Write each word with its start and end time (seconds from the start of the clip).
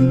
The 0.00 0.06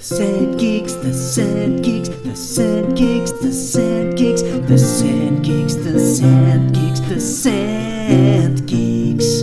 Scent 0.00 0.58
Geeks, 0.58 0.94
the 0.94 1.12
Scent 1.12 1.84
Geeks, 1.84 2.08
the 2.08 2.34
Scent 2.34 2.96
Geeks, 2.96 3.32
the 3.32 3.52
Scent 3.52 4.16
Geeks, 4.16 4.40
the 4.40 4.78
Scent 4.78 5.44
Geeks, 5.44 5.74
the 5.74 6.00
Scent 6.00 6.72
Geeks, 6.72 7.00
the 7.00 7.20
Scent 7.20 8.66
Geeks. 8.66 9.42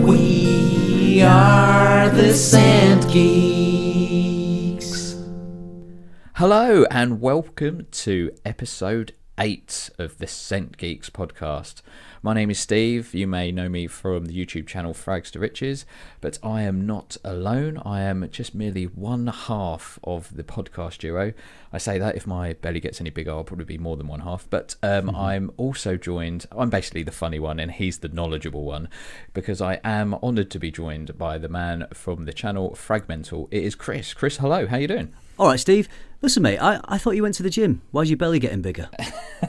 We 0.00 1.20
are 1.20 2.08
the 2.08 2.32
Scent 2.32 3.12
Geeks. 3.12 5.16
Hello 6.36 6.86
and 6.90 7.20
welcome 7.20 7.88
to 7.90 8.34
episode 8.46 9.12
8 9.38 9.90
of 9.98 10.16
the 10.16 10.26
Scent 10.26 10.78
Geeks 10.78 11.10
podcast. 11.10 11.82
My 12.24 12.34
name 12.34 12.52
is 12.52 12.60
Steve. 12.60 13.16
You 13.16 13.26
may 13.26 13.50
know 13.50 13.68
me 13.68 13.88
from 13.88 14.26
the 14.26 14.46
YouTube 14.46 14.68
channel 14.68 14.94
Frags 14.94 15.32
to 15.32 15.40
Riches, 15.40 15.84
but 16.20 16.38
I 16.40 16.62
am 16.62 16.86
not 16.86 17.16
alone. 17.24 17.82
I 17.84 18.02
am 18.02 18.28
just 18.30 18.54
merely 18.54 18.84
one 18.84 19.26
half 19.26 19.98
of 20.04 20.36
the 20.36 20.44
podcast 20.44 20.98
duo. 20.98 21.32
I 21.72 21.78
say 21.78 21.98
that 21.98 22.14
if 22.14 22.24
my 22.24 22.52
belly 22.52 22.78
gets 22.78 23.00
any 23.00 23.10
bigger, 23.10 23.32
I'll 23.32 23.42
probably 23.42 23.64
be 23.64 23.76
more 23.76 23.96
than 23.96 24.06
one 24.06 24.20
half. 24.20 24.48
But 24.48 24.76
um, 24.84 25.10
I'm 25.16 25.50
also 25.56 25.96
joined, 25.96 26.46
I'm 26.52 26.70
basically 26.70 27.02
the 27.02 27.10
funny 27.10 27.40
one, 27.40 27.58
and 27.58 27.72
he's 27.72 27.98
the 27.98 28.08
knowledgeable 28.08 28.62
one, 28.62 28.88
because 29.34 29.60
I 29.60 29.80
am 29.82 30.14
honoured 30.14 30.52
to 30.52 30.60
be 30.60 30.70
joined 30.70 31.18
by 31.18 31.38
the 31.38 31.48
man 31.48 31.88
from 31.92 32.24
the 32.26 32.32
channel 32.32 32.70
Fragmental. 32.78 33.48
It 33.50 33.64
is 33.64 33.74
Chris. 33.74 34.14
Chris, 34.14 34.36
hello. 34.36 34.68
How 34.68 34.76
are 34.76 34.80
you 34.80 34.86
doing? 34.86 35.12
All 35.38 35.48
right, 35.48 35.58
Steve. 35.58 35.88
Listen, 36.20 36.42
mate, 36.42 36.58
I, 36.58 36.80
I 36.84 36.98
thought 36.98 37.16
you 37.16 37.22
went 37.22 37.34
to 37.36 37.42
the 37.42 37.50
gym. 37.50 37.82
Why's 37.90 38.08
your 38.08 38.16
belly 38.16 38.38
getting 38.38 38.62
bigger? 38.62 38.88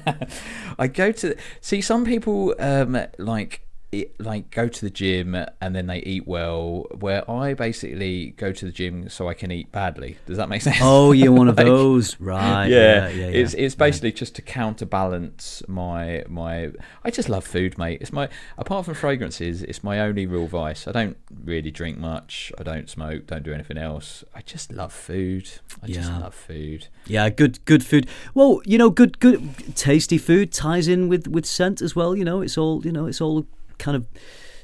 I 0.80 0.88
go 0.88 1.12
to 1.12 1.36
see 1.62 1.82
some 1.82 2.04
people 2.04 2.56
um, 2.58 3.00
like 3.20 3.62
it, 3.94 4.20
like 4.20 4.50
go 4.50 4.68
to 4.68 4.82
the 4.82 4.90
gym 4.90 5.36
and 5.62 5.76
then 5.76 5.88
they 5.88 6.00
eat 6.00 6.28
well. 6.28 6.88
Where 7.00 7.30
I 7.30 7.54
basically 7.54 8.32
go 8.32 8.52
to 8.52 8.66
the 8.66 8.72
gym 8.72 9.10
so 9.10 9.30
I 9.30 9.34
can 9.34 9.52
eat 9.52 9.72
badly. 9.72 10.18
Does 10.26 10.38
that 10.38 10.50
make 10.50 10.62
sense? 10.62 10.78
Oh, 10.82 11.12
you're 11.12 11.32
one 11.32 11.48
of 11.48 11.58
Like, 11.64 11.68
those, 11.68 12.20
right? 12.20 12.66
Yeah, 12.68 13.08
yeah, 13.08 13.10
yeah. 13.10 13.28
it's 13.28 13.54
yeah. 13.54 13.66
it's 13.66 13.76
basically 13.76 14.12
just 14.12 14.36
to 14.36 14.42
counterbalance 14.42 15.62
my 15.68 16.24
my. 16.28 16.72
I 17.04 17.12
just 17.12 17.30
love 17.30 17.46
food, 17.46 17.78
mate. 17.78 18.00
It's 18.02 18.12
my 18.12 18.28
apart 18.58 18.86
from 18.86 18.96
fragrances, 18.96 19.62
it's 19.64 19.84
my 19.84 20.00
only 20.00 20.26
real 20.26 20.48
vice. 20.48 20.88
I 20.88 20.92
don't 20.92 21.18
really 21.44 21.72
drink 21.72 21.98
much. 21.98 22.52
I 22.58 22.64
don't 22.64 22.90
smoke. 22.90 23.28
Don't 23.28 23.44
do 23.44 23.54
anything 23.54 23.78
else. 23.78 24.24
I 24.34 24.42
just 24.42 24.72
love 24.72 24.92
food. 24.92 25.50
I 25.82 25.88
just 25.88 26.12
love 26.12 26.34
food. 26.34 26.88
Yeah, 27.06 27.30
good 27.30 27.64
good 27.66 27.86
food. 27.86 28.08
Well, 28.34 28.62
you 28.66 28.78
know, 28.78 28.90
good 28.90 29.20
good 29.20 29.76
tasty 29.76 30.18
food 30.18 30.52
ties 30.52 30.88
in 30.88 31.08
with 31.08 31.28
with 31.28 31.46
scent 31.46 31.82
as 31.82 31.96
well. 31.96 32.16
You 32.16 32.26
know, 32.26 32.42
it's 32.42 32.58
all 32.58 32.84
you 32.84 32.92
know, 32.92 33.06
it's 33.06 33.22
all 33.22 33.46
kind 33.84 33.96
of 33.98 34.08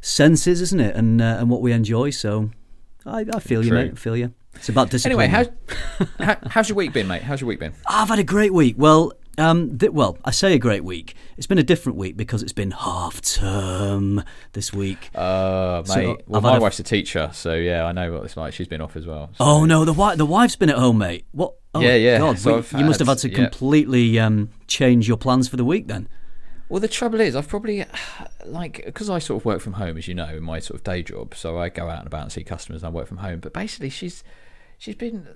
senses, 0.02 0.62
isn't 0.62 0.80
it? 0.80 0.96
And 0.96 1.22
uh, 1.22 1.38
and 1.40 1.50
what 1.50 1.62
we 1.62 1.72
enjoy. 1.72 2.10
So, 2.12 2.50
I, 3.06 3.26
I 3.34 3.40
feel 3.40 3.64
you, 3.66 3.74
mate. 3.74 3.92
I 3.94 3.96
feel 3.96 4.18
you. 4.18 4.34
It's 4.56 4.70
about 4.70 4.90
discipline. 4.90 5.22
Anyway, 5.22 5.28
how's 5.28 5.50
how, 6.20 6.38
how's 6.50 6.70
your 6.70 6.76
week 6.76 6.92
been, 6.94 7.08
mate? 7.08 7.22
How's 7.22 7.42
your 7.42 7.48
week 7.48 7.60
been? 7.60 7.74
I've 7.88 8.10
had 8.10 8.20
a 8.20 8.24
great 8.24 8.54
week. 8.54 8.76
Well, 8.78 9.14
um, 9.38 9.78
th- 9.78 9.92
well, 9.94 10.18
I 10.26 10.32
say 10.32 10.54
a 10.54 10.58
great 10.60 10.84
week. 10.84 11.16
It's 11.38 11.48
been 11.48 11.60
a 11.60 11.64
different 11.64 11.98
week 11.98 12.18
because 12.18 12.44
it's 12.44 12.52
been 12.52 12.72
half 12.72 13.22
term 13.22 14.24
this 14.54 14.74
week. 14.74 15.10
Uh, 15.16 15.84
So, 15.86 15.96
mate. 15.96 16.22
well, 16.28 16.38
I've 16.40 16.44
my 16.44 16.58
a- 16.58 16.62
wife's 16.62 16.80
a 16.80 16.84
teacher, 16.84 17.30
so 17.34 17.54
yeah, 17.54 17.86
I 17.86 17.92
know 17.94 18.12
what 18.12 18.24
it's 18.26 18.36
like. 18.36 18.54
She's 18.54 18.68
been 18.68 18.82
off 18.82 18.96
as 18.98 19.06
well. 19.06 19.30
so- 19.38 19.46
Oh 19.46 19.66
no, 19.66 19.86
the 19.86 19.94
wife 19.94 20.18
the 20.18 20.26
wife's 20.26 20.56
been 20.58 20.70
at 20.70 20.78
home, 20.78 20.98
mate. 20.98 21.26
What? 21.32 21.54
Oh, 21.74 21.80
Yeah, 21.82 21.96
yeah. 21.96 22.18
God, 22.18 22.40
So 22.40 22.58
we- 22.74 22.80
you 22.80 22.86
must 22.86 23.00
have 23.00 23.08
had- 23.08 23.22
had 23.22 23.30
to 23.30 23.30
yeah. 23.30 23.36
completely 23.36 24.20
um, 24.20 24.50
change 24.68 25.08
your 25.08 25.18
plans 25.18 25.48
for 25.48 25.56
the 25.58 25.64
week 25.66 25.88
then. 25.88 26.10
Well, 26.70 26.80
the 26.80 26.88
trouble 26.88 27.20
is, 27.20 27.36
I've 27.36 27.48
probably 27.48 27.84
like 28.46 28.86
because 28.86 29.10
I 29.10 29.20
sort 29.20 29.42
of 29.42 29.46
work 29.46 29.60
from 29.60 29.74
home, 29.74 29.98
as 29.98 30.08
you 30.08 30.14
know, 30.14 30.30
in 30.30 30.44
my 30.44 30.60
sort 30.60 30.80
of 30.80 30.84
day 30.84 31.04
job. 31.04 31.36
So 31.36 31.58
I 31.58 31.70
go 31.70 31.90
out 31.90 32.00
and 32.00 32.08
about 32.08 32.24
and 32.24 32.32
see 32.32 32.44
customers, 32.44 32.84
and 32.84 32.90
I 32.90 32.92
work 32.92 33.08
from 33.08 33.18
home. 33.18 33.40
But 33.40 33.54
basically, 33.54 33.90
she's 33.90 34.24
she's 34.80 34.96
been. 34.96 35.28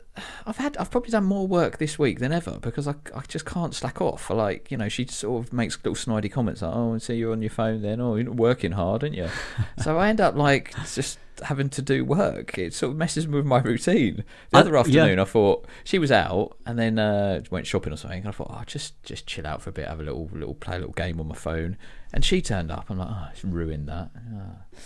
I've 0.47 0.58
had 0.58 0.75
I've 0.77 0.89
probably 0.89 1.11
done 1.11 1.25
more 1.25 1.45
work 1.45 1.77
this 1.77 1.99
week 1.99 2.20
than 2.20 2.31
ever 2.31 2.58
because 2.59 2.87
I, 2.87 2.95
I 3.14 3.21
just 3.27 3.45
can't 3.45 3.76
slack 3.76 4.02
off. 4.02 4.31
I 4.31 4.33
like 4.33 4.71
you 4.71 4.77
know 4.77 4.89
she 4.89 5.05
sort 5.05 5.45
of 5.45 5.54
makes 5.54 5.77
little 5.83 5.93
snidey 5.93 6.31
comments 6.31 6.64
like, 6.64 6.73
"Oh, 6.73 6.95
I 6.95 6.98
see 6.98 7.15
you're 7.15 7.33
on 7.33 7.43
your 7.43 7.52
phone 7.52 7.83
then. 7.83 8.02
Oh, 8.02 8.15
you're 8.15 8.26
not 8.26 8.36
working 8.36 8.71
hard, 8.71 9.03
aren't 9.03 9.15
you?" 9.15 9.30
so 9.83 9.99
I 9.99 10.09
end 10.09 10.20
up 10.20 10.36
like 10.36 10.73
just 10.93 11.20
having 11.43 11.70
to 11.70 11.82
do 11.82 12.05
work. 12.05 12.58
It 12.58 12.73
sort 12.73 12.92
of 12.92 12.98
messes 12.98 13.27
with 13.27 13.45
my 13.45 13.59
routine. 13.59 14.23
The 14.52 14.58
other 14.58 14.73
yeah. 14.73 14.80
afternoon, 14.80 15.20
I 15.20 15.26
thought 15.26 15.67
she 15.83 15.99
was 15.99 16.11
out 16.11 16.58
and 16.65 16.80
then 16.80 16.98
uh, 16.98 17.42
went 17.52 17.67
shopping 17.67 17.93
or 17.93 17.98
something. 17.98 18.20
And 18.20 18.30
I 18.30 18.32
thought, 18.32 18.49
oh, 18.49 18.64
just 18.65 19.02
just 19.03 19.27
chill 19.27 19.45
out 19.45 19.61
for 19.61 19.70
a 19.70 19.73
bit, 19.73 19.87
have 19.87 19.99
a 19.99 20.03
little 20.03 20.30
little 20.33 20.55
play 20.55 20.77
a 20.77 20.80
little 20.80 20.93
game 20.93 21.20
on 21.20 21.27
my 21.27 21.36
phone. 21.36 21.77
And 22.14 22.23
she 22.23 22.42
turned 22.42 22.71
up. 22.71 22.89
I'm 22.89 22.99
like, 22.99 23.09
oh, 23.09 23.27
it's 23.32 23.43
ruined 23.43 23.89
that. 23.89 24.11
Ah. 24.36 24.77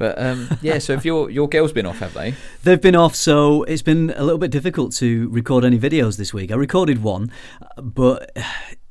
But 0.00 0.18
um, 0.20 0.48
yeah, 0.62 0.78
so 0.78 0.94
if 0.94 1.04
your 1.04 1.28
your 1.28 1.46
girl's 1.46 1.72
been 1.74 1.84
off, 1.84 1.98
have 1.98 2.14
they? 2.14 2.34
They've 2.64 2.80
been 2.80 2.96
off, 2.96 3.14
so 3.14 3.64
it's 3.64 3.82
been 3.82 4.14
a 4.16 4.24
little 4.24 4.38
bit 4.38 4.50
difficult 4.50 4.94
to 4.94 5.28
record 5.28 5.62
any 5.62 5.78
videos 5.78 6.16
this 6.16 6.32
week. 6.32 6.50
I 6.50 6.54
recorded 6.54 7.02
one, 7.02 7.30
but 7.76 8.34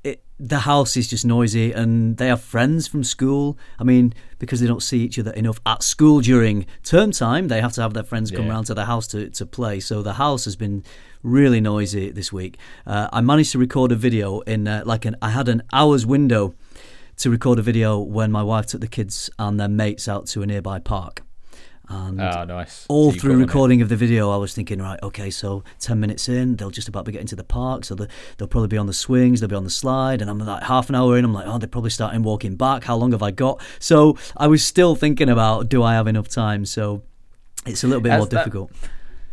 it, 0.03 0.23
the 0.39 0.59
house 0.59 0.95
is 0.95 1.07
just 1.07 1.25
noisy, 1.25 1.71
and 1.71 2.17
they 2.17 2.27
have 2.27 2.41
friends 2.43 2.87
from 2.87 3.03
school. 3.03 3.57
I 3.79 3.83
mean, 3.83 4.13
because 4.37 4.59
they 4.59 4.67
don't 4.67 4.83
see 4.83 4.99
each 4.99 5.17
other 5.17 5.31
enough 5.31 5.59
at 5.65 5.81
school 5.81 6.21
during 6.21 6.67
term 6.83 7.11
time, 7.11 7.47
they 7.47 7.59
have 7.59 7.73
to 7.73 7.81
have 7.81 7.95
their 7.95 8.03
friends 8.03 8.29
come 8.29 8.45
Yeah. 8.45 8.51
round 8.51 8.67
to 8.67 8.75
the 8.75 8.85
house 8.85 9.07
to, 9.07 9.31
to 9.31 9.45
play. 9.47 9.79
So 9.79 10.03
the 10.03 10.13
house 10.13 10.45
has 10.45 10.55
been 10.55 10.83
really 11.23 11.59
noisy 11.59 12.11
this 12.11 12.31
week. 12.31 12.57
Uh, 12.85 13.09
I 13.11 13.21
managed 13.21 13.51
to 13.53 13.57
record 13.57 13.91
a 13.91 13.95
video 13.95 14.41
in 14.41 14.67
uh, 14.67 14.83
like 14.85 15.05
an. 15.05 15.15
I 15.23 15.31
had 15.31 15.49
an 15.49 15.63
hour's 15.73 16.05
window 16.05 16.53
to 17.19 17.29
record 17.29 17.59
a 17.59 17.61
video 17.61 17.99
when 17.99 18.31
my 18.31 18.43
wife 18.43 18.65
took 18.67 18.81
the 18.81 18.87
kids 18.87 19.29
and 19.39 19.59
their 19.59 19.67
mates 19.69 20.07
out 20.07 20.25
to 20.27 20.41
a 20.41 20.45
nearby 20.45 20.79
park. 20.79 21.21
And 21.91 22.21
Oh, 22.21 22.43
nice. 22.43 22.85
all 22.87 23.11
So 23.13 23.19
through 23.19 23.33
it. 23.39 23.45
recording 23.45 23.81
of 23.81 23.89
the 23.89 23.95
video, 23.95 24.29
I 24.29 24.37
was 24.37 24.53
thinking, 24.53 24.79
right, 24.79 24.99
okay, 25.01 25.31
so 25.31 25.63
10 25.79 25.99
minutes 25.99 26.29
in, 26.29 26.55
they'll 26.55 26.69
just 26.69 26.87
about 26.87 27.03
be 27.05 27.11
getting 27.11 27.25
to 27.27 27.35
the 27.35 27.43
park. 27.43 27.83
So 27.83 27.95
the, 27.95 28.07
they'll 28.37 28.47
probably 28.47 28.67
be 28.67 28.77
on 28.77 28.85
the 28.85 28.93
swings, 28.93 29.39
they'll 29.39 29.49
be 29.49 29.55
on 29.55 29.63
the 29.63 29.71
slide. 29.71 30.21
And 30.21 30.29
I'm 30.29 30.37
like, 30.37 30.61
half 30.63 30.89
an 30.89 30.95
hour 30.95 31.17
in, 31.17 31.25
I'm 31.25 31.33
like, 31.33 31.47
oh, 31.47 31.57
they're 31.57 31.67
probably 31.67 31.89
starting 31.89 32.21
walking 32.21 32.55
back. 32.55 32.83
How 32.83 32.95
long 32.95 33.11
have 33.11 33.23
I 33.23 33.31
got? 33.31 33.59
So 33.79 34.17
I 34.37 34.45
was 34.45 34.63
still 34.63 34.95
thinking 34.95 35.29
about, 35.29 35.67
do 35.67 35.81
I 35.81 35.93
have 35.95 36.05
enough 36.05 36.27
time? 36.27 36.63
So 36.65 37.01
it's 37.65 37.83
a 37.83 37.87
little 37.87 38.01
bit 38.01 38.11
Has 38.11 38.19
more 38.19 38.27
that- 38.27 38.37
difficult. 38.37 38.71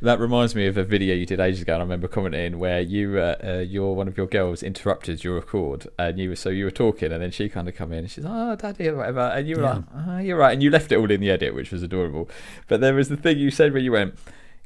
That 0.02 0.20
reminds 0.20 0.54
me 0.54 0.66
of 0.66 0.76
a 0.76 0.84
video 0.84 1.14
you 1.14 1.24
did 1.24 1.40
ages 1.40 1.62
ago. 1.62 1.72
And 1.72 1.80
I 1.82 1.84
remember 1.84 2.06
commenting 2.06 2.58
where 2.58 2.80
you, 2.80 3.18
uh, 3.18 3.36
uh, 3.42 3.52
your 3.60 3.96
one 3.96 4.08
of 4.08 4.16
your 4.18 4.26
girls 4.26 4.62
interrupted 4.62 5.24
your 5.24 5.36
record, 5.36 5.86
and 5.98 6.18
you 6.18 6.28
were 6.28 6.36
so 6.36 6.50
you 6.50 6.64
were 6.66 6.70
talking, 6.70 7.12
and 7.12 7.22
then 7.22 7.30
she 7.30 7.48
kind 7.48 7.66
of 7.66 7.74
come 7.74 7.92
in 7.92 8.00
and 8.00 8.10
she's, 8.10 8.24
"Oh, 8.26 8.54
daddy," 8.56 8.88
or 8.88 8.96
whatever, 8.96 9.20
and 9.20 9.48
you 9.48 9.56
were 9.56 9.62
Yeah. 9.62 9.72
like, 9.74 9.84
"Oh, 10.08 10.18
you're 10.18 10.36
right," 10.36 10.52
and 10.52 10.62
you 10.62 10.70
left 10.70 10.92
it 10.92 10.96
all 10.96 11.10
in 11.10 11.20
the 11.20 11.30
edit, 11.30 11.54
which 11.54 11.72
was 11.72 11.82
adorable. 11.82 12.28
But 12.68 12.80
there 12.82 12.92
was 12.94 13.08
the 13.08 13.16
thing 13.16 13.38
you 13.38 13.50
said 13.50 13.72
where 13.72 13.80
you 13.80 13.92
went, 13.92 14.14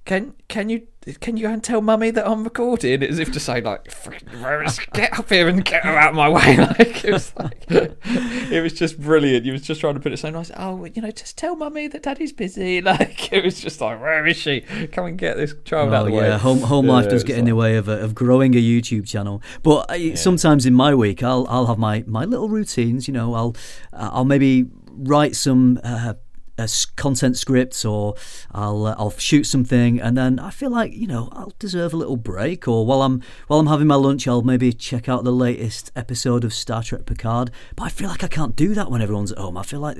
"Can 0.04 0.34
can 0.48 0.68
you 0.68 0.86
can 1.20 1.36
you 1.36 1.44
go 1.48 1.52
and 1.52 1.62
tell 1.64 1.80
mummy 1.80 2.10
that 2.10 2.26
I'm 2.28 2.44
recording?" 2.44 3.02
As 3.02 3.18
if 3.18 3.30
to 3.32 3.40
say, 3.40 3.60
like, 3.60 3.86
Rose, 4.34 4.78
get 4.92 5.18
up 5.18 5.28
here 5.30 5.48
and 5.48 5.64
get 5.64 5.84
her 5.84 5.96
out 5.96 6.10
of 6.10 6.14
my 6.16 6.28
way." 6.28 6.56
Like 6.80 7.04
it 7.04 7.12
was 7.12 7.32
like, 7.38 7.64
it 7.70 8.62
was 8.62 8.72
just 8.72 9.00
brilliant. 9.00 9.44
You 9.44 9.52
was 9.52 9.62
just 9.62 9.80
trying 9.80 9.94
to 9.94 10.00
put 10.00 10.12
it 10.12 10.18
so 10.18 10.30
nice. 10.30 10.50
Oh, 10.56 10.84
you 10.84 11.00
know, 11.02 11.10
just 11.10 11.38
tell 11.38 11.56
mummy 11.56 11.88
that 11.88 12.02
daddy's 12.02 12.32
busy. 12.32 12.80
Like 12.90 13.32
it 13.32 13.44
was 13.44 13.60
just 13.60 13.80
like, 13.80 14.00
where 14.00 14.26
is 14.26 14.36
she? 14.36 14.62
Come 14.92 15.06
and 15.06 15.18
get 15.18 15.36
this 15.36 15.54
child 15.64 15.92
out 15.94 16.02
Oh 16.02 16.06
of 16.06 16.12
the 16.12 16.18
way. 16.18 16.28
yeah, 16.28 16.38
home 16.38 16.60
home 16.60 16.86
life 16.86 17.04
Yeah, 17.04 17.10
does 17.10 17.22
it's 17.22 17.28
get 17.28 17.38
in 17.38 17.44
the 17.44 17.54
way 17.54 17.76
of 17.76 17.88
uh, 17.88 17.98
of 17.98 18.14
growing 18.14 18.54
a 18.54 18.58
YouTube 18.62 19.06
channel. 19.06 19.42
But 19.62 19.86
I, 19.90 20.14
sometimes 20.14 20.66
in 20.66 20.74
my 20.74 20.94
week, 20.94 21.22
I'll 21.22 21.46
I'll 21.48 21.66
have 21.66 21.78
my, 21.78 22.04
my 22.06 22.24
little 22.24 22.48
routines. 22.48 23.06
You 23.08 23.14
know, 23.14 23.34
I'll 23.34 23.56
uh, 23.92 24.10
I'll 24.12 24.24
maybe 24.24 24.66
write 24.90 25.36
some. 25.36 25.78
Uh, 25.84 26.14
uh, 26.60 26.64
s- 26.64 26.84
content 26.84 27.36
scripts 27.36 27.84
or 27.84 28.14
I'll 28.52 28.86
uh, 28.86 28.94
I'll 28.98 29.10
shoot 29.10 29.44
something 29.44 30.00
and 30.00 30.16
then 30.16 30.38
I 30.38 30.50
feel 30.50 30.70
like 30.70 30.92
you 30.92 31.06
know 31.06 31.28
I'll 31.32 31.52
deserve 31.58 31.92
a 31.92 31.96
little 31.96 32.16
break 32.16 32.68
or 32.68 32.86
while 32.86 33.02
I'm 33.02 33.22
while 33.48 33.58
I'm 33.58 33.66
having 33.66 33.86
my 33.86 33.94
lunch 33.96 34.28
I'll 34.28 34.42
maybe 34.42 34.72
check 34.72 35.08
out 35.08 35.24
the 35.24 35.32
latest 35.32 35.90
episode 35.96 36.44
of 36.44 36.52
Star 36.54 36.82
Trek 36.82 37.06
Picard 37.06 37.50
but 37.76 37.84
I 37.84 37.88
feel 37.88 38.08
like 38.08 38.22
I 38.22 38.28
can't 38.28 38.54
do 38.54 38.74
that 38.74 38.90
when 38.90 39.02
everyone's 39.02 39.32
at 39.32 39.38
home 39.38 39.56
I 39.56 39.62
feel 39.62 39.80
like 39.80 39.96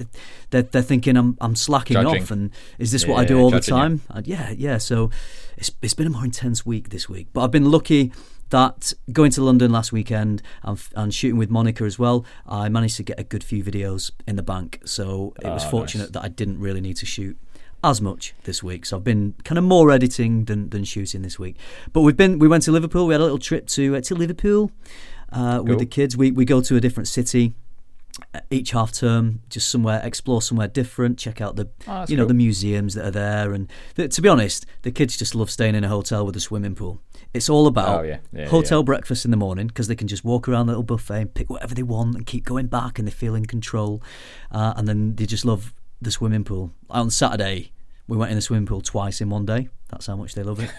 they're, 0.50 0.62
they're 0.62 0.82
thinking 0.82 1.16
I'm 1.16 1.36
I'm 1.40 1.56
slacking 1.56 1.94
Judging. 1.94 2.22
off 2.22 2.30
and 2.30 2.50
is 2.78 2.92
this 2.92 3.06
what 3.06 3.18
I 3.18 3.24
do 3.24 3.38
all 3.40 3.50
the 3.50 3.60
time 3.60 4.02
uh, 4.10 4.22
yeah, 4.24 4.50
yeah. 4.50 4.78
So 4.78 5.10
it's 5.56 5.70
it's 5.82 5.94
been 5.94 6.06
a 6.06 6.10
more 6.10 6.24
intense 6.24 6.64
week 6.66 6.90
this 6.90 7.08
week, 7.08 7.28
but 7.32 7.42
I've 7.42 7.50
been 7.50 7.70
lucky 7.70 8.12
that 8.50 8.92
going 9.12 9.30
to 9.32 9.42
London 9.42 9.70
last 9.72 9.92
weekend 9.92 10.42
and, 10.62 10.80
and 10.94 11.12
shooting 11.14 11.38
with 11.38 11.50
Monica 11.50 11.84
as 11.84 11.98
well, 11.98 12.24
I 12.46 12.68
managed 12.68 12.96
to 12.98 13.02
get 13.02 13.18
a 13.18 13.24
good 13.24 13.42
few 13.44 13.62
videos 13.64 14.10
in 14.26 14.36
the 14.36 14.42
bank. 14.42 14.80
So 14.84 15.34
it 15.42 15.48
was 15.48 15.64
Ah, 15.64 15.70
fortunate 15.70 16.04
nice. 16.04 16.12
that 16.12 16.24
I 16.24 16.28
didn't 16.28 16.60
really 16.60 16.80
need 16.80 16.96
to 16.98 17.06
shoot 17.06 17.36
as 17.82 18.00
much 18.00 18.34
this 18.44 18.62
week. 18.62 18.84
So 18.86 18.96
I've 18.98 19.04
been 19.04 19.34
kind 19.44 19.56
of 19.58 19.64
more 19.64 19.90
editing 19.90 20.44
than, 20.44 20.68
than 20.70 20.84
shooting 20.84 21.22
this 21.22 21.38
week. 21.38 21.56
But 21.92 22.02
we've 22.02 22.16
been 22.16 22.38
we 22.38 22.46
went 22.48 22.62
to 22.64 22.72
Liverpool. 22.72 23.06
We 23.06 23.14
had 23.14 23.20
a 23.20 23.24
little 23.24 23.38
trip 23.38 23.66
to 23.68 23.96
uh, 23.96 24.00
to 24.02 24.14
Liverpool 24.14 24.70
uh, 25.32 25.62
with 25.64 25.78
the 25.78 25.86
kids. 25.86 26.16
We 26.16 26.30
we 26.30 26.44
go 26.44 26.60
to 26.60 26.76
a 26.76 26.80
different 26.80 27.08
city 27.08 27.54
uh, 28.34 28.40
each 28.50 28.72
half 28.72 28.92
term, 28.92 29.40
just 29.48 29.68
somewhere 29.70 30.00
explore 30.04 30.42
somewhere 30.42 30.68
different, 30.68 31.18
check 31.18 31.40
out 31.40 31.56
the 31.56 31.70
Oh, 31.88 32.04
you 32.08 32.16
know 32.16 32.24
cool. 32.24 32.28
the 32.28 32.34
museums 32.34 32.92
that 32.94 33.06
are 33.06 33.10
there, 33.12 33.54
and 33.54 33.70
th- 33.96 34.14
to 34.16 34.20
be 34.20 34.28
honest, 34.28 34.66
the 34.82 34.90
kids 34.90 35.16
just 35.16 35.34
love 35.34 35.50
staying 35.50 35.74
in 35.74 35.84
a 35.84 35.88
hotel 35.88 36.26
with 36.26 36.36
a 36.36 36.40
swimming 36.40 36.74
pool. 36.74 37.00
It's 37.32 37.48
all 37.48 37.66
about 37.66 38.00
Oh, 38.00 38.02
yeah. 38.02 38.18
Yeah, 38.32 38.48
hotel 38.48 38.82
breakfast 38.82 39.24
in 39.24 39.30
the 39.30 39.36
morning 39.36 39.68
because 39.68 39.86
they 39.86 39.94
can 39.94 40.08
just 40.08 40.24
walk 40.24 40.48
around 40.48 40.66
the 40.66 40.72
little 40.72 40.82
buffet 40.82 41.20
and 41.20 41.34
pick 41.34 41.48
whatever 41.48 41.74
they 41.74 41.82
want 41.84 42.16
and 42.16 42.26
keep 42.26 42.44
going 42.44 42.66
back 42.66 42.98
and 42.98 43.06
they 43.06 43.12
feel 43.12 43.34
in 43.34 43.46
control, 43.46 44.02
uh, 44.50 44.74
and 44.76 44.88
then 44.88 45.14
they 45.14 45.26
just 45.26 45.44
love 45.44 45.72
the 46.02 46.10
swimming 46.10 46.42
pool. 46.44 46.72
On 46.88 47.08
Saturday, 47.10 47.72
we 48.08 48.16
went 48.16 48.30
in 48.32 48.36
the 48.36 48.42
swimming 48.42 48.66
pool 48.66 48.80
twice 48.80 49.20
in 49.20 49.30
one 49.30 49.46
day. 49.46 49.68
That's 49.90 50.06
how 50.06 50.16
much 50.16 50.34
they 50.34 50.42
love 50.42 50.58
it. 50.60 50.70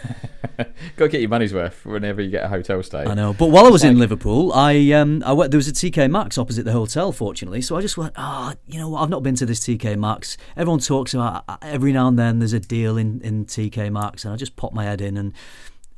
Got 0.96 1.06
to 1.06 1.10
get 1.10 1.22
your 1.22 1.30
money's 1.30 1.54
worth 1.54 1.86
whenever 1.86 2.22
you 2.22 2.30
get 2.30 2.44
a 2.44 2.48
hotel 2.48 2.82
stay. 2.84 3.04
I 3.04 3.14
know. 3.14 3.34
But 3.34 3.48
while 3.48 3.66
I 3.66 3.70
was 3.70 3.84
in 3.84 3.98
Liverpool, 3.98 4.52
I 4.54 4.92
um 4.92 5.22
I 5.26 5.32
went 5.34 5.52
there 5.52 5.58
was 5.58 5.68
a 5.68 5.74
TK 5.74 6.10
Maxx 6.10 6.38
opposite 6.38 6.64
the 6.64 6.72
hotel, 6.72 7.12
fortunately. 7.12 7.62
So 7.62 7.78
I 7.78 7.82
just 7.82 7.98
went, 7.98 8.14
ah, 8.18 8.56
you 8.68 8.80
know 8.80 8.90
what? 8.90 9.02
I've 9.02 9.10
not 9.10 9.24
been 9.24 9.36
to 9.36 9.46
this 9.46 9.60
TK 9.62 9.98
Maxx. 9.98 10.38
Everyone 10.58 10.80
talks 10.80 11.14
about 11.14 11.44
uh, 11.48 11.58
every 11.62 11.92
now 11.94 12.08
and 12.08 12.18
then 12.20 12.40
there's 12.40 12.54
a 12.54 12.60
deal 12.60 12.98
in 12.98 13.22
in 13.22 13.46
TK 13.46 13.92
Maxx, 13.92 14.24
and 14.26 14.34
I 14.34 14.38
just 14.38 14.56
popped 14.58 14.76
my 14.76 14.84
head 14.84 15.00
in 15.00 15.16
and. 15.16 15.34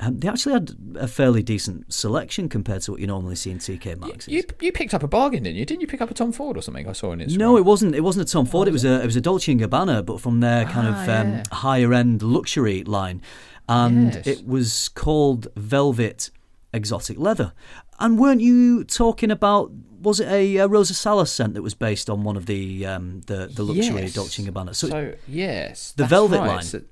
Um, 0.06 0.20
they 0.20 0.28
actually 0.28 0.54
had 0.54 0.76
a 0.96 1.08
fairly 1.08 1.44
decent 1.44 1.94
selection 1.94 2.50
compared 2.50 2.82
to 2.84 2.92
what 2.92 3.00
you 3.02 3.08
normally 3.08 3.36
see 3.36 3.52
in 3.52 3.60
TK 3.60 4.00
Maxx. 4.00 4.28
You 4.28 4.44
you 4.62 4.72
picked 4.72 4.94
up 4.94 5.04
a 5.04 5.08
bargain, 5.08 5.44
didn't 5.44 5.56
you? 5.58 5.66
Didn't 5.66 5.82
you 5.82 5.88
pick 5.88 6.02
up 6.02 6.10
a 6.12 6.14
Tom 6.14 6.32
Ford 6.32 6.58
or 6.58 6.62
something? 6.62 6.88
I 6.88 6.94
saw 6.94 7.12
in 7.12 7.20
Instagram. 7.20 7.38
No, 7.38 7.58
it 7.58 7.66
wasn't. 7.66 7.96
It 7.96 8.02
wasn't 8.02 8.28
a 8.30 8.32
Tom 8.32 8.46
Ford. 8.46 8.68
It 8.68 8.72
was 8.72 8.86
a 8.86 9.02
it 9.02 9.06
was 9.06 9.16
a 9.16 9.22
Dolce 9.22 9.52
and 9.52 9.62
Gabbana, 9.62 10.06
but 10.06 10.20
from 10.20 10.40
their 10.40 10.66
kind 10.66 10.88
Ah, 10.88 11.04
of 11.04 11.10
um, 11.10 11.28
yeah. 11.34 11.44
higher 11.52 11.94
end 11.94 12.22
luxury 12.22 12.84
line, 12.84 13.22
and 13.70 14.14
Yes. 14.16 14.28
it 14.28 14.48
was 14.48 14.90
called 14.90 15.48
Velvet 15.56 16.30
Exotic 16.74 17.18
Leather. 17.20 17.54
And 18.00 18.18
weren't 18.20 18.42
you 18.42 18.84
talking 18.84 19.32
about? 19.32 19.72
Was 20.02 20.20
it 20.20 20.28
a, 20.28 20.60
uh 20.60 20.68
Rosa 20.68 20.94
Salas 20.94 21.32
scent 21.32 21.54
that 21.54 21.62
was 21.62 21.76
based 21.76 22.10
on 22.10 22.24
one 22.26 22.36
of 22.36 22.46
the 22.46 22.86
um, 22.86 23.22
the 23.28 23.48
the 23.54 23.64
luxury 23.64 24.02
Yes. 24.02 24.14
Dolce 24.14 24.44
and 24.44 24.54
Gabbana? 24.54 24.76
So, 24.76 24.90
So, 24.90 25.14
yes, 25.30 25.94
The 25.96 26.06
Velvet 26.06 26.40
right. 26.40 26.48
line. 26.48 26.84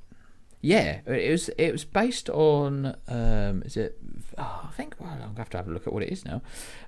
Yeah, 0.62 1.00
it 1.08 1.32
was. 1.32 1.50
It 1.50 1.72
was 1.72 1.86
based 1.86 2.30
on. 2.30 2.96
Um, 3.08 3.64
is 3.64 3.76
it? 3.78 3.98
Oh, 4.38 4.62
I 4.64 4.72
think. 4.76 4.96
Well, 5.00 5.10
gonna 5.10 5.34
have 5.38 5.50
to 5.50 5.58
have 5.58 5.68
a 5.68 5.72
look 5.72 5.88
at 5.88 5.94
what 5.94 6.04
it 6.04 6.10
is 6.10 6.24
now. 6.24 6.42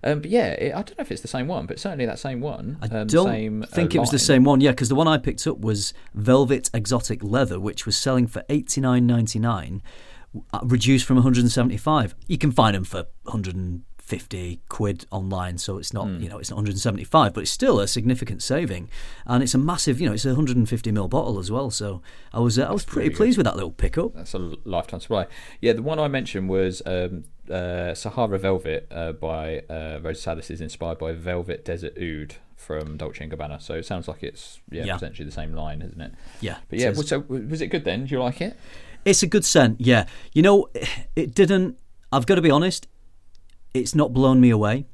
Um, 0.04 0.22
but 0.22 0.30
yeah, 0.30 0.50
it, 0.52 0.74
I 0.74 0.84
don't 0.84 0.98
know 0.98 1.02
if 1.02 1.12
it's 1.12 1.22
the 1.22 1.28
same 1.28 1.48
one, 1.48 1.66
but 1.66 1.80
certainly 1.80 2.06
that 2.06 2.20
same 2.20 2.40
one. 2.40 2.78
I 2.82 2.88
um, 2.88 3.08
don't 3.08 3.28
same, 3.28 3.64
uh, 3.64 3.66
think 3.66 3.96
it 3.96 4.00
was 4.00 4.12
the 4.12 4.20
same 4.20 4.44
one. 4.44 4.62
Yeah, 4.62 4.72
because 4.72 4.90
the 4.90 4.96
one 4.96 5.08
I 5.08 5.18
picked 5.18 5.48
up 5.48 5.60
was 5.60 5.94
Velvet 6.14 6.70
Exotic 6.74 7.24
Leather, 7.24 7.60
which 7.60 7.86
was 7.86 7.98
selling 7.98 8.28
for 8.28 8.44
eighty 8.48 8.80
nine 8.80 9.08
ninety 9.08 9.40
nine, 9.40 9.82
uh, 10.54 10.60
reduced 10.64 11.06
from 11.06 11.16
one 11.16 11.24
hundred 11.24 11.42
and 11.42 11.52
seventy 11.52 11.78
five. 11.78 12.14
You 12.28 12.38
can 12.38 12.52
find 12.52 12.76
them 12.76 12.84
for 12.84 13.06
hundred 13.26 13.56
and 13.56 13.84
fifty 14.18 14.60
quid 14.70 15.06
online, 15.12 15.58
so 15.58 15.78
it's 15.78 15.94
not 15.94 16.06
Hmm. 16.08 16.22
you 16.24 16.30
know 16.30 16.38
it's 16.40 16.50
not 16.50 16.56
one 16.58 16.64
hundred 16.66 16.74
and 16.78 16.82
seventy 16.82 17.04
five, 17.04 17.34
but 17.34 17.42
it's 17.42 17.52
still 17.52 17.80
a 17.80 17.88
significant 17.88 18.42
saving, 18.44 18.90
and 19.26 19.42
it's 19.44 19.54
a 19.56 19.58
massive 19.72 20.00
you 20.00 20.08
know 20.08 20.14
it's 20.14 20.26
a 20.26 20.36
hundred 20.36 20.58
and 20.58 20.68
fifty 20.70 20.92
ml 20.92 21.10
bottle 21.10 21.40
as 21.40 21.50
well. 21.50 21.70
So 21.72 22.02
I 22.32 22.40
was 22.40 22.58
uh, 22.60 22.64
I 22.64 22.72
was 22.72 22.86
pretty 22.86 23.00
really 23.00 23.10
good. 23.10 23.18
pleased 23.18 23.38
with 23.38 23.46
that 23.46 23.56
little 23.56 23.72
pickup. 23.72 24.14
That's 24.16 24.34
a 24.34 24.42
lifetime 24.66 25.00
supply. 25.00 25.26
Yeah, 25.62 25.74
the 25.74 25.82
one 25.82 26.00
I 26.00 26.08
mentioned 26.08 26.50
was 26.50 26.82
um, 26.86 27.24
uh, 27.50 27.94
Sahara 27.94 28.38
Velvet 28.38 28.88
uh, 28.92 29.12
by 29.14 29.60
uh, 29.70 30.00
Rose 30.02 30.22
Salas 30.22 30.50
is 30.50 30.62
inspired 30.62 30.98
by 31.00 31.12
Velvet 31.14 31.66
Desert 31.66 31.98
Oud 32.02 32.36
from 32.56 32.96
Dolce 32.98 33.24
and 33.24 33.32
Gabbana. 33.34 33.62
So 33.62 33.74
it 33.76 33.86
sounds 33.86 34.08
like 34.08 34.24
it's 34.24 34.60
yeah, 34.72 34.86
Yeah. 34.86 34.96
essentially 34.96 35.26
the 35.26 35.32
same 35.42 35.54
line, 35.54 35.82
isn't 35.82 36.00
it? 36.00 36.14
Yeah, 36.40 36.58
But 36.70 36.80
yeah, 36.80 36.94
so 36.94 37.20
was 37.28 37.62
it 37.62 37.68
good 37.68 37.84
then? 37.84 38.06
Do 38.06 38.16
you 38.16 38.22
like 38.22 38.40
it? 38.42 38.56
It's 39.06 39.22
a 39.22 39.28
good 39.28 39.44
scent, 39.44 39.82
yeah. 39.82 40.06
You 40.32 40.44
know, 40.44 40.70
it 41.16 41.36
didn't. 41.36 41.78
I've 42.14 42.26
got 42.26 42.36
to 42.36 42.42
be 42.42 42.52
honest. 42.52 42.88
It's 43.74 43.96
not 43.96 44.14
blown 44.14 44.40
me 44.40 44.50
away, 44.50 44.86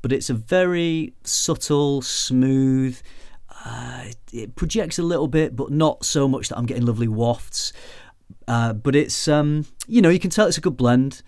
but 0.00 0.12
it's 0.12 0.30
a 0.30 0.34
very 0.34 1.14
subtle, 1.24 2.02
smooth. 2.02 2.98
Uh, 3.64 4.04
it- 4.32 4.56
projects 4.56 4.98
a 4.98 5.02
little 5.02 5.28
bit, 5.28 5.54
but 5.54 5.70
not 5.70 6.04
so 6.04 6.26
much 6.26 6.48
that 6.48 6.58
I'm 6.58 6.66
getting 6.66 6.86
lovely 6.86 7.08
wafts. 7.08 7.72
Uh, 8.48 8.72
but 8.72 8.96
it's, 8.96 9.28
um, 9.28 9.66
you 9.86 10.00
know, 10.02 10.08
you 10.08 10.18
can 10.18 10.30
tell 10.30 10.46
it's 10.46 10.58
a 10.58 10.62
good 10.62 10.76
blend. 10.76 11.22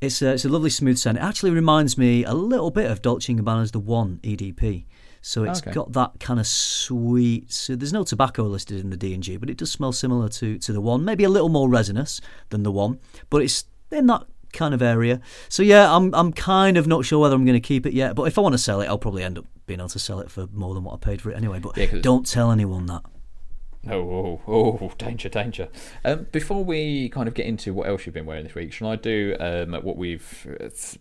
It's 0.00 0.22
a, 0.22 0.32
it's 0.32 0.44
a 0.44 0.48
lovely 0.48 0.70
smooth 0.70 0.96
scent. 0.96 1.18
It 1.18 1.22
actually 1.22 1.50
reminds 1.50 1.98
me 1.98 2.24
a 2.24 2.32
little 2.34 2.70
bit 2.70 2.90
of 2.90 3.02
Dolce 3.02 3.32
& 3.32 3.34
Gabbana's 3.34 3.72
The 3.72 3.80
One 3.80 4.18
EDP. 4.22 4.86
So 5.20 5.44
it's 5.44 5.60
Okay. 5.60 5.72
got 5.72 5.92
that 5.92 6.20
kind 6.20 6.38
of 6.40 6.46
sweet. 6.46 7.52
So 7.52 7.74
there's 7.76 7.92
no 7.92 8.04
tobacco 8.04 8.44
listed 8.44 8.80
in 8.80 8.90
the 8.90 8.96
D 8.96 9.12
and 9.12 9.22
G, 9.22 9.36
but 9.36 9.50
it 9.50 9.56
does 9.58 9.70
smell 9.70 9.92
similar 9.92 10.28
to 10.30 10.58
to 10.58 10.72
the 10.72 10.80
one. 10.80 11.04
Maybe 11.04 11.24
a 11.24 11.28
little 11.28 11.48
more 11.48 11.68
resinous 11.68 12.20
than 12.50 12.62
the 12.62 12.70
one, 12.72 12.98
but 13.28 13.42
it's 13.42 13.64
in 13.90 14.06
that 14.06 14.24
kind 14.52 14.74
of 14.74 14.82
area. 14.82 15.20
So 15.48 15.62
yeah, 15.62 15.94
I'm 15.94 16.14
I'm 16.14 16.32
kind 16.32 16.76
of 16.76 16.86
not 16.86 17.04
sure 17.04 17.20
whether 17.20 17.34
I'm 17.34 17.44
going 17.44 17.60
to 17.60 17.66
keep 17.66 17.86
it 17.86 17.92
yet. 17.92 18.14
But 18.14 18.24
if 18.24 18.38
I 18.38 18.40
want 18.40 18.54
to 18.54 18.58
sell 18.58 18.80
it, 18.80 18.86
I'll 18.86 18.98
probably 18.98 19.22
end 19.22 19.38
up 19.38 19.44
being 19.66 19.80
able 19.80 19.88
to 19.90 19.98
sell 19.98 20.20
it 20.20 20.30
for 20.30 20.46
more 20.52 20.74
than 20.74 20.84
what 20.84 20.94
I 20.94 20.96
paid 20.98 21.20
for 21.20 21.30
it 21.30 21.36
anyway. 21.36 21.58
But 21.58 21.76
Yeah, 21.76 22.00
don't 22.00 22.26
tell 22.26 22.50
anyone 22.50 22.86
that. 22.86 23.02
Oh, 23.88 24.40
oh, 24.46 24.78
oh, 24.82 24.92
danger, 24.98 25.28
danger. 25.28 25.68
Um, 26.04 26.26
before 26.32 26.64
we 26.64 27.08
kind 27.10 27.28
of 27.28 27.34
get 27.34 27.46
into 27.46 27.72
what 27.72 27.88
else 27.88 28.04
you've 28.04 28.14
been 28.14 28.26
wearing 28.26 28.44
this 28.44 28.54
week, 28.54 28.72
shall 28.72 28.88
I 28.88 28.96
do 28.96 29.36
um, 29.38 29.72
what 29.82 29.96
we've 29.96 30.46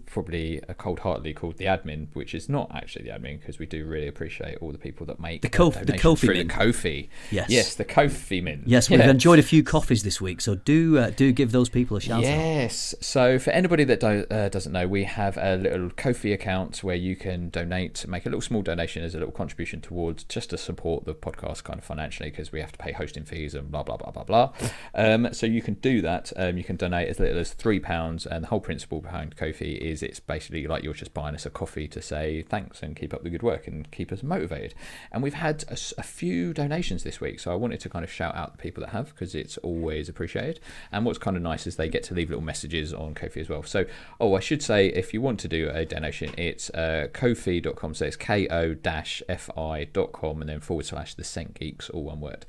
probably 0.05 0.61
cold 0.77 0.99
heartedly 0.99 1.33
called 1.33 1.57
the 1.57 1.65
admin, 1.65 2.07
which 2.13 2.33
is 2.35 2.47
not 2.47 2.69
actually 2.73 3.05
the 3.05 3.11
admin 3.11 3.39
because 3.39 3.59
we 3.59 3.65
do 3.65 3.85
really 3.85 4.07
appreciate 4.07 4.57
all 4.61 4.71
the 4.71 4.77
people 4.77 5.05
that 5.07 5.19
make 5.19 5.41
The 5.41 5.47
uh, 5.47 5.51
Kof- 5.51 5.85
the 5.85 5.97
Ko-fi 5.97 6.27
through 6.27 6.35
Min. 6.35 6.47
the 6.47 6.53
Ko-fi. 6.53 7.09
Yes. 7.31 7.49
Yes, 7.49 7.75
the 7.75 7.83
Ko-fi 7.83 8.41
Min. 8.41 8.63
Yes, 8.65 8.89
we've 8.89 8.99
Yeah. 8.99 9.09
enjoyed 9.09 9.39
a 9.39 9.43
few 9.43 9.63
coffees 9.63 10.03
this 10.03 10.21
week, 10.21 10.39
so 10.39 10.55
do 10.55 10.97
uh, 10.99 11.09
do 11.09 11.31
give 11.31 11.51
those 11.51 11.69
people 11.69 11.97
a 11.97 12.01
shout 12.01 12.19
out. 12.19 12.23
Yes. 12.23 12.93
So 13.01 13.39
for 13.39 13.49
anybody 13.51 13.83
that 13.85 13.99
do, 13.99 14.25
uh, 14.29 14.49
doesn't 14.49 14.71
know, 14.71 14.87
we 14.87 15.03
have 15.05 15.35
a 15.37 15.57
little 15.57 15.89
Ko-fi 15.89 16.31
account 16.31 16.83
where 16.83 16.95
you 16.95 17.15
can 17.15 17.49
donate, 17.49 18.07
make 18.07 18.25
a 18.25 18.29
little 18.29 18.41
small 18.41 18.61
donation 18.61 19.03
as 19.03 19.15
a 19.15 19.17
little 19.17 19.33
contribution 19.33 19.81
towards 19.81 20.23
just 20.25 20.51
to 20.51 20.57
support 20.57 21.05
the 21.05 21.15
podcast 21.15 21.63
kind 21.63 21.79
of 21.79 21.85
financially 21.85 22.29
because 22.29 22.51
we 22.51 22.61
have 22.67 22.77
to 22.77 22.83
pay 22.83 22.91
hosting 22.91 23.25
fees 23.25 23.55
and 23.55 23.71
blah 23.71 23.83
blah 23.83 23.97
blah 23.97 24.11
blah 24.11 24.23
blah. 24.23 24.53
Um, 24.93 25.33
so 25.33 25.45
you 25.45 25.61
can 25.61 25.75
do 25.75 26.01
that. 26.01 26.31
Um, 26.35 26.57
you 26.57 26.63
can 26.63 26.75
donate 26.75 27.07
as 27.07 27.19
little 27.19 27.39
as 27.39 27.53
three 27.53 27.79
pounds, 27.79 28.25
and 28.25 28.43
the 28.43 28.47
whole 28.47 28.59
principle 28.59 29.01
behind 29.01 29.35
Ko-fi 29.35 29.73
is 29.73 30.03
it's 30.03 30.19
basically 30.19 30.67
like 30.67 30.83
you're 30.83 30.93
just 30.93 31.13
buying 31.13 31.35
us 31.35 31.45
a 31.45 31.49
coffee 31.49 31.87
to 31.87 32.01
say 32.01 32.41
thanks 32.41 32.83
and 32.83 32.95
keep 32.95 33.13
up 33.13 33.23
the 33.23 33.29
good 33.29 33.43
work 33.43 33.67
and 33.67 33.89
keep 33.91 34.11
us 34.11 34.23
motivated. 34.23 34.73
And 35.11 35.23
we've 35.23 35.33
had 35.33 35.63
a 35.69 36.03
few 36.03 36.53
donations 36.53 37.03
this 37.03 37.21
week, 37.21 37.39
so 37.39 37.51
I 37.51 37.55
wanted 37.55 37.79
to 37.81 37.89
kind 37.89 38.03
of 38.03 38.11
shout 38.11 38.35
out 38.35 38.51
the 38.51 38.57
people 38.57 38.81
that 38.81 38.89
have 38.89 39.09
because 39.09 39.35
it's 39.35 39.57
always 39.57 40.09
appreciated. 40.09 40.59
And 40.91 41.05
what's 41.05 41.19
kind 41.19 41.37
of 41.37 41.43
nice 41.43 41.67
is 41.67 41.75
they 41.75 41.89
get 41.89 42.03
to 42.03 42.13
leave 42.13 42.29
little 42.29 42.43
messages 42.43 42.93
on 42.93 43.15
Ko-fi 43.15 43.39
as 43.39 43.49
well. 43.49 43.63
So, 43.63 43.85
oh, 44.19 44.35
I 44.35 44.39
should 44.39 44.61
say 44.61 44.87
if 44.87 45.13
you 45.13 45.21
want 45.21 45.39
to 45.41 45.47
do 45.47 45.69
a 45.73 45.85
donation, 45.85 46.33
it's 46.37 46.69
uh, 46.71 47.07
kofi.com. 47.13 47.93
So 47.93 48.05
it's 48.05 48.17
ko 48.17 48.75
fi.com 49.37 50.41
and 50.41 50.49
then 50.49 50.59
forward 50.59 50.85
slash 50.85 51.13
the 51.13 51.23
Scent 51.23 51.59
Geeks, 51.59 51.89
all 51.89 52.03
one 52.03 52.19
word. 52.19 52.45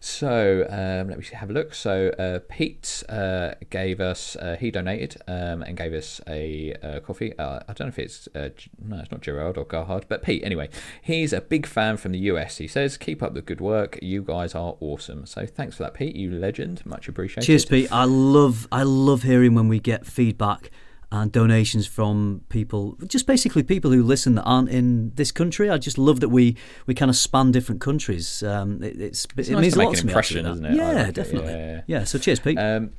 So 0.00 0.66
um, 0.68 1.08
let 1.08 1.18
me 1.18 1.24
have 1.32 1.50
a 1.50 1.52
look. 1.52 1.74
So 1.74 2.10
uh, 2.18 2.38
Pete 2.48 3.02
uh, 3.08 3.54
gave 3.70 4.00
us, 4.00 4.36
uh, 4.36 4.56
he 4.58 4.70
donated 4.70 5.20
um, 5.26 5.62
and 5.62 5.76
gave 5.76 5.92
us 5.92 6.20
a 6.28 6.74
uh, 6.82 7.00
coffee. 7.00 7.36
Uh, 7.38 7.60
I 7.68 7.72
don't 7.72 7.80
know 7.80 7.88
if 7.88 7.98
it's 7.98 8.28
uh, 8.34 8.50
no, 8.80 9.00
it's 9.00 9.10
not 9.10 9.22
Gerard 9.22 9.58
or 9.58 9.64
Garhard, 9.64 10.06
but 10.08 10.22
Pete. 10.22 10.44
Anyway, 10.44 10.68
he's 11.02 11.32
a 11.32 11.40
big 11.40 11.66
fan 11.66 11.96
from 11.96 12.12
the 12.12 12.18
US. 12.20 12.58
He 12.58 12.68
says, 12.68 12.96
"Keep 12.96 13.22
up 13.22 13.34
the 13.34 13.42
good 13.42 13.60
work. 13.60 13.98
You 14.00 14.22
guys 14.22 14.54
are 14.54 14.76
awesome." 14.80 15.26
So 15.26 15.46
thanks 15.46 15.76
for 15.76 15.82
that, 15.84 15.94
Pete. 15.94 16.14
You 16.14 16.30
legend. 16.30 16.86
Much 16.86 17.08
appreciated. 17.08 17.46
Cheers, 17.46 17.64
Pete. 17.64 17.92
I 17.92 18.04
love 18.04 18.68
I 18.70 18.84
love 18.84 19.24
hearing 19.24 19.54
when 19.54 19.68
we 19.68 19.80
get 19.80 20.06
feedback 20.06 20.70
and 21.10 21.32
donations 21.32 21.86
from 21.86 22.42
people, 22.50 22.96
just 23.06 23.26
basically 23.26 23.62
people 23.62 23.90
who 23.90 24.02
listen 24.02 24.34
that 24.34 24.42
aren't 24.42 24.68
in 24.68 25.10
this 25.14 25.32
country. 25.32 25.70
I 25.70 25.78
just 25.78 25.96
love 25.98 26.20
that 26.20 26.28
we 26.28 26.56
we 26.86 26.94
kind 26.94 27.08
of 27.10 27.16
span 27.16 27.50
different 27.50 27.80
countries. 27.80 28.42
Um, 28.42 28.82
it, 28.82 29.00
it's, 29.00 29.26
It's 29.36 29.48
it 29.48 29.52
nice 29.54 29.62
means 29.62 29.74
to 29.74 29.78
a 29.78 29.82
make 29.82 29.86
lot 29.86 29.94
an 29.94 30.00
to 30.00 30.06
me. 30.06 30.10
impression, 30.12 30.46
isn't 30.46 30.64
it? 30.66 30.74
Yeah, 30.76 30.92
like 30.92 31.08
it, 31.08 31.14
definitely. 31.14 31.52
yeah. 31.52 31.80
Yeah. 31.86 32.04
So 32.04 32.18
cheers, 32.18 32.40
Pete. 32.40 32.58
Um, 32.58 32.90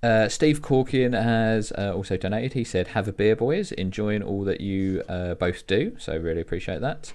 uh, 0.00 0.28
Steve 0.28 0.62
Corkian 0.62 1.20
has 1.20 1.72
uh, 1.72 1.92
also 1.92 2.16
donated. 2.16 2.52
He 2.52 2.62
said, 2.62 2.88
"Have 2.88 3.08
a 3.08 3.12
beer, 3.12 3.34
boys. 3.34 3.72
Enjoying 3.72 4.22
all 4.22 4.44
that 4.44 4.60
you 4.60 5.02
uh, 5.08 5.34
both 5.34 5.66
do. 5.66 5.96
So 5.98 6.16
really 6.16 6.40
appreciate 6.40 6.80
that." 6.82 7.12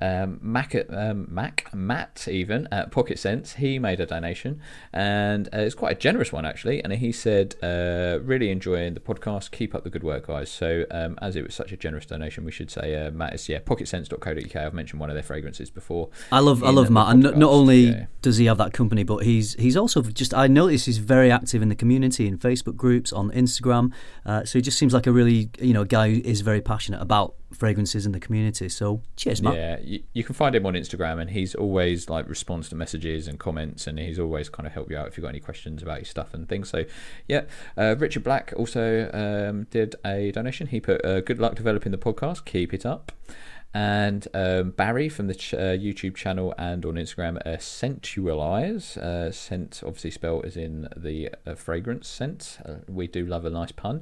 Um, 0.00 0.38
Mac, 0.42 0.74
um, 0.90 1.26
Mac, 1.30 1.72
Matt, 1.74 2.28
even 2.30 2.68
at 2.70 2.90
Pocket 2.90 3.18
Sense, 3.18 3.54
he 3.54 3.78
made 3.78 4.00
a 4.00 4.06
donation, 4.06 4.60
and 4.92 5.48
uh, 5.48 5.58
it's 5.58 5.74
quite 5.74 5.92
a 5.92 5.98
generous 5.98 6.32
one 6.32 6.44
actually. 6.44 6.82
And 6.82 6.92
he 6.92 7.12
said, 7.12 7.54
uh, 7.62 8.18
"Really 8.22 8.50
enjoying 8.50 8.94
the 8.94 9.00
podcast. 9.00 9.50
Keep 9.50 9.74
up 9.74 9.84
the 9.84 9.90
good 9.90 10.02
work, 10.02 10.26
guys." 10.26 10.50
So, 10.50 10.84
um, 10.90 11.18
as 11.22 11.36
it 11.36 11.44
was 11.44 11.54
such 11.54 11.72
a 11.72 11.76
generous 11.76 12.06
donation, 12.06 12.44
we 12.44 12.52
should 12.52 12.70
say 12.70 12.94
uh, 12.94 13.10
Matt 13.10 13.34
is 13.34 13.48
yeah, 13.48 13.60
PocketSense.co.uk. 13.60 14.56
I've 14.56 14.74
mentioned 14.74 15.00
one 15.00 15.10
of 15.10 15.14
their 15.14 15.22
fragrances 15.22 15.70
before. 15.70 16.10
I 16.30 16.40
love 16.40 16.62
I 16.62 16.70
love 16.70 16.90
Matt, 16.90 17.08
and 17.08 17.22
not, 17.22 17.36
not 17.36 17.50
only 17.50 17.84
yeah. 17.84 18.06
does 18.22 18.36
he 18.36 18.46
have 18.46 18.58
that 18.58 18.72
company, 18.72 19.02
but 19.02 19.24
he's 19.24 19.54
he's 19.54 19.76
also 19.76 20.02
just 20.02 20.34
I 20.34 20.46
notice 20.46 20.84
he's 20.84 20.98
very 20.98 21.30
active 21.30 21.62
in 21.62 21.68
the 21.68 21.74
community 21.74 22.26
in 22.26 22.38
Facebook 22.38 22.76
groups 22.76 23.12
on 23.12 23.30
Instagram. 23.30 23.92
Uh, 24.24 24.44
so 24.44 24.58
he 24.58 24.62
just 24.62 24.78
seems 24.78 24.92
like 24.92 25.06
a 25.06 25.12
really 25.12 25.50
you 25.60 25.72
know 25.72 25.84
guy 25.84 26.10
who 26.10 26.20
is 26.22 26.42
very 26.42 26.60
passionate 26.60 27.00
about 27.00 27.34
fragrances 27.52 28.06
in 28.06 28.12
the 28.12 28.20
community. 28.20 28.68
So 28.68 29.02
cheers, 29.16 29.42
Matt. 29.42 29.54
Yeah, 29.54 29.78
you, 29.86 30.02
you 30.12 30.24
can 30.24 30.34
find 30.34 30.54
him 30.54 30.66
on 30.66 30.74
Instagram, 30.74 31.20
and 31.20 31.30
he's 31.30 31.54
always 31.54 32.10
like 32.10 32.28
responds 32.28 32.68
to 32.70 32.74
messages 32.74 33.28
and 33.28 33.38
comments, 33.38 33.86
and 33.86 33.98
he's 33.98 34.18
always 34.18 34.48
kind 34.48 34.66
of 34.66 34.72
help 34.72 34.90
you 34.90 34.96
out 34.96 35.06
if 35.06 35.16
you've 35.16 35.22
got 35.22 35.30
any 35.30 35.40
questions 35.40 35.82
about 35.82 35.98
your 35.98 36.06
stuff 36.06 36.34
and 36.34 36.48
things. 36.48 36.68
So, 36.68 36.84
yeah, 37.28 37.42
uh, 37.76 37.94
Richard 37.96 38.24
Black 38.24 38.52
also 38.56 39.10
um, 39.12 39.64
did 39.70 39.94
a 40.04 40.32
donation. 40.32 40.66
He 40.66 40.80
put, 40.80 41.04
uh, 41.04 41.20
"Good 41.20 41.38
luck 41.38 41.54
developing 41.54 41.92
the 41.92 41.98
podcast. 41.98 42.44
Keep 42.44 42.74
it 42.74 42.84
up." 42.84 43.12
And 43.76 44.26
um, 44.32 44.70
Barry 44.70 45.10
from 45.10 45.26
the 45.26 45.34
ch- 45.34 45.52
uh, 45.52 45.76
YouTube 45.76 46.14
channel 46.14 46.54
and 46.56 46.82
on 46.86 46.94
Instagram, 46.94 47.36
uh, 47.44 47.58
Sensualize. 47.58 48.96
Uh, 48.96 49.30
scent, 49.30 49.82
obviously 49.84 50.12
spelled 50.12 50.46
as 50.46 50.56
in 50.56 50.88
the 50.96 51.28
uh, 51.46 51.54
fragrance 51.54 52.08
scent. 52.08 52.56
Uh, 52.64 52.76
we 52.88 53.06
do 53.06 53.26
love 53.26 53.44
a 53.44 53.50
nice 53.50 53.72
pun. 53.72 54.00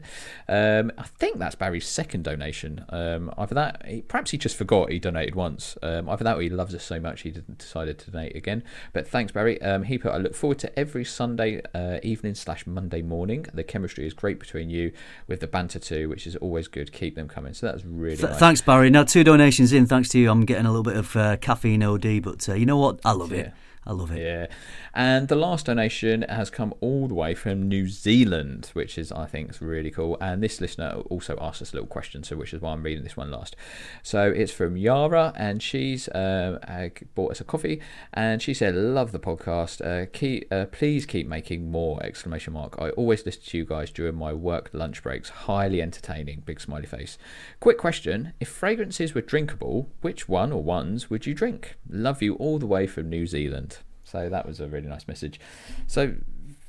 Um, 0.49 0.93
I 0.97 1.03
think 1.03 1.41
that's 1.41 1.57
Barry's 1.57 1.89
second 1.89 2.23
donation. 2.23 2.85
Um, 2.91 3.35
either 3.37 3.57
that, 3.57 3.85
he, 3.85 4.03
perhaps 4.03 4.31
he 4.31 4.39
just 4.39 4.55
forgot 4.55 4.93
he 4.93 5.01
donated 5.01 5.35
once. 5.35 5.77
Um, 5.83 6.09
either 6.09 6.23
that 6.23 6.37
or 6.37 6.43
he 6.43 6.51
loves 6.51 6.73
us 6.73 6.85
so 6.85 7.01
much 7.01 7.23
he 7.23 7.33
didn't 7.33 7.59
decided 7.59 7.99
to 7.99 8.13
donate 8.13 8.37
again. 8.37 8.63
But 8.93 9.09
thanks, 9.09 9.33
Barry. 9.33 9.61
Um, 9.61 9.83
he 9.83 9.99
put, 9.99 10.13
I 10.13 10.19
look 10.19 10.37
forward 10.37 10.61
to 10.61 10.79
every 10.79 11.05
Sunday 11.05 11.63
uh, 11.75 11.99
evening 12.05 12.37
slash 12.37 12.65
Monday 12.65 13.03
morning. 13.03 13.47
The 13.53 13.65
chemistry 13.65 14.07
is 14.07 14.15
great 14.15 14.39
between 14.39 14.71
you 14.71 14.93
with 15.27 15.41
the 15.41 15.49
banter 15.49 15.81
too, 15.81 16.09
which 16.09 16.29
is 16.29 16.37
always 16.37 16.69
good. 16.69 16.93
Keep 16.93 17.17
them 17.17 17.27
coming. 17.27 17.55
So 17.55 17.67
that's 17.67 17.85
really 17.85 18.19
Th- 18.19 18.29
nice. 18.29 18.39
Thanks, 18.39 18.61
Barry. 18.61 18.89
Now, 18.89 19.03
two 19.03 19.25
donations 19.25 19.64
in, 19.73 19.87
thanks 19.87 20.09
to 20.11 20.19
you. 20.19 20.31
I'm 20.31 20.45
getting 20.45 20.67
a 20.67 20.71
little 20.71 20.83
bit 20.83 20.97
of 20.97 21.17
uh, 21.17 21.37
caffeine 21.39 21.83
OD, 21.83 22.23
but 22.23 22.49
uh, 22.49 22.55
you 22.55 22.67
know 22.67 22.79
what? 22.79 23.01
I 23.05 23.13
love 23.13 23.33
it. 23.33 23.53
I 23.87 23.93
love 23.93 24.11
it. 24.11 24.21
Yeah. 24.23 24.47
And 24.97 25.27
the 25.27 25.35
last 25.35 25.67
donation 25.67 26.23
has 26.29 26.51
come 26.51 26.73
all 26.81 27.09
the 27.09 27.15
way 27.15 27.35
from 27.35 27.69
New 27.69 27.89
Zealand, 27.89 28.71
which 28.75 28.97
is, 28.97 29.11
I 29.11 29.27
think, 29.27 29.51
is 29.51 29.61
really 29.61 29.91
cool. 29.91 30.17
And 30.21 30.41
this 30.41 30.61
listener 30.61 31.03
also 31.11 31.37
asked 31.41 31.61
us 31.61 31.73
a 31.73 31.77
little 31.77 31.89
question, 31.89 32.23
so 32.23 32.37
which 32.37 32.55
is 32.55 32.61
why 32.61 32.73
I'm 32.73 32.85
reading 32.85 33.03
this 33.03 33.17
one 33.17 33.33
last. 33.33 33.57
So 34.05 34.31
it's 34.31 34.53
from 34.53 34.77
Yara, 34.77 35.33
and 35.35 35.61
she's 35.61 36.07
uh, 36.11 36.61
uh, 36.69 36.91
bought 37.17 37.33
us 37.33 37.41
a 37.41 37.45
coffee, 37.45 37.81
and 38.13 38.41
she 38.41 38.55
said, 38.55 38.77
"Love 38.77 39.11
the 39.11 39.19
podcast. 39.19 39.85
Uh, 39.85 40.07
keep, 40.13 40.47
uh, 40.53 40.67
please 40.67 41.07
keep 41.07 41.27
making 41.27 41.73
more!" 41.73 42.01
Exclamation 42.05 42.53
mark. 42.53 42.77
I 42.79 42.91
always 42.91 43.27
listen 43.27 43.43
to 43.47 43.59
you 43.59 43.65
guys 43.65 43.91
during 43.91 44.15
my 44.15 44.33
work 44.33 44.71
lunch 44.73 45.03
breaks. 45.03 45.29
Highly 45.29 45.83
entertaining. 45.83 46.45
Big 46.47 46.61
smiley 46.61 46.87
face. 46.87 47.19
Quick 47.59 47.79
question: 47.79 48.33
If 48.39 48.49
fragrances 48.49 49.13
were 49.13 49.23
drinkable, 49.23 49.91
which 50.03 50.29
one 50.29 50.53
or 50.53 50.63
ones 50.63 51.11
would 51.11 51.27
you 51.27 51.35
drink? 51.35 51.75
Love 51.89 52.23
you 52.23 52.35
all 52.37 52.61
the 52.61 52.67
way 52.67 52.87
from 52.87 53.11
New 53.11 53.27
Zealand. 53.27 53.79
So 54.15 54.29
that 54.29 54.47
was 54.47 54.61
a 54.61 54.69
really 54.69 54.87
nice 54.87 55.09
message. 55.09 55.41
So 55.89 56.15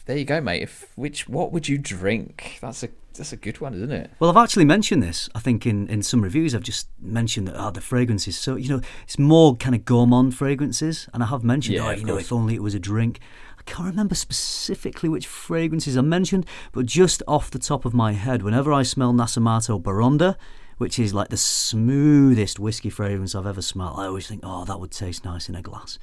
there 0.07 0.17
you 0.17 0.25
go, 0.25 0.41
mate. 0.41 0.63
If 0.63 0.91
which 0.95 1.29
what 1.29 1.51
would 1.51 1.67
you 1.67 1.77
drink? 1.77 2.57
That's 2.59 2.81
a 2.81 2.89
that's 3.13 3.31
a 3.31 3.37
good 3.37 3.61
one, 3.61 3.75
isn't 3.75 3.91
it? 3.91 4.09
Well, 4.19 4.31
I've 4.31 4.43
actually 4.43 4.65
mentioned 4.65 5.03
this. 5.03 5.29
I 5.35 5.39
think 5.39 5.67
in, 5.67 5.87
in 5.87 6.01
some 6.01 6.23
reviews, 6.23 6.55
I've 6.55 6.63
just 6.63 6.89
mentioned 6.99 7.47
that 7.47 7.55
oh, 7.55 7.69
the 7.69 7.81
fragrances. 7.81 8.35
So 8.35 8.55
you 8.55 8.69
know, 8.69 8.81
it's 9.03 9.19
more 9.19 9.55
kind 9.57 9.75
of 9.75 9.85
gourmand 9.85 10.35
fragrances, 10.35 11.07
and 11.13 11.21
I 11.21 11.27
have 11.27 11.43
mentioned, 11.43 11.75
Yeah, 11.75 11.89
oh, 11.89 11.91
you 11.91 12.03
know, 12.03 12.13
course. 12.13 12.25
if 12.25 12.33
only 12.33 12.55
it 12.55 12.63
was 12.63 12.73
a 12.73 12.79
drink. 12.79 13.19
I 13.59 13.61
can't 13.61 13.89
remember 13.89 14.15
specifically 14.15 15.07
which 15.07 15.27
fragrances 15.27 15.95
I 15.97 16.01
mentioned, 16.01 16.47
but 16.71 16.87
just 16.87 17.21
off 17.27 17.51
the 17.51 17.59
top 17.59 17.85
of 17.85 17.93
my 17.93 18.13
head, 18.13 18.41
whenever 18.41 18.73
I 18.73 18.81
smell 18.81 19.13
Nasomatto 19.13 19.79
Baraonda, 19.79 20.35
which 20.77 20.97
is 20.97 21.13
like 21.13 21.29
the 21.29 21.37
smoothest 21.37 22.59
whiskey 22.59 22.89
fragrance 22.89 23.35
I've 23.35 23.45
ever 23.45 23.61
smelled, 23.61 23.99
I 23.99 24.05
always 24.07 24.27
think, 24.27 24.41
oh, 24.43 24.65
that 24.65 24.79
would 24.79 24.91
taste 24.91 25.23
nice 25.23 25.47
in 25.47 25.55
a 25.55 25.61
glass. 25.61 25.99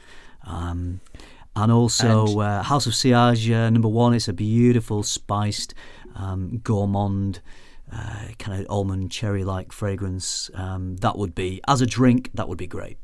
Um, 0.47 1.01
and 1.55 1.71
also 1.71 2.27
And- 2.27 2.41
uh, 2.41 2.63
House 2.63 2.87
of 2.87 2.95
Sillage, 2.95 3.51
uh, 3.51 3.71
number 3.71 3.89
one. 3.89 4.15
It's 4.15 4.29
a 4.29 4.33
beautiful, 4.33 5.03
spiced, 5.03 5.75
um, 6.15 6.59
gourmand, 6.65 7.41
uh, 7.93 8.29
kind 8.39 8.61
of 8.61 8.67
almond 8.71 9.11
cherry 9.11 9.45
like 9.45 9.71
fragrance. 9.73 10.51
Um, 10.55 10.97
that 10.97 11.19
would 11.19 11.35
be, 11.35 11.61
as 11.69 11.81
a 11.81 11.87
drink, 11.87 12.31
that 12.35 12.49
would 12.49 12.59
be 12.59 12.67
great. 12.67 12.97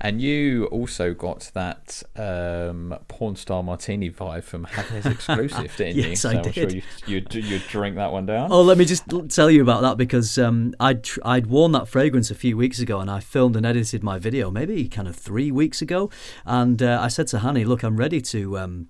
And 0.00 0.20
you 0.22 0.64
also 0.66 1.12
got 1.12 1.50
that 1.54 2.02
um, 2.16 2.96
porn 3.08 3.36
star 3.36 3.62
martini 3.62 4.10
vibe 4.10 4.44
from 4.44 4.64
Hafez 4.64 5.04
exclusive, 5.10 5.76
didn't 5.76 5.96
you? 5.96 6.10
Yes, 6.10 6.20
so 6.20 6.30
I 6.30 6.34
am 6.34 6.52
sure 6.52 6.66
did. 6.66 6.74
you 6.74 6.82
you'd, 7.06 7.34
you'd 7.34 7.66
drink 7.68 7.96
that 7.96 8.10
one 8.10 8.24
down. 8.24 8.50
Oh, 8.50 8.62
let 8.62 8.78
me 8.78 8.86
just 8.86 9.04
tell 9.28 9.50
you 9.50 9.60
about 9.60 9.82
that 9.82 9.98
because 9.98 10.38
um, 10.38 10.74
I'd 10.80 11.06
I'd 11.22 11.48
worn 11.48 11.72
that 11.72 11.86
fragrance 11.86 12.30
a 12.30 12.34
few 12.34 12.56
weeks 12.56 12.78
ago, 12.78 13.00
and 13.00 13.10
I 13.10 13.20
filmed 13.20 13.56
and 13.56 13.66
edited 13.66 14.02
my 14.02 14.18
video 14.18 14.50
maybe 14.50 14.88
kind 14.88 15.06
of 15.06 15.16
three 15.16 15.50
weeks 15.50 15.82
ago, 15.82 16.10
and 16.46 16.82
uh, 16.82 16.98
I 17.00 17.08
said 17.08 17.26
to 17.28 17.40
Hanny, 17.40 17.64
"Look, 17.64 17.82
I'm 17.82 17.96
ready 17.96 18.20
to." 18.22 18.58
Um, 18.58 18.88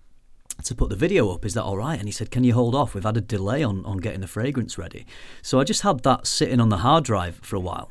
to 0.64 0.75
put 0.75 0.90
the 0.90 0.97
video 0.97 1.31
up, 1.31 1.47
is 1.47 1.55
that 1.55 1.62
all 1.62 1.79
right? 1.79 1.99
And 1.99 2.07
he 2.07 2.12
said, 2.12 2.31
Can 2.31 2.45
you 2.45 2.52
hold 2.52 2.75
off? 2.75 2.95
We've 2.95 3.05
had 3.05 3.17
a 3.17 3.23
delay 3.23 3.62
on, 3.62 3.83
on 3.87 3.97
getting 3.97 4.21
the 4.21 4.26
fragrance 4.26 4.76
ready. 4.76 5.07
So 5.40 5.59
I 5.59 5.64
just 5.64 5.81
had 5.83 6.02
that 6.02 6.26
sitting 6.26 6.61
on 6.61 6.69
the 6.69 6.79
hard 6.79 7.05
drive 7.05 7.37
for 7.37 7.57
a 7.57 7.61
while. 7.61 7.90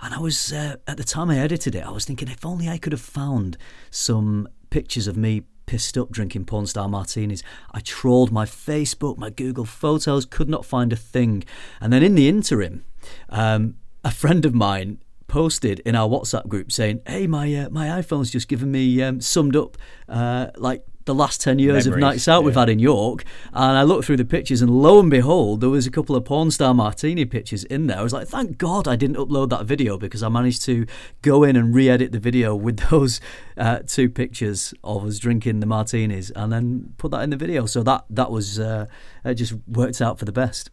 And 0.00 0.14
I 0.14 0.18
was, 0.18 0.52
uh, 0.52 0.76
at 0.86 0.96
the 0.96 1.04
time 1.04 1.30
I 1.30 1.38
edited 1.38 1.74
it, 1.74 1.84
I 1.84 1.90
was 1.90 2.04
thinking 2.04 2.28
if 2.28 2.44
only 2.44 2.68
I 2.68 2.78
could 2.78 2.92
have 2.92 3.00
found 3.00 3.56
some 3.90 4.48
pictures 4.70 5.06
of 5.06 5.16
me 5.16 5.42
pissed 5.66 5.98
up 5.98 6.10
drinking 6.10 6.44
porn 6.44 6.66
star 6.66 6.88
martinis. 6.88 7.42
I 7.72 7.80
trawled 7.80 8.32
my 8.32 8.44
Facebook, 8.44 9.18
my 9.18 9.30
Google 9.30 9.64
Photos, 9.64 10.24
could 10.24 10.48
not 10.48 10.64
find 10.64 10.92
a 10.92 10.96
thing. 10.96 11.44
And 11.80 11.92
then 11.92 12.02
in 12.02 12.14
the 12.14 12.28
interim, 12.28 12.84
um, 13.28 13.76
a 14.04 14.10
friend 14.10 14.44
of 14.44 14.54
mine 14.54 14.98
posted 15.28 15.80
in 15.80 15.96
our 15.96 16.08
WhatsApp 16.08 16.46
group 16.46 16.70
saying, 16.70 17.00
"Hey, 17.06 17.26
my 17.26 17.52
uh, 17.54 17.68
my 17.70 17.88
iPhone's 17.88 18.30
just 18.30 18.48
given 18.48 18.70
me 18.70 19.02
um, 19.02 19.20
summed 19.20 19.56
up 19.56 19.76
uh, 20.08 20.48
like 20.56 20.84
the 21.06 21.14
last 21.14 21.40
ten 21.40 21.58
years 21.58 21.86
of 21.86 21.96
nights 21.96 22.28
out 22.28 22.44
we've 22.44 22.54
had 22.54 22.68
in 22.68 22.78
York." 22.78 23.24
And 23.52 23.78
I 23.78 23.82
looked 23.82 24.04
through 24.04 24.18
the 24.18 24.24
pictures, 24.24 24.60
and 24.60 24.70
lo 24.70 25.00
and 25.00 25.10
behold, 25.10 25.60
there 25.60 25.70
was 25.70 25.86
a 25.86 25.90
couple 25.90 26.14
of 26.14 26.24
porn 26.24 26.50
star 26.50 26.74
martini 26.74 27.24
pictures 27.24 27.64
in 27.64 27.86
there. 27.86 27.98
I 27.98 28.02
was 28.02 28.12
like, 28.12 28.28
"Thank 28.28 28.58
God 28.58 28.86
I 28.86 28.96
didn't 28.96 29.16
upload 29.16 29.48
that 29.50 29.64
video 29.64 29.96
because 29.96 30.22
I 30.22 30.28
managed 30.28 30.62
to 30.66 30.86
go 31.22 31.42
in 31.42 31.56
and 31.56 31.74
re-edit 31.74 32.12
the 32.12 32.20
video 32.20 32.54
with 32.54 32.78
those 32.90 33.20
uh, 33.56 33.78
two 33.86 34.10
pictures 34.10 34.74
of 34.84 35.04
us 35.06 35.18
drinking 35.18 35.60
the 35.60 35.66
martinis, 35.66 36.30
and 36.36 36.52
then 36.52 36.92
put 36.98 37.10
that 37.12 37.22
in 37.22 37.30
the 37.30 37.36
video." 37.36 37.66
So 37.66 37.82
that 37.82 38.04
that 38.10 38.30
was 38.30 38.60
uh, 38.60 38.86
it 39.24 39.34
just 39.34 39.54
worked 39.66 40.00
out 40.00 40.18
for 40.18 40.26
the 40.26 40.32
best. 40.32 40.70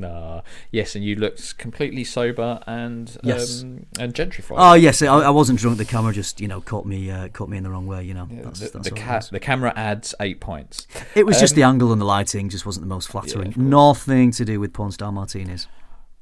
Nah. 0.00 0.42
Yes, 0.70 0.94
and 0.94 1.04
you 1.04 1.16
looked 1.16 1.58
completely 1.58 2.04
sober 2.04 2.60
and 2.66 3.16
Yes. 3.22 3.62
um, 3.62 3.86
and 3.98 4.14
gentrified. 4.14 4.56
Oh 4.58 4.74
yes, 4.74 5.02
I, 5.02 5.06
I 5.06 5.30
wasn't 5.30 5.58
drunk. 5.58 5.78
The 5.78 5.84
camera 5.84 6.12
just 6.12 6.40
you 6.40 6.48
know 6.48 6.60
caught 6.60 6.86
me 6.86 7.10
uh, 7.10 7.28
caught 7.28 7.48
me 7.48 7.56
in 7.56 7.62
the 7.64 7.70
wrong 7.70 7.86
way. 7.86 8.04
You 8.04 8.14
know, 8.14 8.28
that's, 8.30 8.60
the, 8.60 8.68
that's 8.70 8.88
the, 8.90 8.94
ca- 8.94 9.22
the 9.30 9.40
camera 9.40 9.72
adds 9.76 10.14
eight 10.20 10.40
points. 10.40 10.86
It 11.14 11.26
was 11.26 11.38
just 11.40 11.54
Um, 11.54 11.56
the 11.56 11.62
angle 11.64 11.92
and 11.92 12.00
the 12.00 12.04
lighting 12.06 12.48
just 12.48 12.64
wasn't 12.66 12.84
the 12.86 12.94
most 12.94 13.08
flattering. 13.08 13.52
course. 13.52 13.56
Nothing 13.56 14.30
to 14.32 14.44
do 14.44 14.60
with 14.60 14.72
porn 14.72 14.92
star 14.92 15.12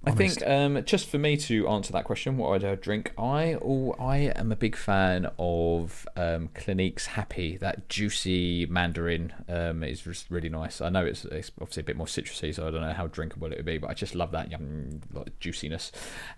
martinis. 0.07 0.37
I 0.37 0.41
think 0.41 0.51
um, 0.79 0.85
just 0.85 1.09
for 1.09 1.19
me 1.19 1.37
to 1.39 1.69
answer 1.69 1.93
that 1.93 2.05
question, 2.05 2.37
what 2.37 2.65
I'd 2.65 2.81
drink, 2.81 3.13
I 3.19 3.55
oh, 3.63 3.95
I 3.99 4.33
am 4.37 4.53
a 4.53 4.57
big 4.57 4.77
fan 4.77 5.31
of 5.39 6.07
um, 6.17 6.49
Clinique's 6.55 7.07
Happy. 7.07 7.57
That 7.57 7.89
juicy 7.89 8.67
mandarin 8.67 9.33
um, 9.49 9.83
is 9.83 10.27
really 10.31 10.49
nice. 10.49 10.81
I 10.81 10.89
know 10.89 11.05
it's, 11.05 11.25
it's 11.25 11.51
obviously 11.61 11.81
a 11.83 11.85
bit 11.85 11.97
more 11.97 12.07
citrusy, 12.07 12.55
so 12.55 12.67
I 12.67 12.71
don't 12.71 12.81
know 12.81 12.93
how 12.93 13.07
drinkable 13.09 13.51
it 13.53 13.57
would 13.57 13.67
be, 13.67 13.79
but 13.79 13.91
I 13.91 13.95
just 13.95 14.15
love 14.15 14.31
that 14.33 14.51
yum 14.51 15.01
like 15.13 15.39
juiciness. 15.41 15.93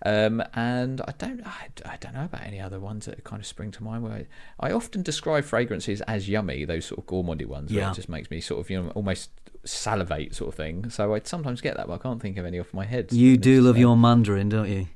Um, 0.05 0.43
and 0.53 1.01
I 1.01 1.13
don't 1.17 1.45
I, 1.45 1.67
I 1.85 1.97
don't 1.97 2.13
know 2.13 2.25
about 2.25 2.41
any 2.43 2.59
other 2.59 2.79
ones 2.79 3.05
that 3.05 3.23
kind 3.23 3.39
of 3.39 3.45
spring 3.45 3.71
to 3.71 3.83
mind. 3.83 4.03
Where 4.03 4.13
I, 4.13 4.27
I 4.59 4.71
often 4.71 5.01
describe 5.03 5.45
fragrances 5.45 6.01
as 6.01 6.27
yummy, 6.29 6.65
those 6.65 6.85
sort 6.85 6.99
of 6.99 7.05
gourmandy 7.05 7.45
ones. 7.45 7.71
Where 7.71 7.81
Yeah. 7.81 7.91
it 7.91 7.95
just 7.95 8.09
makes 8.09 8.29
me 8.31 8.41
sort 8.41 8.59
of 8.61 8.69
you 8.69 8.81
know 8.81 8.89
almost 8.91 9.29
salivate 9.65 10.35
sort 10.35 10.49
of 10.49 10.55
thing. 10.55 10.89
So 10.89 11.13
I 11.13 11.21
sometimes 11.23 11.61
get 11.61 11.77
that, 11.77 11.87
but 11.87 11.93
I 11.93 11.97
can't 11.97 12.21
think 12.21 12.37
of 12.37 12.45
any 12.45 12.59
off 12.59 12.73
my 12.73 12.85
head. 12.85 13.11
You 13.11 13.37
do 13.37 13.61
love 13.61 13.77
your 13.77 13.97
Mandarin, 13.97 14.49
don't 14.49 14.69
you? 14.69 14.87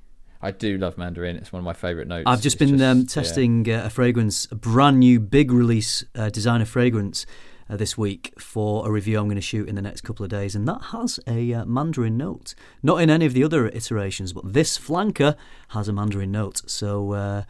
I 0.41 0.51
do 0.51 0.77
love 0.77 0.97
Mandarin. 0.97 1.37
It's 1.37 1.53
one 1.53 1.61
of 1.61 1.63
my 1.63 1.73
favourite 1.73 2.07
notes. 2.07 2.25
I've 2.27 2.41
just 2.41 2.61
It's 2.61 2.71
been 2.71 2.81
um, 2.81 2.99
yeah. 2.99 3.05
testing 3.07 3.69
uh, 3.69 3.83
a 3.85 3.89
fragrance, 3.89 4.45
a 4.51 4.55
brand 4.55 4.99
new 4.99 5.19
big 5.21 5.51
release 5.51 6.03
uh, 6.15 6.29
designer 6.29 6.65
fragrance 6.65 7.25
uh, 7.69 7.77
this 7.77 7.97
week 7.97 8.33
for 8.37 8.85
a 8.85 8.91
review 8.91 9.17
I'm 9.19 9.27
going 9.27 9.35
to 9.35 9.41
shoot 9.41 9.69
in 9.69 9.75
the 9.75 9.81
next 9.81 10.01
couple 10.01 10.25
of 10.25 10.29
days, 10.29 10.53
and 10.53 10.67
that 10.67 10.81
has 10.91 11.17
a 11.27 11.53
uh, 11.53 11.65
Mandarin 11.65 12.17
note. 12.17 12.55
Not 12.81 13.01
in 13.01 13.09
any 13.09 13.25
of 13.25 13.33
the 13.33 13.43
other 13.43 13.67
iterations, 13.69 14.33
but 14.33 14.51
this 14.51 14.77
flanker 14.77 15.37
has 15.69 15.87
a 15.87 15.93
Mandarin 15.93 16.31
note. 16.31 16.69
So 16.69 17.13
uh, 17.13 17.43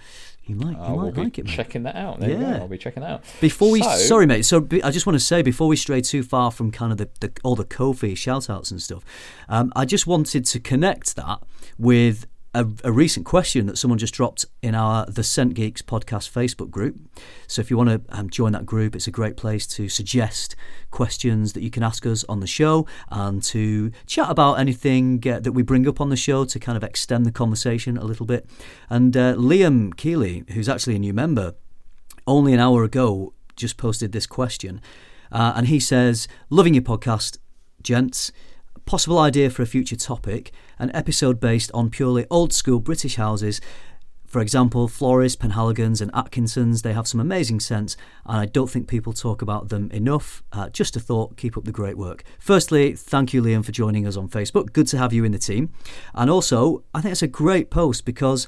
you 0.45 0.55
might, 0.55 0.71
you 0.71 0.93
will 0.93 1.03
might 1.05 1.13
be 1.13 1.21
like 1.23 1.39
it, 1.39 1.45
mate. 1.45 1.53
checking 1.53 1.83
that 1.83 1.95
out. 1.95 2.19
There. 2.19 2.29
Yeah. 2.29 2.57
I'll 2.57 2.67
be 2.67 2.77
checking 2.77 3.01
that 3.01 3.12
out. 3.12 3.23
Before 3.39 3.71
we, 3.71 3.81
So- 3.81 3.95
sorry, 3.97 4.25
mate. 4.25 4.43
So 4.45 4.67
I 4.83 4.91
just 4.91 5.05
want 5.05 5.15
to 5.15 5.23
say 5.23 5.41
before 5.41 5.67
we 5.67 5.75
stray 5.75 6.01
too 6.01 6.21
far 6.23 6.51
from 6.51 6.69
kind 6.71 6.91
of 6.91 6.97
the, 6.97 7.09
the 7.21 7.31
all 7.43 7.55
the 7.55 7.63
Kofi 7.65 8.15
shout 8.17 8.50
outs 8.50 8.69
and 8.71 8.81
stuff, 8.81 9.03
um, 9.47 9.71
I 9.75 9.85
just 9.85 10.05
wanted 10.05 10.45
to 10.45 10.59
connect 10.59 11.15
that 11.15 11.39
with 11.77 12.27
a, 12.53 12.67
a 12.83 12.91
recent 12.91 13.25
question 13.25 13.65
that 13.65 13.77
someone 13.77 13.98
just 13.98 14.13
dropped 14.13 14.45
in 14.62 14.75
our 14.75 15.05
The 15.07 15.24
Scent 15.24 15.55
Geeks 15.55 15.81
podcast 15.81 16.31
Facebook 16.31 16.69
group. 16.69 16.98
So 17.48 17.62
if 17.62 17.72
you 17.72 17.77
want 17.77 17.89
to 17.89 18.01
um, 18.10 18.29
join 18.29 18.51
that 18.51 18.65
group, 18.65 18.95
it's 18.95 19.07
a 19.07 19.12
great 19.12 19.38
place 19.38 19.65
to 19.67 19.89
suggest 19.89 20.55
questions 20.91 21.53
that 21.53 21.63
you 21.63 21.72
can 21.72 21.81
ask 21.81 22.05
us 22.05 22.24
on 22.29 22.39
the 22.39 22.48
show 22.48 22.86
and 23.10 23.41
to 23.43 23.91
chat 24.05 24.29
about 24.29 24.55
anything 24.55 25.24
uh, 25.27 25.39
that 25.39 25.53
we 25.53 25.63
bring 25.63 25.88
up 25.88 26.00
on 26.00 26.10
the 26.10 26.15
show 26.15 26.45
to 26.45 26.60
kind 26.60 26.77
of 26.77 26.83
extend 26.83 27.25
the 27.25 27.31
conversation 27.31 27.98
a 27.98 28.03
little 28.03 28.25
bit. 28.25 28.48
And 28.89 29.17
uh, 29.17 29.33
Liam 29.36 29.95
Keeley, 29.95 30.43
who's 30.50 30.69
actually 30.69 30.95
a 30.95 31.00
new 31.00 31.13
member, 31.13 31.55
only 32.27 32.53
an 32.53 32.60
hour 32.60 32.83
ago 32.83 33.33
just 33.55 33.77
posted 33.77 34.12
this 34.12 34.27
question. 34.27 34.81
Uh, 35.31 35.53
and 35.55 35.67
he 35.67 35.79
says, 35.79 36.27
Loving 36.50 36.75
your 36.75 36.83
podcast, 36.83 37.39
gents. 37.81 38.31
Possible 38.86 39.20
idea 39.20 39.50
for 39.50 39.62
a 39.62 39.66
future 39.66 39.96
topic 39.96 40.52
an 40.78 40.92
episode 40.94 41.40
based 41.40 41.72
on 41.74 41.90
purely 41.90 42.25
old 42.30 42.52
school 42.52 42.80
British 42.80 43.16
houses. 43.16 43.62
For 44.25 44.42
example, 44.42 44.88
Floris, 44.88 45.36
Penhaligons, 45.36 46.02
and 46.02 46.10
Atkinsons, 46.13 46.82
they 46.82 46.94
have 46.94 47.08
some 47.08 47.20
amazing 47.20 47.60
scents, 47.60 47.96
and 48.25 48.38
I 48.38 48.48
don't 48.48 48.70
think 48.70 48.88
people 48.88 49.13
talk 49.13 49.44
about 49.44 49.70
them 49.70 49.92
enough. 49.92 50.42
Uh, 50.52 50.70
just 50.70 50.96
a 50.96 51.00
thought, 51.00 51.38
keep 51.38 51.56
up 51.56 51.66
the 51.66 51.72
great 51.72 51.98
work. 52.00 52.24
Firstly, 52.40 52.96
thank 52.96 53.32
you, 53.32 53.44
Liam, 53.44 53.63
for 53.63 53.72
joining 53.72 54.08
us 54.08 54.18
on 54.18 54.28
Facebook. 54.28 54.74
Good 54.74 54.88
to 54.88 54.98
have 54.98 55.13
you 55.13 55.24
in 55.24 55.34
the 55.34 55.38
team. 55.38 55.72
And 56.16 56.32
also, 56.32 56.84
I 56.96 57.02
think 57.02 57.12
it's 57.12 57.22
a 57.22 57.28
great 57.28 57.70
post 57.70 58.06
because 58.06 58.48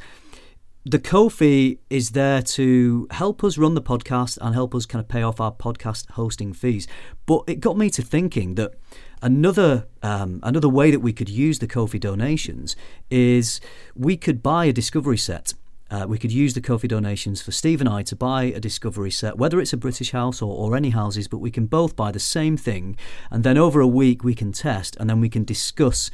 the 0.87 0.99
Ko-fi 0.99 1.79
is 1.89 2.11
there 2.11 2.43
to 2.43 3.07
help 3.09 3.43
us 3.43 3.57
run 3.57 3.73
the 3.73 3.81
podcast 3.81 4.37
and 4.39 4.53
help 4.53 4.75
us 4.75 4.85
kind 4.85 5.03
of 5.03 5.09
pay 5.09 5.23
off 5.23 5.41
our 5.41 5.51
podcast 5.51 6.11
hosting 6.11 6.53
fees. 6.53 6.87
But 7.25 7.43
it 7.47 7.59
got 7.59 7.75
me 7.75 7.89
to 7.89 8.03
thinking 8.03 8.53
that 8.55 8.75
another 9.19 9.87
um, 10.03 10.39
another 10.43 10.69
way 10.69 10.91
that 10.91 10.99
we 10.99 11.11
could 11.11 11.29
use 11.29 11.57
the 11.57 11.67
Ko-fi 11.67 11.97
donations 11.97 12.75
is 13.09 13.59
we 13.95 14.15
could 14.15 14.43
buy 14.43 14.65
a 14.65 14.73
discovery 14.73 15.17
set. 15.17 15.55
Uh, 15.89 16.05
we 16.07 16.19
could 16.19 16.31
use 16.31 16.53
the 16.53 16.61
Ko-fi 16.61 16.87
donations 16.87 17.41
for 17.41 17.51
Steve 17.51 17.81
and 17.81 17.89
I 17.89 18.03
to 18.03 18.15
buy 18.15 18.43
a 18.43 18.59
discovery 18.59 19.11
set, 19.11 19.39
whether 19.39 19.59
it's 19.59 19.73
a 19.73 19.77
British 19.77 20.11
house 20.11 20.39
or, 20.39 20.55
or 20.55 20.75
any 20.75 20.91
houses, 20.91 21.27
but 21.27 21.37
we 21.39 21.51
can 21.51 21.65
both 21.65 21.95
buy 21.95 22.11
the 22.11 22.19
same 22.19 22.57
thing, 22.57 22.95
and 23.31 23.43
then 23.43 23.57
over 23.57 23.81
a 23.81 23.87
week 23.87 24.23
we 24.23 24.33
can 24.35 24.51
test, 24.51 24.97
and 24.99 25.09
then 25.09 25.19
we 25.19 25.29
can 25.29 25.43
discuss 25.43 26.09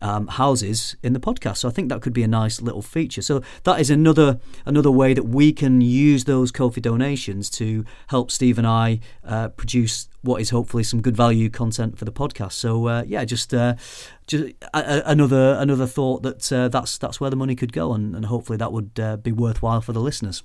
um, 0.00 0.26
houses 0.26 0.96
in 1.02 1.12
the 1.12 1.20
podcast. 1.20 1.58
So 1.58 1.68
I 1.68 1.72
think 1.72 1.88
that 1.88 2.02
could 2.02 2.12
be 2.12 2.22
a 2.22 2.28
nice 2.28 2.60
little 2.60 2.82
feature. 2.82 3.22
So 3.22 3.42
that 3.64 3.80
is 3.80 3.90
another 3.90 4.38
another 4.66 4.90
way 4.90 5.14
that 5.14 5.24
we 5.24 5.52
can 5.52 5.80
use 5.80 6.24
those 6.24 6.50
Ko-fi 6.50 6.80
donations 6.80 7.50
to 7.50 7.84
help 8.08 8.30
Steve 8.30 8.58
and 8.58 8.66
I 8.66 9.00
uh, 9.24 9.48
produce 9.48 10.08
what 10.22 10.40
is 10.40 10.50
hopefully 10.50 10.84
some 10.84 11.02
good 11.02 11.16
value 11.16 11.50
content 11.50 11.98
for 11.98 12.04
the 12.04 12.12
podcast. 12.12 12.52
So 12.52 12.86
uh, 12.88 13.04
yeah, 13.06 13.24
just 13.24 13.52
uh, 13.52 13.74
just 14.26 14.54
another 14.72 15.56
another 15.60 15.86
thought 15.86 16.22
that 16.22 16.52
uh, 16.52 16.68
that's 16.68 16.98
that's 16.98 17.20
where 17.20 17.30
the 17.30 17.36
money 17.36 17.54
could 17.54 17.72
go, 17.72 17.92
and, 17.92 18.16
and 18.16 18.26
hopefully 18.26 18.56
that 18.56 18.72
would 18.72 18.98
uh, 18.98 19.16
be 19.16 19.32
worthwhile 19.32 19.80
for 19.80 19.92
the 19.92 20.00
listeners. 20.00 20.42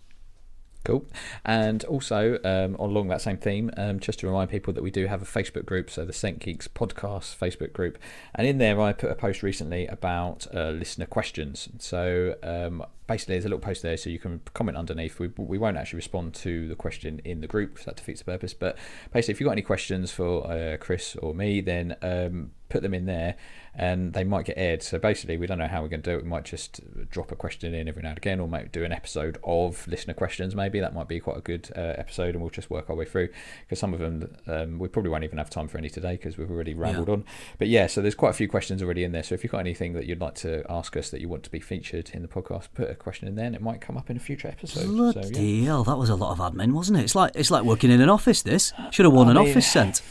Cool. 0.90 1.06
And 1.46 1.84
also, 1.84 2.40
um, 2.44 2.74
along 2.76 3.10
that 3.10 3.22
same 3.22 3.38
theme, 3.38 3.70
um, 3.78 4.00
just 4.00 4.20
to 4.20 4.28
remind 4.28 4.50
people 4.50 4.74
that 4.74 4.82
we 4.82 4.90
do 4.90 5.06
have 5.06 5.22
a 5.22 5.26
Facebook 5.26 5.66
group, 5.66 5.92
so 5.92 6.04
the 6.04 6.14
Scent 6.14 6.40
Geeks 6.40 6.68
podcast 6.68 7.38
Facebook 7.38 7.74
group. 7.74 8.00
And 8.34 8.48
in 8.48 8.58
there, 8.58 8.82
I 8.82 8.94
put 8.94 9.12
a 9.12 9.16
post 9.16 9.44
recently 9.44 9.86
about 9.86 10.48
uh, 10.52 10.72
listener 10.72 11.06
questions. 11.06 11.70
So 11.78 12.34
um, 12.42 12.84
basically, 13.06 13.36
there's 13.36 13.46
a 13.46 13.50
little 13.50 13.60
post 13.60 13.84
there, 13.84 13.98
so 13.98 14.10
you 14.10 14.18
can 14.18 14.42
comment 14.56 14.78
underneath. 14.78 15.20
We, 15.20 15.28
we 15.38 15.60
won't 15.60 15.78
actually 15.78 15.98
respond 15.98 16.34
to 16.36 16.68
the 16.68 16.76
question 16.76 17.22
in 17.24 17.42
the 17.42 17.48
group, 17.48 17.78
so 17.78 17.86
that 17.86 17.98
defeats 17.98 18.22
the 18.22 18.26
purpose. 18.26 18.56
But 18.56 18.76
basically, 19.14 19.34
if 19.34 19.40
you've 19.40 19.46
got 19.46 19.54
any 19.54 19.62
questions 19.62 20.12
for 20.12 20.52
uh, 20.52 20.78
Chris 20.78 21.16
or 21.18 21.36
me, 21.36 21.62
then 21.62 21.98
um, 22.02 22.52
put 22.70 22.82
them 22.82 22.94
in 22.94 23.06
there 23.06 23.36
and 23.76 24.14
they 24.14 24.24
might 24.24 24.46
get 24.46 24.58
aired. 24.58 24.84
So 24.84 24.98
basically, 25.00 25.38
we 25.38 25.48
don't 25.48 25.58
know 25.58 25.68
how 25.68 25.82
we're 25.82 25.90
going 25.90 26.02
to 26.02 26.12
do 26.12 26.18
it. 26.18 26.24
We 26.24 26.30
might 26.30 26.44
just 26.44 26.82
drop 27.10 27.32
a 27.32 27.36
question 27.36 27.74
in 27.74 27.88
every 27.88 28.02
now 28.02 28.10
and 28.10 28.18
again, 28.18 28.40
or 28.40 28.48
might 28.48 28.72
do 28.72 28.84
an 28.84 28.92
episode 28.92 29.38
of 29.44 29.88
listener 29.88 30.14
questions. 30.14 30.56
Maybe 30.56 30.80
that 30.80 30.94
might 30.94 31.08
be 31.08 31.20
quite 31.20 31.38
a 31.38 31.42
good 31.42 31.70
uh, 31.76 31.94
episode, 31.98 32.36
and 32.36 32.42
we'll 32.42 32.50
just 32.50 32.70
work 32.70 32.90
our 32.90 32.96
way 32.96 33.06
through 33.06 33.30
because 33.62 33.80
some 33.80 33.94
of 33.94 34.00
them 34.00 34.36
um, 34.48 34.80
we 34.80 34.88
probably 34.88 35.10
won't 35.10 35.24
even 35.24 35.38
have 35.38 35.50
time 35.50 35.68
for 35.68 35.78
any 35.78 35.90
today 35.90 36.14
because 36.14 36.38
we've 36.38 36.52
already 36.52 36.74
rambled 36.74 37.08
yeah. 37.08 37.14
on. 37.14 37.26
But 37.58 37.68
yeah, 37.68 37.88
so 37.88 38.02
there's 38.02 38.16
quite 38.16 38.32
a 38.32 38.34
few 38.34 38.50
questions 38.50 38.82
already 38.82 39.04
in 39.04 39.12
there. 39.12 39.24
So 39.24 39.36
if 39.36 39.44
you've 39.44 39.52
got 39.52 39.60
anything 39.60 39.94
that 39.94 40.06
you'd 40.06 40.22
like 40.22 40.36
to 40.36 40.64
ask 40.70 40.98
us 40.98 41.10
that 41.12 41.22
you 41.22 41.30
want 41.30 41.44
to 41.44 41.52
be 41.52 41.60
featured 41.60 42.12
in 42.14 42.22
the 42.22 42.28
podcast, 42.28 42.68
put 42.74 42.90
a 42.90 42.96
question 42.96 43.28
in 43.28 43.36
there, 43.36 43.46
and 43.46 43.56
it 43.56 43.62
might 43.62 43.82
come 43.82 43.98
up 43.98 44.10
in 44.10 44.18
a 44.18 44.20
future 44.20 44.48
episode. 44.48 44.88
Bloody 44.88 45.34
so, 45.34 45.40
yeah. 45.40 45.66
hell, 45.66 45.84
that 45.84 45.98
was 45.98 46.10
a 46.10 46.16
lot 46.16 46.32
of 46.32 46.40
admin, 46.40 46.74
wasn't 46.74 47.00
it? 47.00 47.04
It's 47.04 47.16
like 47.16 47.32
it's 47.36 47.52
like 47.52 47.64
working 47.64 47.92
in 47.92 48.02
an 48.02 48.10
office. 48.10 48.42
This 48.42 48.74
should 48.92 49.06
have 49.06 49.14
won 49.14 49.28
I 49.28 49.32
an 49.32 49.38
mean, 49.38 49.50
office 49.50 49.72
cent. 49.72 50.02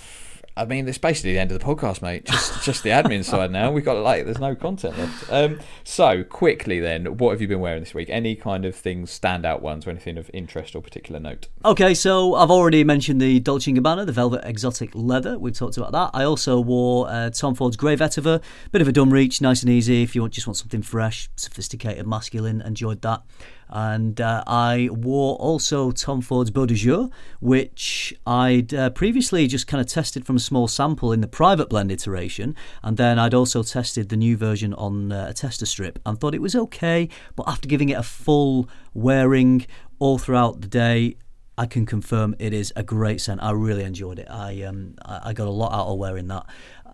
I 0.58 0.64
mean, 0.64 0.88
it's 0.88 0.98
basically 0.98 1.34
the 1.34 1.38
end 1.38 1.52
of 1.52 1.58
the 1.58 1.64
podcast, 1.64 2.02
mate. 2.02 2.24
Just 2.24 2.62
just 2.64 2.82
the 2.82 2.90
admin 2.90 3.24
side 3.24 3.52
now. 3.52 3.70
We've 3.70 3.84
got 3.84 3.96
like, 3.98 4.24
there's 4.24 4.40
no 4.40 4.54
content 4.54 4.98
left. 4.98 5.32
Um, 5.32 5.60
so 5.84 6.24
quickly 6.24 6.80
then, 6.80 7.16
what 7.18 7.30
have 7.30 7.40
you 7.40 7.46
been 7.46 7.60
wearing 7.60 7.80
this 7.80 7.94
week? 7.94 8.10
Any 8.10 8.34
kind 8.34 8.64
of 8.64 8.74
things, 8.74 9.16
standout 9.16 9.62
ones, 9.62 9.86
or 9.86 9.90
anything 9.90 10.18
of 10.18 10.28
interest 10.34 10.74
or 10.74 10.82
particular 10.82 11.20
note? 11.20 11.46
Okay, 11.64 11.94
so 11.94 12.34
I've 12.34 12.50
already 12.50 12.82
mentioned 12.82 13.20
the 13.20 13.38
Dolce 13.38 13.72
& 13.72 13.74
Gabbana, 13.74 14.04
the 14.04 14.12
Velvet 14.12 14.42
Exotic 14.44 14.90
Leather. 14.94 15.38
We've 15.38 15.56
talked 15.56 15.76
about 15.76 15.92
that. 15.92 16.10
I 16.12 16.24
also 16.24 16.60
wore 16.60 17.08
uh, 17.08 17.30
Tom 17.30 17.54
Ford's 17.54 17.76
Grey 17.76 17.96
Vetiver, 17.96 18.42
bit 18.72 18.82
of 18.82 18.88
a 18.88 18.92
dumb 18.92 19.12
reach, 19.12 19.40
nice 19.40 19.62
and 19.62 19.70
easy. 19.70 20.02
If 20.02 20.14
you 20.16 20.22
want, 20.22 20.34
just 20.34 20.46
want 20.46 20.56
something 20.56 20.82
fresh, 20.82 21.30
sophisticated, 21.36 22.06
masculine, 22.06 22.60
enjoyed 22.62 23.02
that. 23.02 23.22
And 23.70 24.20
uh, 24.20 24.42
I 24.46 24.88
wore 24.90 25.36
also 25.36 25.90
Tom 25.90 26.20
Ford's 26.20 26.50
Beau 26.50 26.66
de 26.66 26.74
Jour, 26.74 27.10
which 27.40 28.14
I'd 28.26 28.72
uh, 28.72 28.90
previously 28.90 29.46
just 29.46 29.66
kind 29.66 29.80
of 29.80 29.86
tested 29.86 30.24
from 30.24 30.36
a 30.36 30.40
small 30.40 30.68
sample 30.68 31.12
in 31.12 31.20
the 31.20 31.28
private 31.28 31.68
blend 31.68 31.92
iteration. 31.92 32.56
And 32.82 32.96
then 32.96 33.18
I'd 33.18 33.34
also 33.34 33.62
tested 33.62 34.08
the 34.08 34.16
new 34.16 34.36
version 34.36 34.74
on 34.74 35.12
uh, 35.12 35.26
a 35.30 35.34
tester 35.34 35.66
strip 35.66 35.98
and 36.06 36.18
thought 36.18 36.34
it 36.34 36.42
was 36.42 36.54
okay. 36.54 37.08
But 37.36 37.48
after 37.48 37.68
giving 37.68 37.88
it 37.90 37.98
a 37.98 38.02
full 38.02 38.68
wearing 38.94 39.66
all 39.98 40.18
throughout 40.18 40.60
the 40.60 40.68
day, 40.68 41.16
I 41.58 41.66
can 41.66 41.86
confirm 41.86 42.36
it 42.38 42.52
is 42.52 42.72
a 42.76 42.84
great 42.84 43.20
scent. 43.20 43.42
I 43.42 43.50
really 43.50 43.82
enjoyed 43.82 44.20
it. 44.20 44.28
I 44.30 44.62
um 44.62 44.94
I 45.04 45.32
got 45.32 45.48
a 45.48 45.50
lot 45.50 45.72
out 45.72 45.88
of 45.88 45.98
wearing 45.98 46.28
that. 46.28 46.46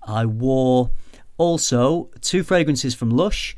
I 0.03 0.25
wore 0.25 0.91
also 1.37 2.11
two 2.21 2.43
fragrances 2.43 2.95
from 2.95 3.11
Lush 3.11 3.57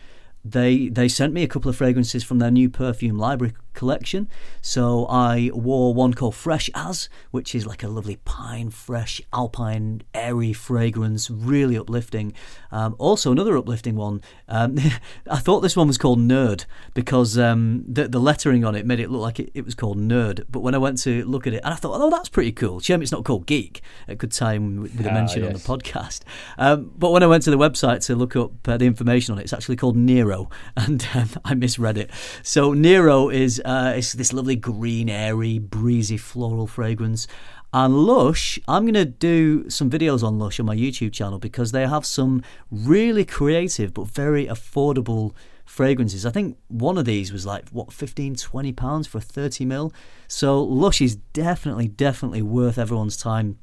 they 0.52 0.88
they 0.88 1.09
sent 1.09 1.32
me 1.32 1.42
a 1.42 1.48
couple 1.48 1.68
of 1.68 1.76
fragrances 1.76 2.22
from 2.24 2.38
their 2.38 2.50
new 2.50 2.70
perfume 2.70 3.18
library 3.18 3.54
collection. 3.76 4.28
So 4.60 5.06
I 5.06 5.50
wore 5.54 5.94
one 5.94 6.14
called 6.14 6.34
Fresh 6.34 6.68
As, 6.74 7.08
which 7.30 7.54
is 7.54 7.66
like 7.66 7.84
a 7.84 7.88
lovely 7.88 8.16
pine, 8.24 8.70
fresh, 8.70 9.20
alpine, 9.32 10.02
airy 10.12 10.52
fragrance, 10.52 11.30
really 11.30 11.78
uplifting. 11.78 12.32
Um, 12.72 12.96
also, 12.98 13.30
another 13.30 13.56
uplifting 13.56 13.94
one. 13.94 14.20
Um, 14.48 14.78
I 15.30 15.38
thought 15.38 15.60
this 15.60 15.76
one 15.76 15.86
was 15.86 15.98
called 15.98 16.18
Nerd 16.18 16.64
because 16.94 17.38
um, 17.38 17.84
the, 17.86 18.08
the 18.08 18.18
lettering 18.18 18.64
on 18.64 18.74
it 18.74 18.86
made 18.86 18.98
it 18.98 19.10
look 19.10 19.20
like 19.20 19.38
it, 19.38 19.50
it, 19.54 19.64
was 19.64 19.74
called 19.74 19.98
Nerd. 19.98 20.44
But 20.48 20.60
when 20.60 20.74
I 20.74 20.78
went 20.78 20.98
to 21.02 21.24
look 21.24 21.46
at 21.46 21.54
it, 21.54 21.60
and 21.62 21.72
I 21.72 21.76
thought, 21.76 22.00
oh, 22.00 22.10
that's 22.10 22.28
pretty 22.28 22.52
cool. 22.52 22.80
Shame 22.80 23.02
it's 23.02 23.12
not 23.12 23.24
called 23.24 23.46
Geek. 23.46 23.82
It 24.08 24.18
could 24.18 24.32
tie 24.32 24.54
in 24.54 24.82
with, 24.82 25.06
ah, 25.06 25.12
mention 25.12 25.44
yes. 25.44 25.48
on 25.48 25.52
the 25.54 25.82
podcast. 25.82 26.22
Um, 26.58 26.92
but 26.96 27.10
when 27.10 27.22
I 27.22 27.26
went 27.26 27.44
to 27.44 27.50
the 27.50 27.58
website 27.58 28.04
to 28.06 28.16
look 28.16 28.34
up 28.34 28.66
uh, 28.66 28.76
the 28.76 28.86
information 28.86 29.32
on 29.32 29.38
it, 29.38 29.42
it's 29.42 29.52
actually 29.52 29.76
called 29.76 29.96
Nero, 29.96 30.48
and 30.76 31.06
um, 31.14 31.30
I 31.44 31.54
misread 31.54 31.98
it. 31.98 32.10
So 32.42 32.72
Nero 32.72 33.28
is 33.28 33.60
uh, 33.66 33.94
it's 33.96 34.12
this 34.12 34.33
lovely 34.33 34.57
green, 34.57 35.11
airy, 35.11 35.59
breezy 35.59 36.16
floral 36.16 36.68
fragrance. 36.68 37.26
And 37.72 37.94
Lush, 38.07 38.61
I'm 38.68 38.85
going 38.85 38.94
to 38.94 39.05
do 39.05 39.68
some 39.68 39.90
videos 39.90 40.22
on 40.22 40.38
Lush 40.38 40.61
on 40.61 40.66
my 40.66 40.76
YouTube 40.76 41.12
channel 41.12 41.40
because 41.40 41.72
they 41.72 41.87
have 41.87 42.07
some 42.07 42.42
really 42.70 43.24
creative 43.24 43.92
but 43.92 44.07
very 44.07 44.46
affordable 44.46 45.35
fragrances. 45.64 46.24
I 46.24 46.31
think 46.31 46.57
one 46.68 46.96
of 46.96 47.05
these 47.07 47.33
was 47.33 47.44
like, 47.44 47.68
what, 47.70 47.92
15, 47.92 48.37
20 48.37 48.72
pounds 48.72 49.09
for 49.09 49.18
a 49.18 49.20
30 49.20 49.64
mil? 49.64 49.92
So 50.29 50.62
Lush 50.62 51.00
is 51.00 51.16
definitely, 51.16 51.88
definitely 51.88 52.42
worth 52.42 52.79
everyone's 52.79 53.16
time 53.16 53.59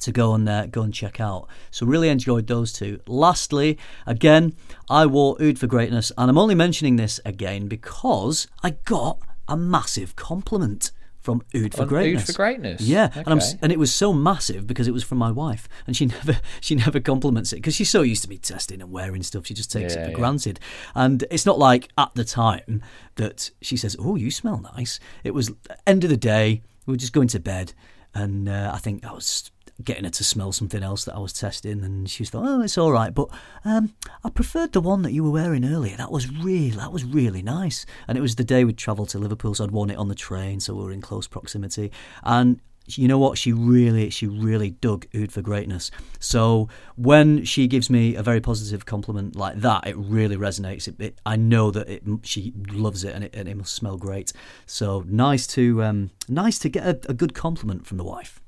to 0.00 0.12
go 0.12 0.34
and 0.34 0.48
uh, 0.48 0.66
go 0.66 0.82
and 0.82 0.92
check 0.92 1.18
out. 1.18 1.48
So 1.70 1.86
really 1.86 2.10
enjoyed 2.10 2.46
those 2.46 2.74
two. 2.74 3.00
Lastly, 3.06 3.78
again, 4.06 4.54
I 4.88 5.06
wore 5.06 5.36
Oud 5.42 5.58
for 5.58 5.66
Greatness, 5.66 6.12
and 6.18 6.30
I'm 6.30 6.38
only 6.38 6.54
mentioning 6.54 6.96
this 6.96 7.20
again 7.24 7.68
because 7.68 8.46
I 8.62 8.70
got 8.84 9.18
a 9.50 9.56
massive 9.56 10.16
compliment 10.16 10.92
from 11.20 11.42
Oud 11.54 11.74
for 11.74 11.84
Greatness. 11.84 12.22
Oud 12.22 12.26
for 12.26 12.32
Greatness. 12.32 12.80
Yeah, 12.80 13.10
okay. 13.14 13.22
and, 13.26 13.42
and, 13.60 13.72
it 13.72 13.78
was 13.78 13.92
so 13.92 14.12
massive 14.12 14.66
because 14.66 14.88
it 14.88 14.92
was 14.92 15.04
from 15.04 15.18
my 15.18 15.30
wife, 15.30 15.68
and 15.86 15.94
she 15.94 16.06
never 16.06 16.40
she 16.60 16.74
never 16.74 16.98
compliments 16.98 17.52
it 17.52 17.56
because 17.56 17.74
she's 17.74 17.90
so 17.90 18.02
used 18.02 18.22
to 18.22 18.28
me 18.28 18.38
testing 18.38 18.80
and 18.80 18.90
wearing 18.90 19.22
stuff. 19.22 19.46
She 19.46 19.54
just 19.54 19.70
takes 19.70 19.94
yeah, 19.94 20.00
it 20.00 20.04
for 20.04 20.10
yeah. 20.12 20.16
granted, 20.16 20.60
and 20.94 21.24
it's 21.30 21.44
not 21.44 21.58
like 21.58 21.90
at 21.98 22.14
the 22.14 22.24
time 22.24 22.82
that 23.16 23.50
she 23.60 23.76
says, 23.76 23.96
"Oh, 23.98 24.16
you 24.16 24.30
smell 24.30 24.58
nice." 24.76 24.98
It 25.22 25.32
was 25.32 25.52
end 25.86 26.04
of 26.04 26.10
the 26.10 26.16
day. 26.16 26.62
We 26.86 26.94
were 26.94 26.98
just 26.98 27.12
going 27.12 27.28
to 27.28 27.40
bed, 27.40 27.74
and 28.14 28.48
uh, 28.48 28.70
I 28.72 28.78
think 28.78 29.04
I 29.04 29.12
was 29.12 29.50
getting 29.84 30.04
her 30.04 30.10
to 30.10 30.24
smell 30.24 30.52
something 30.52 30.82
else 30.82 31.04
that 31.04 31.14
I 31.14 31.18
was 31.18 31.32
testing, 31.32 31.82
and 31.82 32.08
she 32.08 32.24
thought, 32.24 32.46
"Oh, 32.46 32.62
it's 32.62 32.78
all 32.78 32.92
right," 32.92 33.14
but 33.14 33.28
um, 33.64 33.94
I 34.24 34.30
preferred 34.30 34.72
the 34.72 34.80
one 34.80 35.02
that 35.02 35.12
you 35.12 35.24
were 35.24 35.30
wearing 35.30 35.64
earlier. 35.64 35.96
That 35.96 36.12
was 36.12 36.30
really, 36.30 36.70
that 36.70 36.92
was 36.92 37.04
really 37.04 37.42
nice. 37.42 37.86
And 38.06 38.16
it 38.16 38.20
was 38.20 38.36
the 38.36 38.44
day 38.44 38.64
we'd 38.64 38.78
travelled 38.78 39.08
to 39.10 39.18
Liverpool, 39.18 39.54
so 39.54 39.64
I'd 39.64 39.70
worn 39.70 39.90
it 39.90 39.98
on 39.98 40.08
the 40.08 40.14
train, 40.14 40.60
so 40.60 40.74
we 40.74 40.84
were 40.84 40.92
in 40.92 41.00
close 41.00 41.26
proximity. 41.26 41.92
And 42.22 42.60
you 42.86 43.08
know 43.08 43.18
what? 43.18 43.38
She 43.38 43.52
really, 43.52 44.10
she 44.10 44.26
really 44.26 44.70
dug 44.70 45.06
Oud 45.14 45.32
for 45.32 45.42
greatness. 45.42 45.90
So 46.18 46.68
when 46.96 47.44
she 47.44 47.66
gives 47.66 47.90
me 47.90 48.14
a 48.16 48.22
very 48.22 48.40
positive 48.40 48.86
compliment 48.86 49.36
like 49.36 49.60
that, 49.60 49.86
it 49.86 49.96
really 49.96 50.36
resonates. 50.36 50.88
It, 50.88 51.00
it, 51.00 51.18
I 51.24 51.36
know 51.36 51.70
that 51.70 51.88
it, 51.88 52.02
she 52.22 52.52
loves 52.72 53.04
it 53.04 53.14
and, 53.14 53.24
it, 53.24 53.34
and 53.34 53.48
it 53.48 53.56
must 53.56 53.74
smell 53.74 53.96
great. 53.96 54.32
So 54.66 55.04
nice 55.06 55.46
to, 55.48 55.82
um, 55.82 56.10
nice 56.28 56.58
to 56.60 56.68
get 56.68 56.84
a, 56.84 57.10
a 57.10 57.14
good 57.14 57.34
compliment 57.34 57.86
from 57.86 57.98
the 57.98 58.04
wife. 58.04 58.39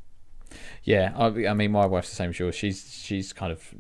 Yeah, 0.85 1.13
I, 1.17 1.27
I, 1.47 1.55
mean, 1.55 1.73
my 1.73 1.87
wife's 1.87 2.11
the 2.11 2.17
same 2.17 2.31
as 2.31 2.39
yours. 2.39 2.55
She's 2.55 2.93
she's 2.93 3.33
kind 3.33 3.53
of 3.53 3.75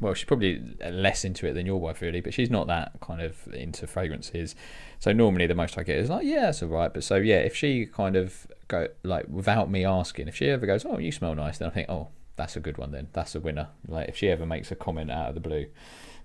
well, 0.00 0.14
she's 0.14 0.24
probably 0.24 0.62
less 0.90 1.24
into 1.24 1.46
it 1.46 1.54
than 1.54 1.66
your 1.66 1.80
wife 1.80 2.00
really, 2.00 2.20
but 2.20 2.32
she's 2.32 2.50
not 2.50 2.66
that 2.68 2.92
kind 3.00 3.20
of 3.20 3.48
into 3.52 3.86
fragrances. 3.86 4.54
So 5.00 5.12
normally 5.12 5.46
the 5.46 5.54
most 5.54 5.76
I 5.76 5.82
get 5.82 5.96
is 5.96 6.10
like, 6.10 6.24
yeah, 6.24 6.42
that's 6.42 6.62
all 6.62 6.68
right. 6.68 6.92
But 6.92 7.04
so 7.04 7.16
yeah, 7.16 7.38
if 7.38 7.54
she 7.54 7.86
kind 7.86 8.16
of 8.16 8.46
go 8.68 8.88
like 9.02 9.26
without 9.28 9.70
me 9.70 9.84
asking, 9.84 10.28
if 10.28 10.36
she 10.36 10.48
ever 10.50 10.66
goes, 10.66 10.84
oh, 10.84 10.98
you 10.98 11.10
smell 11.10 11.34
nice, 11.34 11.58
then 11.58 11.68
I 11.68 11.72
think, 11.72 11.88
oh, 11.88 12.08
that's 12.36 12.56
a 12.56 12.60
good 12.60 12.78
one. 12.78 12.92
Then 12.92 13.08
that's 13.12 13.34
a 13.34 13.40
winner. 13.40 13.68
Like 13.86 14.08
if 14.08 14.16
she 14.16 14.28
ever 14.28 14.46
makes 14.46 14.70
a 14.70 14.76
comment 14.76 15.10
out 15.10 15.30
of 15.30 15.34
the 15.34 15.40
blue, 15.40 15.66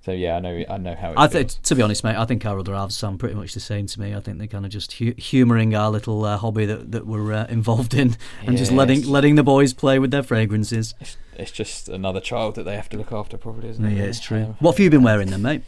so 0.05 0.11
yeah, 0.11 0.35
I 0.35 0.39
know 0.39 0.63
I 0.69 0.77
know 0.77 0.95
how. 0.95 1.11
It 1.11 1.17
I 1.17 1.27
to 1.43 1.75
be 1.75 1.81
honest, 1.81 2.03
mate, 2.03 2.17
I 2.17 2.25
think 2.25 2.45
our 2.45 2.59
other 2.59 2.73
halves 2.73 2.97
sound 2.97 3.21
pretty 3.21 3.35
much 3.35 3.53
the 3.53 3.61
same 3.61 3.87
to 3.87 3.99
me. 4.01 4.13
I 4.13 4.19
think 4.19 4.37
they're 4.37 4.47
kind 4.47 4.65
of 4.65 4.71
just 4.71 4.93
hu- 4.93 5.13
humouring 5.17 5.73
our 5.73 5.89
little 5.89 6.25
uh, 6.25 6.37
hobby 6.37 6.65
that, 6.65 6.91
that 6.91 7.07
we're 7.07 7.31
uh, 7.31 7.45
involved 7.47 7.93
in, 7.93 8.17
and 8.41 8.53
yeah, 8.53 8.59
just 8.59 8.73
letting 8.73 9.05
letting 9.07 9.35
the 9.35 9.43
boys 9.43 9.73
play 9.73 9.99
with 9.99 10.11
their 10.11 10.23
fragrances. 10.23 10.93
It's, 10.99 11.17
it's, 11.37 11.51
just 11.51 11.87
another 11.87 12.19
child 12.19 12.55
that 12.55 12.63
they 12.63 12.75
have 12.75 12.89
to 12.89 12.97
look 12.97 13.13
after, 13.13 13.37
probably, 13.37 13.69
isn't 13.69 13.85
it? 13.85 13.97
Yeah, 13.97 14.03
it's 14.03 14.19
true. 14.19 14.43
Um, 14.43 14.57
what 14.59 14.73
have 14.73 14.79
you 14.81 14.89
been 14.89 15.03
wearing 15.03 15.29
then, 15.29 15.41
mate? 15.41 15.63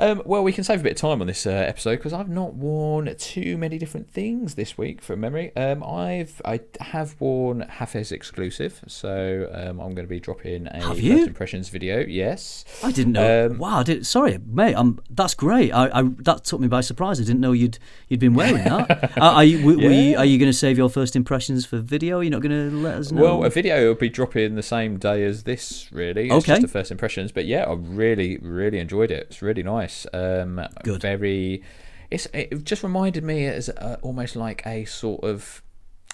Um, 0.00 0.22
well, 0.24 0.44
we 0.44 0.52
can 0.52 0.62
save 0.62 0.80
a 0.80 0.82
bit 0.84 0.92
of 0.92 0.98
time 0.98 1.20
on 1.20 1.26
this 1.26 1.44
uh, 1.44 1.50
episode 1.50 1.96
because 1.96 2.12
I've 2.12 2.28
not 2.28 2.54
worn 2.54 3.12
too 3.16 3.58
many 3.58 3.78
different 3.78 4.08
things 4.08 4.54
this 4.54 4.78
week 4.78 5.02
from 5.02 5.20
memory. 5.20 5.50
Um, 5.56 5.82
I've 5.82 6.40
I 6.44 6.60
have 6.80 7.20
worn 7.20 7.66
Hafez 7.68 8.12
exclusive, 8.12 8.80
so 8.86 9.50
um, 9.52 9.80
I'm 9.80 9.94
going 9.94 10.06
to 10.06 10.10
be 10.10 10.20
dropping 10.20 10.68
a 10.68 10.76
Have 10.86 11.00
first 11.00 11.26
impressions 11.26 11.68
video. 11.68 11.98
Yes, 12.06 12.64
I 12.84 12.92
didn't 12.92 13.14
know. 13.14 13.46
Um, 13.46 13.58
wow, 13.58 13.80
I 13.80 13.82
did, 13.82 14.06
sorry, 14.06 14.38
mate. 14.46 14.74
Um, 14.74 15.00
that's 15.10 15.34
great. 15.34 15.72
I, 15.72 15.88
I 15.92 16.02
that 16.20 16.44
took 16.44 16.60
me 16.60 16.68
by 16.68 16.80
surprise. 16.80 17.20
I 17.20 17.24
didn't 17.24 17.40
know 17.40 17.52
you'd 17.52 17.80
you'd 18.08 18.20
been 18.20 18.34
wearing 18.34 18.62
that. 18.64 19.18
uh, 19.18 19.20
are 19.20 19.44
you, 19.44 19.66
were, 19.66 19.76
were 19.76 19.90
you, 19.90 20.16
are 20.16 20.24
you 20.24 20.38
going 20.38 20.50
to 20.50 20.56
save 20.56 20.78
your 20.78 20.88
first 20.90 21.16
impressions 21.16 21.66
for 21.66 21.78
video? 21.78 22.20
You're 22.20 22.30
not 22.30 22.42
going 22.42 22.70
to 22.70 22.76
let 22.76 22.94
us 22.98 23.10
know? 23.10 23.22
Well, 23.22 23.44
a 23.44 23.50
video 23.50 23.88
will 23.88 23.94
be 23.96 24.08
dropping 24.08 24.54
the 24.54 24.62
same 24.62 24.98
day 24.98 25.24
as 25.24 25.42
this. 25.42 25.88
Really, 25.90 26.26
it's 26.26 26.34
Okay. 26.34 26.52
just 26.52 26.62
the 26.62 26.68
first 26.68 26.92
impressions. 26.92 27.32
But 27.32 27.46
yeah, 27.46 27.64
I 27.64 27.72
really, 27.72 28.38
really 28.38 28.78
enjoyed 28.78 29.10
it. 29.10 29.26
It's 29.30 29.42
really 29.42 29.64
nice. 29.64 29.87
Um, 30.12 30.60
Good. 30.82 31.02
Very. 31.02 31.62
It's. 32.10 32.26
It 32.32 32.64
just 32.64 32.82
reminded 32.82 33.24
me 33.24 33.46
as 33.46 33.68
uh, 33.68 33.96
almost 34.02 34.36
like 34.36 34.66
a 34.66 34.84
sort 34.86 35.22
of 35.24 35.62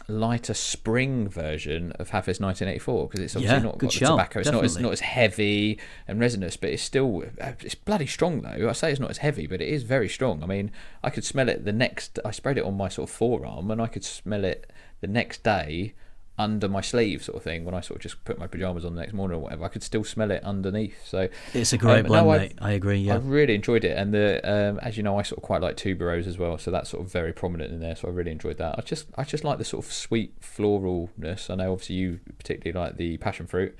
lighter 0.09 0.53
spring 0.53 1.29
version 1.29 1.91
of 1.93 2.09
Hafez 2.11 2.39
1984 2.41 3.07
because 3.09 3.21
it's 3.21 3.37
obviously 3.37 3.57
Yeah, 3.57 3.63
not 3.63 3.79
good 3.79 3.87
got 3.87 3.93
the 3.93 3.99
shout, 3.99 4.09
tobacco. 4.11 4.41
It's 4.41 4.51
not. 4.51 4.65
It's 4.65 4.79
not 4.79 4.93
as 4.93 5.01
heavy 5.01 5.79
and 6.09 6.21
resinous, 6.21 6.57
but 6.57 6.71
it's 6.71 6.83
still. 6.83 7.23
uh, 7.41 7.53
It's 7.61 7.75
bloody 7.77 8.07
strong 8.07 8.43
though. 8.43 8.69
I 8.69 8.73
say 8.73 8.91
it's 8.91 9.01
not 9.01 9.11
as 9.11 9.19
heavy, 9.19 9.47
but 9.47 9.61
it 9.61 9.69
is 9.69 9.83
very 9.85 10.09
strong. 10.09 10.43
I 10.43 10.47
mean, 10.47 10.71
I 11.03 11.11
could 11.11 11.25
smell 11.25 11.49
it 11.49 11.65
the 11.65 11.73
next. 11.73 12.19
I 12.25 12.33
sprayed 12.33 12.59
it 12.59 12.65
on 12.65 12.77
my 12.77 12.89
sort 12.89 13.09
of 13.09 13.15
forearm, 13.15 13.71
and 13.71 13.81
I 13.81 13.87
could 13.87 14.05
smell 14.05 14.45
it 14.45 14.71
the 15.01 15.07
next 15.07 15.43
day 15.43 15.95
under 16.37 16.69
my 16.69 16.81
sleeve, 16.81 17.23
sort 17.23 17.37
of 17.37 17.43
thing. 17.45 17.65
When 17.65 17.75
I 17.75 17.81
sort 17.81 17.97
of 17.97 18.03
just 18.03 18.25
put 18.25 18.39
my 18.39 18.47
pajamas 18.49 18.85
on 18.85 18.95
the 18.95 19.01
next 19.01 19.13
morning 19.13 19.37
or 19.37 19.41
whatever, 19.41 19.65
I 19.65 19.69
could 19.69 19.83
still 19.85 20.03
smell 20.03 20.31
it 20.33 20.43
underneath. 20.43 21.07
So 21.07 21.29
it's 21.53 21.73
a 21.73 21.79
great 21.79 22.01
um, 22.01 22.07
blend, 22.07 22.27
no, 22.27 22.33
I- 22.33 22.39
mate. 22.39 22.53
I 22.61 22.73
agree. 22.73 22.99
Yeah. 22.99 23.15
I 23.15 23.17
really 23.19 23.55
enjoyed 23.55 23.85
it, 23.85 23.97
and 23.97 24.13
the 24.13 24.41
um, 24.43 24.79
as 24.81 24.97
you 24.97 25.03
know, 25.03 25.19
I 25.19 25.23
sort 25.23 25.39
of 25.39 25.43
quite 25.45 25.63
like 25.63 25.77
tuberose 25.77 26.27
as 26.27 26.37
well, 26.39 26.59
so 26.59 26.71
that's 26.71 26.91
sort 26.91 27.05
of 27.05 27.13
very 27.13 27.33
prominent 27.33 27.73
in 27.73 27.81
there. 27.81 27.95
So 27.95 28.09
I 28.09 28.11
really 28.11 28.33
enjoyed 28.33 28.59
that. 28.59 28.77
I 28.79 28.83
just 28.83 29.07
I 29.17 29.25
just 29.25 29.45
like 29.45 29.59
the 29.59 29.65
sort 29.65 29.85
of 29.85 29.93
sweet 29.93 30.41
floralness. 30.41 31.51
I 31.51 31.55
know 31.57 31.73
obviously 31.73 31.97
you 31.97 32.21
particularly 32.39 32.79
like 32.79 32.97
the 32.97 33.17
passion 33.19 33.47
fruit, 33.47 33.77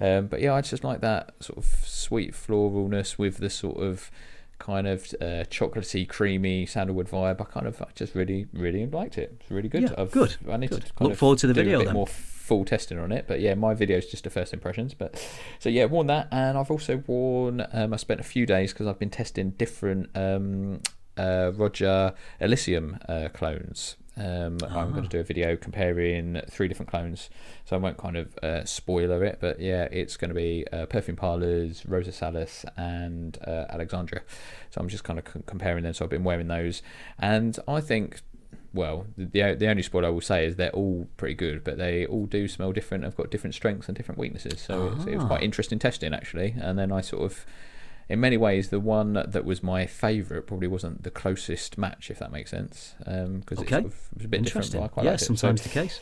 um, 0.00 0.26
but 0.28 0.40
yeah, 0.40 0.54
I 0.54 0.60
just 0.60 0.84
like 0.84 1.00
that 1.00 1.34
sort 1.40 1.58
of 1.58 1.64
sweet 1.84 2.34
floralness 2.34 3.18
with 3.18 3.38
the 3.38 3.50
sort 3.50 3.78
of 3.78 4.10
kind 4.58 4.86
of 4.86 5.04
uh, 5.20 5.44
chocolatey, 5.50 6.08
creamy 6.08 6.66
sandalwood 6.66 7.08
vibe. 7.08 7.40
I 7.40 7.44
kind 7.44 7.66
of 7.66 7.80
I 7.82 7.88
just 7.94 8.14
really 8.14 8.46
really 8.52 8.86
liked 8.86 9.18
it. 9.18 9.36
It's 9.40 9.50
really 9.50 9.68
good. 9.68 9.82
Yeah, 9.82 9.94
I've, 9.98 10.10
good, 10.10 10.36
I 10.50 10.56
need 10.56 10.70
good. 10.70 10.86
to 10.96 11.04
Look 11.04 11.16
forward 11.16 11.38
to 11.38 11.46
the 11.46 11.54
do 11.54 11.60
video 11.60 11.76
a 11.76 11.80
bit 11.80 11.84
then. 11.86 11.94
more 11.94 12.06
full 12.06 12.64
testing 12.64 12.98
on 12.98 13.12
it. 13.12 13.26
But 13.26 13.40
yeah, 13.40 13.54
my 13.54 13.74
video 13.74 13.98
is 13.98 14.06
just 14.06 14.26
a 14.26 14.30
first 14.30 14.52
impressions. 14.52 14.94
But 14.94 15.22
so 15.58 15.68
yeah, 15.68 15.84
worn 15.86 16.06
that, 16.06 16.28
and 16.30 16.56
I've 16.56 16.70
also 16.70 17.02
worn. 17.06 17.66
Um, 17.72 17.92
I 17.92 17.96
spent 17.96 18.20
a 18.20 18.24
few 18.24 18.46
days 18.46 18.72
because 18.72 18.86
I've 18.86 18.98
been 18.98 19.10
testing 19.10 19.50
different 19.50 20.10
um, 20.14 20.80
uh, 21.16 21.50
Roja 21.52 22.14
Elysium 22.40 22.98
uh, 23.08 23.28
clones. 23.32 23.96
Um, 24.16 24.58
I'm 24.68 24.92
going 24.92 25.02
to 25.02 25.08
do 25.08 25.20
a 25.20 25.24
video 25.24 25.56
comparing 25.56 26.40
three 26.50 26.68
different 26.68 26.90
clones, 26.90 27.28
so 27.64 27.76
I 27.76 27.78
won't 27.78 27.98
kind 27.98 28.16
of 28.16 28.36
uh, 28.42 28.64
spoiler 28.64 29.24
it. 29.24 29.38
But 29.40 29.60
yeah, 29.60 29.84
it's 29.92 30.16
going 30.16 30.30
to 30.30 30.34
be 30.34 30.64
uh, 30.72 30.86
Perfume 30.86 31.16
Parlors, 31.16 31.84
Rosa 31.86 32.12
Salas, 32.12 32.64
and 32.76 33.36
uh, 33.46 33.66
Alexandria. 33.68 34.22
So 34.70 34.80
I'm 34.80 34.88
just 34.88 35.04
kind 35.04 35.18
of 35.18 35.26
c- 35.28 35.40
comparing 35.46 35.82
them. 35.84 35.92
So 35.92 36.04
I've 36.04 36.10
been 36.10 36.24
wearing 36.24 36.48
those, 36.48 36.82
and 37.18 37.58
I 37.68 37.80
think 37.80 38.20
well, 38.72 39.06
the 39.16 39.54
the 39.54 39.68
only 39.68 39.82
spoiler 39.82 40.08
I 40.08 40.10
will 40.10 40.20
say 40.20 40.46
is 40.46 40.56
they're 40.56 40.70
all 40.70 41.08
pretty 41.16 41.34
good, 41.34 41.64
but 41.64 41.78
they 41.78 42.04
all 42.06 42.26
do 42.26 42.46
smell 42.48 42.72
different. 42.72 43.04
Have 43.04 43.16
got 43.16 43.30
different 43.30 43.54
strengths 43.54 43.88
and 43.88 43.96
different 43.96 44.18
weaknesses. 44.18 44.60
So 44.60 44.94
it's, 44.96 45.04
it 45.06 45.16
was 45.16 45.24
quite 45.26 45.40
Ah. 45.40 45.44
interesting 45.44 45.78
testing 45.78 46.12
actually. 46.14 46.54
And 46.60 46.78
then 46.78 46.92
I 46.92 47.00
sort 47.00 47.22
of, 47.22 47.46
in 48.08 48.20
many 48.20 48.36
ways, 48.36 48.68
the 48.68 48.80
one 48.80 49.14
that 49.14 49.44
was 49.44 49.62
my 49.62 49.86
favourite 49.86 50.46
probably 50.46 50.68
wasn't 50.68 51.02
the 51.02 51.10
closest 51.10 51.76
match, 51.78 52.10
if 52.10 52.18
that 52.18 52.30
makes 52.32 52.50
sense, 52.50 52.94
um, 53.06 53.40
because 53.40 53.58
Okay. 53.60 53.66
it, 53.78 53.80
sort 53.82 53.84
of, 53.86 53.92
it 54.12 54.16
was 54.18 54.24
a 54.24 54.28
bit 54.28 54.42
different. 54.44 54.72
But 54.72 54.82
I 54.82 54.88
quite 54.88 55.04
yeah, 55.06 55.12
it. 55.14 55.20
So- 55.20 55.26
sometimes 55.34 55.62
the 55.62 55.68
case. 55.68 56.00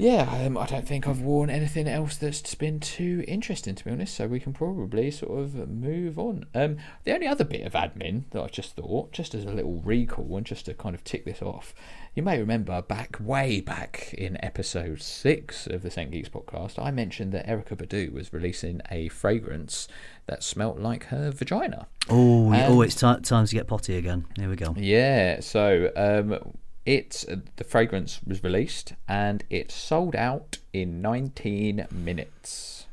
Yeah, 0.00 0.46
um, 0.46 0.56
I 0.56 0.64
don't 0.64 0.88
think 0.88 1.06
I've 1.06 1.20
worn 1.20 1.50
anything 1.50 1.86
else 1.86 2.16
that's 2.16 2.54
been 2.54 2.80
too 2.80 3.22
interesting, 3.28 3.74
to 3.74 3.84
be 3.84 3.90
honest. 3.90 4.14
So 4.14 4.26
we 4.26 4.40
can 4.40 4.54
probably 4.54 5.10
sort 5.10 5.38
of 5.38 5.68
move 5.68 6.18
on. 6.18 6.46
Um, 6.54 6.78
the 7.04 7.12
only 7.12 7.26
other 7.26 7.44
bit 7.44 7.66
of 7.66 7.74
admin 7.74 8.22
that 8.30 8.42
I 8.42 8.46
just 8.46 8.74
thought, 8.76 9.12
just 9.12 9.34
as 9.34 9.44
a 9.44 9.50
little 9.50 9.82
recall 9.84 10.38
and 10.38 10.46
just 10.46 10.64
to 10.64 10.74
kind 10.74 10.94
of 10.94 11.04
tick 11.04 11.26
this 11.26 11.42
off, 11.42 11.74
you 12.14 12.22
may 12.22 12.38
remember 12.38 12.80
back 12.80 13.18
way 13.20 13.60
back 13.60 14.14
in 14.16 14.42
episode 14.42 15.02
six 15.02 15.66
of 15.66 15.82
the 15.82 15.90
Scent 15.90 16.12
Geeks 16.12 16.30
podcast, 16.30 16.82
I 16.82 16.90
mentioned 16.90 17.32
that 17.32 17.46
Erykah 17.46 17.76
Badu 17.76 18.10
was 18.10 18.32
releasing 18.32 18.80
a 18.90 19.08
fragrance 19.08 19.86
that 20.26 20.42
smelt 20.42 20.78
like 20.78 21.04
her 21.06 21.30
vagina. 21.30 21.88
Oh, 22.08 22.50
yeah, 22.54 22.68
oh, 22.68 22.80
it's 22.80 22.94
ti 22.94 23.14
time 23.20 23.44
to 23.44 23.54
get 23.54 23.66
potty 23.66 23.96
again. 23.96 24.24
Here 24.38 24.48
we 24.48 24.56
go. 24.56 24.74
Yeah, 24.78 25.40
so 25.40 25.92
um, 25.94 26.54
it 26.86 27.24
the 27.56 27.64
fragrance 27.64 28.20
was 28.26 28.42
released 28.42 28.94
and 29.08 29.44
it 29.50 29.70
sold 29.70 30.16
out 30.16 30.58
in 30.72 31.02
19 31.02 31.86
minutes. 31.90 32.86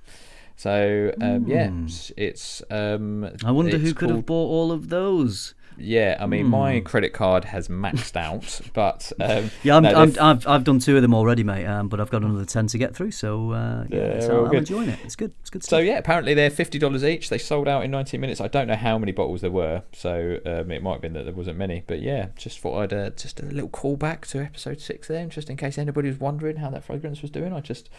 So 0.56 1.14
um, 1.22 1.48
yeah, 1.48 1.72
it's, 2.18 2.64
um, 2.72 3.30
I 3.46 3.52
wonder 3.52 3.78
who 3.78 3.90
it's 3.90 3.98
could 3.98 4.10
have 4.10 4.26
bought 4.26 4.50
all 4.50 4.72
of 4.72 4.90
those. 4.90 5.54
Yeah, 5.80 6.18
I 6.20 6.26
mean 6.26 6.48
my 6.48 6.80
credit 6.80 7.14
card 7.14 7.46
has 7.46 7.68
maxed 7.68 8.16
out, 8.16 8.60
but 8.74 9.12
um, 9.20 9.52
Yeah, 9.64 9.78
I'm, 9.78 9.84
no, 9.84 9.90
I'm, 9.94 10.10
they've- 10.10 10.20
I've 10.22 10.48
I've 10.48 10.64
done 10.64 10.80
two 10.80 10.96
of 10.96 11.02
them 11.02 11.14
already, 11.14 11.44
mate. 11.44 11.66
Um, 11.66 11.88
but 11.88 12.00
I've 12.00 12.10
got 12.10 12.24
another 12.24 12.46
ten 12.46 12.68
to 12.68 12.78
get 12.78 12.96
through. 12.96 13.12
So 13.12 13.52
uh, 13.52 13.86
yeah, 13.90 14.16
Yeah, 14.16 14.20
so 14.22 14.44
I'm 14.46 14.50
good. 14.50 14.58
enjoying 14.60 14.90
it. 14.90 15.00
It's 15.04 15.16
good. 15.16 15.32
It's 15.42 15.50
good 15.50 15.64
So 15.64 15.78
yeah, 15.78 15.98
apparently 15.98 16.34
they're 16.34 16.50
fifty 16.50 16.80
dollars 16.80 17.04
each. 17.04 17.30
They 17.30 17.38
sold 17.38 17.68
out 17.68 17.84
in 17.84 17.92
nineteen 17.92 18.22
minutes. 18.22 18.42
I 18.42 18.48
don't 18.48 18.68
know 18.68 18.76
how 18.76 18.98
many 18.98 19.12
bottles 19.12 19.42
there 19.42 19.52
were, 19.52 19.84
so 19.94 20.40
um, 20.46 20.72
it 20.72 20.82
might 20.82 20.94
have 20.94 21.02
been 21.02 21.14
that 21.14 21.26
there 21.26 21.34
wasn't 21.34 21.58
many. 21.58 21.84
But 21.86 22.02
yeah, 22.02 22.28
just 22.36 22.60
thought 22.60 22.80
I'd 22.82 22.94
uh, 22.94 23.10
just 23.12 23.40
a 23.40 23.46
little 23.46 23.70
callback 23.70 24.22
to 24.32 24.40
episode 24.40 24.82
six 24.82 25.08
there, 25.08 25.26
just 25.28 25.50
in 25.50 25.58
case 25.58 25.78
anybody 25.78 26.08
was 26.10 26.20
wondering 26.20 26.58
how 26.58 26.70
that 26.72 26.84
fragrance 26.84 27.22
was 27.22 27.30
doing. 27.32 27.54
I 27.54 27.60
just 27.60 27.90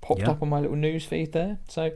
popped 0.00 0.20
Yeah. 0.22 0.30
up 0.30 0.42
on 0.42 0.48
my 0.48 0.58
little 0.60 0.76
news 0.76 1.04
feed 1.04 1.32
there. 1.32 1.58
So. 1.68 1.92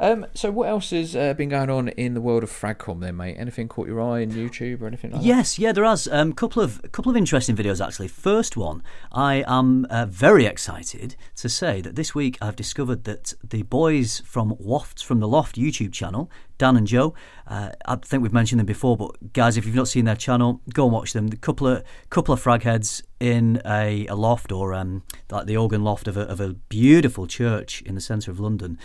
Um, 0.00 0.26
so 0.34 0.50
what 0.50 0.68
else 0.68 0.90
has 0.90 1.16
uh, 1.16 1.34
been 1.34 1.48
going 1.48 1.70
on 1.70 1.88
in 1.88 2.14
the 2.14 2.20
world 2.20 2.44
of 2.44 2.50
Fragcom 2.50 3.00
then, 3.00 3.16
mate? 3.16 3.36
Anything 3.36 3.68
caught 3.68 3.88
your 3.88 4.00
eye 4.00 4.20
in 4.20 4.30
YouTube 4.30 4.80
or 4.80 4.86
anything 4.86 5.10
like 5.10 5.22
that? 5.22 5.26
Yes, 5.26 5.58
yeah, 5.58 5.72
there 5.72 5.84
has 5.84 6.06
a 6.06 6.18
um, 6.18 6.32
couple 6.32 6.62
of 6.62 6.80
couple 6.92 7.10
of 7.10 7.16
interesting 7.16 7.56
videos 7.56 7.84
actually. 7.84 8.08
First 8.08 8.56
one, 8.56 8.82
I 9.10 9.44
am 9.46 9.86
uh, 9.90 10.06
very 10.06 10.46
excited 10.46 11.16
to 11.36 11.48
say 11.48 11.80
that 11.80 11.96
this 11.96 12.14
week 12.14 12.38
I've 12.40 12.56
discovered 12.56 13.04
that 13.04 13.34
the 13.42 13.62
boys 13.62 14.22
from 14.24 14.54
Waft 14.58 15.02
from 15.02 15.18
the 15.18 15.28
Loft 15.28 15.56
YouTube 15.56 15.92
channel, 15.92 16.30
Dan 16.58 16.76
and 16.76 16.86
Joe, 16.86 17.14
uh, 17.48 17.70
I 17.86 17.96
think 17.96 18.22
we've 18.22 18.32
mentioned 18.32 18.60
them 18.60 18.66
before, 18.66 18.96
but 18.96 19.32
guys, 19.32 19.56
if 19.56 19.66
you've 19.66 19.74
not 19.74 19.88
seen 19.88 20.04
their 20.04 20.16
channel, 20.16 20.60
go 20.72 20.84
and 20.84 20.92
watch 20.92 21.12
them. 21.12 21.28
A 21.32 21.36
couple 21.36 21.66
of 21.66 21.82
couple 22.10 22.32
of 22.32 22.40
frag 22.40 22.62
heads 22.62 23.02
in 23.18 23.60
a, 23.66 24.06
a 24.06 24.14
loft 24.14 24.52
or 24.52 24.74
um, 24.74 25.02
like 25.28 25.46
the 25.46 25.56
organ 25.56 25.82
loft 25.82 26.06
of 26.06 26.16
a, 26.16 26.22
of 26.22 26.40
a 26.40 26.54
beautiful 26.54 27.26
church 27.26 27.82
in 27.82 27.96
the 27.96 28.00
centre 28.00 28.30
of 28.30 28.38
London 28.38 28.78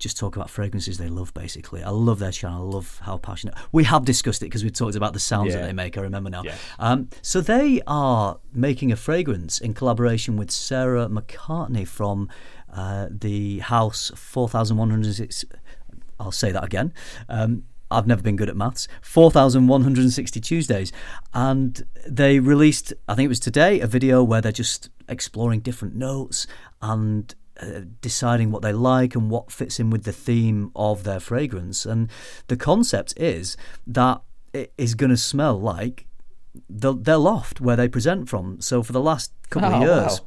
just 0.00 0.16
talk 0.16 0.34
about 0.34 0.50
fragrances 0.50 0.98
they 0.98 1.08
love 1.08 1.32
basically 1.34 1.82
i 1.84 1.90
love 1.90 2.18
their 2.18 2.32
channel 2.32 2.68
i 2.70 2.74
love 2.74 2.98
how 3.04 3.16
passionate 3.18 3.54
we 3.70 3.84
have 3.84 4.04
discussed 4.04 4.42
it 4.42 4.46
because 4.46 4.64
we 4.64 4.70
talked 4.70 4.96
about 4.96 5.12
the 5.12 5.20
sounds 5.20 5.52
that 5.60 5.66
they 5.66 5.72
make 5.72 5.96
i 5.96 6.00
remember 6.00 6.28
now 6.30 6.42
Yeah. 6.42 6.56
um, 6.78 7.08
so 7.22 7.40
they 7.40 7.80
are 7.86 8.38
making 8.52 8.90
a 8.90 8.96
fragrance 8.96 9.60
in 9.60 9.74
collaboration 9.74 10.36
with 10.36 10.50
sarah 10.50 11.06
mccartney 11.08 11.86
from 11.86 12.28
uh, 12.72 13.06
the 13.10 13.58
house 13.60 14.10
4106 14.16 15.44
i'll 16.18 16.32
say 16.32 16.50
that 16.50 16.64
again 16.64 16.92
um, 17.28 17.64
I've 17.92 18.06
never 18.06 18.22
been 18.22 18.36
good 18.36 18.48
at 18.48 18.56
maths. 18.56 18.86
4,160 19.02 20.40
Tuesdays. 20.40 20.92
And 21.34 21.84
they 22.06 22.38
released, 22.38 22.92
I 23.08 23.16
think 23.16 23.24
it 23.24 23.28
was 23.28 23.40
today, 23.40 23.80
a 23.80 23.86
video 23.88 24.22
where 24.22 24.40
they're 24.40 24.52
just 24.52 24.90
exploring 25.08 25.58
different 25.58 25.96
notes 25.96 26.46
and 26.80 27.34
uh, 27.62 27.80
deciding 28.00 28.50
what 28.50 28.62
they 28.62 28.72
like 28.72 29.14
and 29.14 29.30
what 29.30 29.52
fits 29.52 29.78
in 29.80 29.90
with 29.90 30.04
the 30.04 30.12
theme 30.12 30.70
of 30.74 31.04
their 31.04 31.20
fragrance. 31.20 31.84
And 31.86 32.08
the 32.48 32.56
concept 32.56 33.14
is 33.16 33.56
that 33.86 34.22
it 34.52 34.72
is 34.76 34.94
going 34.94 35.10
to 35.10 35.16
smell 35.16 35.60
like 35.60 36.06
the, 36.68 36.94
their 36.94 37.16
loft 37.18 37.60
where 37.60 37.76
they 37.76 37.88
present 37.88 38.28
from. 38.28 38.60
So 38.60 38.82
for 38.82 38.92
the 38.92 39.00
last 39.00 39.32
couple 39.50 39.70
Oh, 39.70 39.76
of 39.76 39.82
years, 39.82 40.20
wow. 40.20 40.26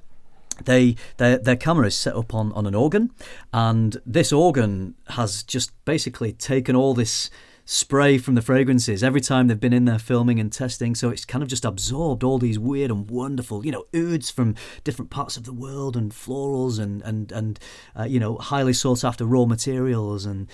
they 0.66 0.96
their 1.18 1.38
their 1.38 1.56
camera 1.58 1.88
is 1.88 1.96
set 1.96 2.16
up 2.16 2.34
on, 2.34 2.52
on 2.54 2.66
an 2.66 2.76
organ, 2.76 3.12
and 3.52 3.98
this 4.06 4.32
organ 4.32 4.96
has 5.10 5.44
just 5.44 5.72
basically 5.86 6.32
taken 6.32 6.76
all 6.76 6.94
this 6.94 7.30
spray 7.66 8.18
from 8.18 8.36
the 8.36 8.42
fragrances 8.42 9.04
every 9.04 9.22
time 9.22 9.48
they've 9.48 9.60
been 9.60 9.74
in 9.74 9.86
there 9.86 10.00
filming 10.00 10.40
and 10.40 10.52
testing. 10.52 10.96
So 10.96 11.10
it's 11.10 11.26
kind 11.26 11.42
of 11.42 11.50
just 11.50 11.66
absorbed 11.66 12.24
all 12.24 12.38
these 12.38 12.60
weird 12.60 12.92
and 12.92 13.10
wonderful, 13.10 13.66
you 13.66 13.72
know, 13.72 13.86
ouds 13.96 14.30
from 14.30 14.56
different 14.84 15.12
parts 15.12 15.38
of 15.38 15.44
the 15.44 15.54
world 15.54 15.96
and 15.96 16.12
florals 16.12 16.80
and 16.80 17.02
and 17.04 17.32
and 17.32 17.60
uh, 17.98 18.04
you 18.04 18.20
know 18.20 18.38
highly 18.38 18.74
sought 18.74 19.04
after 19.04 19.26
raw 19.26 19.46
materials 19.46 20.26
and 20.26 20.50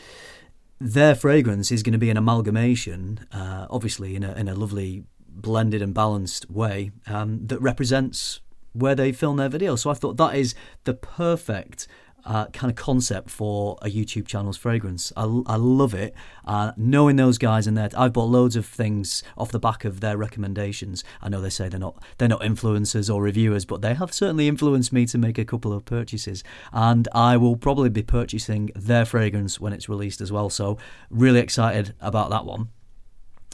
their 0.79 1.13
fragrance 1.13 1.71
is 1.71 1.83
going 1.83 1.93
to 1.93 1.99
be 1.99 2.09
an 2.09 2.17
amalgamation, 2.17 3.27
uh, 3.33 3.67
obviously 3.69 4.15
in 4.15 4.23
a 4.23 4.33
in 4.33 4.47
a 4.47 4.55
lovely 4.55 5.03
blended 5.27 5.81
and 5.81 5.93
balanced 5.93 6.49
way 6.49 6.91
um, 7.07 7.47
that 7.47 7.59
represents 7.61 8.41
where 8.73 8.95
they 8.95 9.11
film 9.11 9.37
their 9.37 9.49
video. 9.49 9.75
So 9.75 9.89
I 9.89 9.93
thought 9.93 10.17
that 10.17 10.35
is 10.35 10.53
the 10.83 10.93
perfect 10.93 11.87
uh, 12.25 12.47
kind 12.47 12.71
of 12.71 12.75
concept 12.75 13.29
for 13.29 13.77
a 13.81 13.89
YouTube 13.89 14.27
channel's 14.27 14.57
fragrance. 14.57 15.11
I, 15.15 15.23
I 15.45 15.55
love 15.55 15.93
it. 15.93 16.13
Uh, 16.45 16.71
knowing 16.77 17.15
those 17.15 17.37
guys 17.37 17.67
in 17.67 17.75
there, 17.75 17.89
I've 17.97 18.13
bought 18.13 18.29
loads 18.29 18.55
of 18.55 18.65
things 18.65 19.23
off 19.37 19.51
the 19.51 19.59
back 19.59 19.85
of 19.85 19.99
their 19.99 20.17
recommendations. 20.17 21.03
I 21.21 21.29
know 21.29 21.41
they 21.41 21.49
say 21.49 21.69
they're 21.69 21.79
not 21.79 22.01
they're 22.17 22.27
not 22.27 22.41
influencers 22.41 23.13
or 23.13 23.21
reviewers, 23.21 23.65
but 23.65 23.81
they 23.81 23.93
have 23.93 24.13
certainly 24.13 24.47
influenced 24.47 24.91
me 24.93 25.05
to 25.07 25.17
make 25.17 25.37
a 25.37 25.45
couple 25.45 25.73
of 25.73 25.85
purchases. 25.85 26.43
And 26.71 27.07
I 27.13 27.37
will 27.37 27.55
probably 27.55 27.89
be 27.89 28.03
purchasing 28.03 28.71
their 28.75 29.05
fragrance 29.05 29.59
when 29.59 29.73
it's 29.73 29.89
released 29.89 30.21
as 30.21 30.31
well. 30.31 30.49
So 30.49 30.77
really 31.09 31.39
excited 31.39 31.93
about 32.01 32.29
that 32.29 32.45
one. 32.45 32.69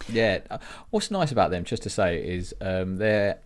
Yeah, 0.07 0.39
uh, 0.51 0.59
what's 0.91 1.09
nice 1.09 1.31
about 1.31 1.51
them, 1.51 1.63
just 1.63 1.81
to 1.83 1.89
say, 1.89 2.21
is 2.21 2.53
um, 2.61 2.97
they're 2.97 3.39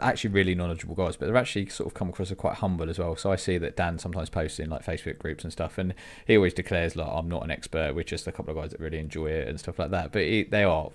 actually 0.00 0.30
really 0.30 0.54
knowledgeable 0.54 0.94
guys, 0.94 1.16
but 1.16 1.26
they're 1.26 1.36
actually 1.36 1.68
sort 1.68 1.86
of 1.86 1.94
come 1.94 2.08
across 2.08 2.30
as 2.30 2.36
quite 2.36 2.54
humble 2.54 2.90
as 2.90 2.98
well. 2.98 3.16
So 3.16 3.32
I 3.32 3.36
see 3.36 3.56
that 3.58 3.76
Dan 3.76 3.98
sometimes 3.98 4.28
posts 4.28 4.58
in 4.58 4.68
like 4.68 4.84
Facebook 4.84 5.18
groups 5.18 5.44
and 5.44 5.52
stuff, 5.52 5.78
and 5.78 5.94
he 6.26 6.36
always 6.36 6.52
declares 6.52 6.96
like 6.96 7.08
I'm 7.08 7.28
not 7.28 7.44
an 7.44 7.50
expert. 7.50 7.94
We're 7.94 8.02
just 8.04 8.26
a 8.26 8.32
couple 8.32 8.50
of 8.50 8.62
guys 8.62 8.72
that 8.72 8.80
really 8.80 8.98
enjoy 8.98 9.28
it 9.28 9.48
and 9.48 9.58
stuff 9.58 9.78
like 9.78 9.90
that. 9.92 10.12
But 10.12 10.22
it, 10.22 10.50
they 10.50 10.64
are, 10.64 10.90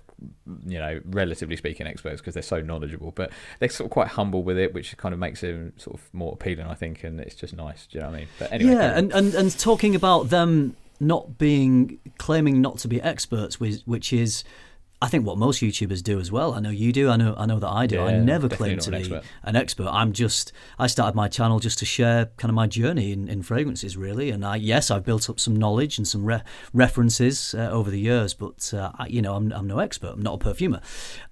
you 0.68 0.78
know, 0.78 1.00
relatively 1.06 1.56
speaking, 1.56 1.88
experts 1.88 2.22
because 2.22 2.36
they're 2.36 2.44
so 2.44 2.62
knowledgeable. 2.62 3.12
But 3.12 3.32
they're 3.60 3.70
sort 3.70 3.88
of 3.88 3.92
quite 3.92 4.10
humble 4.10 4.44
with 4.44 4.58
it, 4.58 4.74
which 4.74 4.96
kind 4.98 5.14
of 5.14 5.20
makes 5.20 5.42
them 5.42 5.74
sort 5.78 5.96
of 5.96 6.14
more 6.14 6.34
appealing, 6.34 6.68
I 6.68 6.76
think. 6.76 7.04
And 7.04 7.20
it's 7.20 7.36
just 7.36 7.56
nice. 7.56 7.88
Do 7.88 7.98
you 7.98 8.04
know 8.04 8.10
what 8.10 8.16
I 8.16 8.20
mean? 8.20 8.28
But 8.38 8.52
anyway, 8.52 8.74
yeah, 8.74 8.98
and, 8.98 9.12
and 9.14 9.34
and 9.34 9.58
talking 9.58 9.96
about 9.96 10.30
them 10.30 10.76
not 11.00 11.38
being 11.38 12.00
claiming 12.18 12.62
not 12.62 12.80
to 12.80 12.88
be 12.88 13.02
experts, 13.02 13.60
which, 13.60 13.82
which 13.86 14.12
is 14.12 14.44
I 15.00 15.08
think 15.08 15.28
what 15.28 15.38
most 15.38 15.62
YouTubers 15.62 16.02
do 16.02 16.20
as 16.20 16.32
well. 16.32 16.56
I 16.56 16.60
know 16.60 16.72
you 16.72 16.92
do. 16.92 17.10
I 17.10 17.18
know. 17.18 17.36
I 17.38 17.46
know 17.46 17.60
that 17.60 17.70
I 17.70 17.86
do. 17.86 17.98
Yeah, 17.98 18.06
I 18.06 18.18
never 18.18 18.50
claim 18.50 18.80
to 18.80 18.90
an 18.90 18.94
be 18.96 19.00
expert. 19.00 19.24
an 19.44 19.56
expert. 19.56 19.88
I'm 19.92 20.12
just. 20.12 20.52
I 20.80 20.88
started 20.88 21.16
my 21.16 21.28
channel 21.28 21.60
just 21.60 21.78
to 21.80 21.86
share 21.86 22.32
kind 22.38 22.50
of 22.50 22.56
my 22.56 22.66
journey 22.66 23.12
in, 23.12 23.28
in 23.28 23.44
fragrances, 23.44 23.96
really. 23.96 24.32
And 24.32 24.44
I 24.44 24.56
yes, 24.56 24.90
I've 24.90 25.06
built 25.06 25.30
up 25.30 25.40
some 25.40 25.56
knowledge 25.56 26.00
and 26.00 26.08
some 26.08 26.26
re- 26.26 26.42
references 26.74 27.54
uh, 27.54 27.70
over 27.70 27.92
the 27.92 28.00
years, 28.00 28.34
but 28.34 28.74
uh, 28.74 28.92
I, 28.96 29.06
you 29.06 29.22
know, 29.22 29.36
I'm 29.36 29.52
I'm 29.52 29.68
no 29.68 29.78
expert. 29.78 30.14
I'm 30.14 30.24
not 30.24 30.36
a 30.36 30.40
perfumer. 30.40 30.82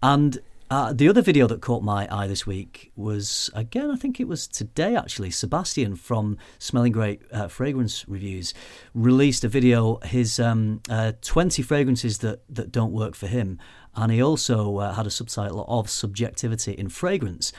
And 0.03 0.37
uh, 0.69 0.93
the 0.93 1.07
other 1.07 1.21
video 1.21 1.45
that 1.45 1.61
caught 1.61 1.83
my 1.83 2.07
eye 2.09 2.25
this 2.25 2.47
week 2.47 2.91
was 2.95 3.51
again, 3.53 3.91
I 3.91 3.95
think 3.95 4.19
it 4.19 4.27
was 4.27 4.47
today 4.47 4.95
actually. 4.95 5.29
Sebastian 5.29 5.95
from 5.95 6.37
Smelling 6.57 6.91
Great 6.91 7.21
uh, 7.31 7.47
Fragrance 7.47 8.07
Reviews 8.07 8.53
released 8.95 9.43
a 9.43 9.47
video, 9.47 9.97
his 9.97 10.39
um, 10.39 10.81
uh, 10.89 11.11
20 11.21 11.61
fragrances 11.61 12.17
that, 12.19 12.41
that 12.49 12.71
don't 12.71 12.91
work 12.91 13.13
for 13.13 13.27
him. 13.27 13.59
And 13.95 14.11
he 14.11 14.21
also 14.21 14.77
uh, 14.77 14.93
had 14.93 15.05
a 15.05 15.11
subtitle 15.11 15.65
of 15.67 15.87
Subjectivity 15.89 16.71
in 16.71 16.89
Fragrance. 16.89 17.53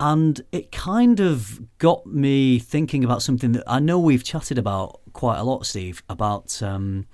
And 0.00 0.40
it 0.50 0.72
kind 0.72 1.20
of 1.20 1.60
got 1.78 2.06
me 2.06 2.58
thinking 2.58 3.04
about 3.04 3.22
something 3.22 3.52
that 3.52 3.62
I 3.68 3.78
know 3.78 4.00
we've 4.00 4.24
chatted 4.24 4.58
about 4.58 5.00
quite 5.12 5.38
a 5.38 5.44
lot, 5.44 5.64
Steve, 5.64 6.02
about 6.08 6.60
um, 6.60 7.06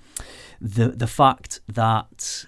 the, 0.59 0.87
the 0.87 1.05
fact 1.05 1.59
that 1.67 2.45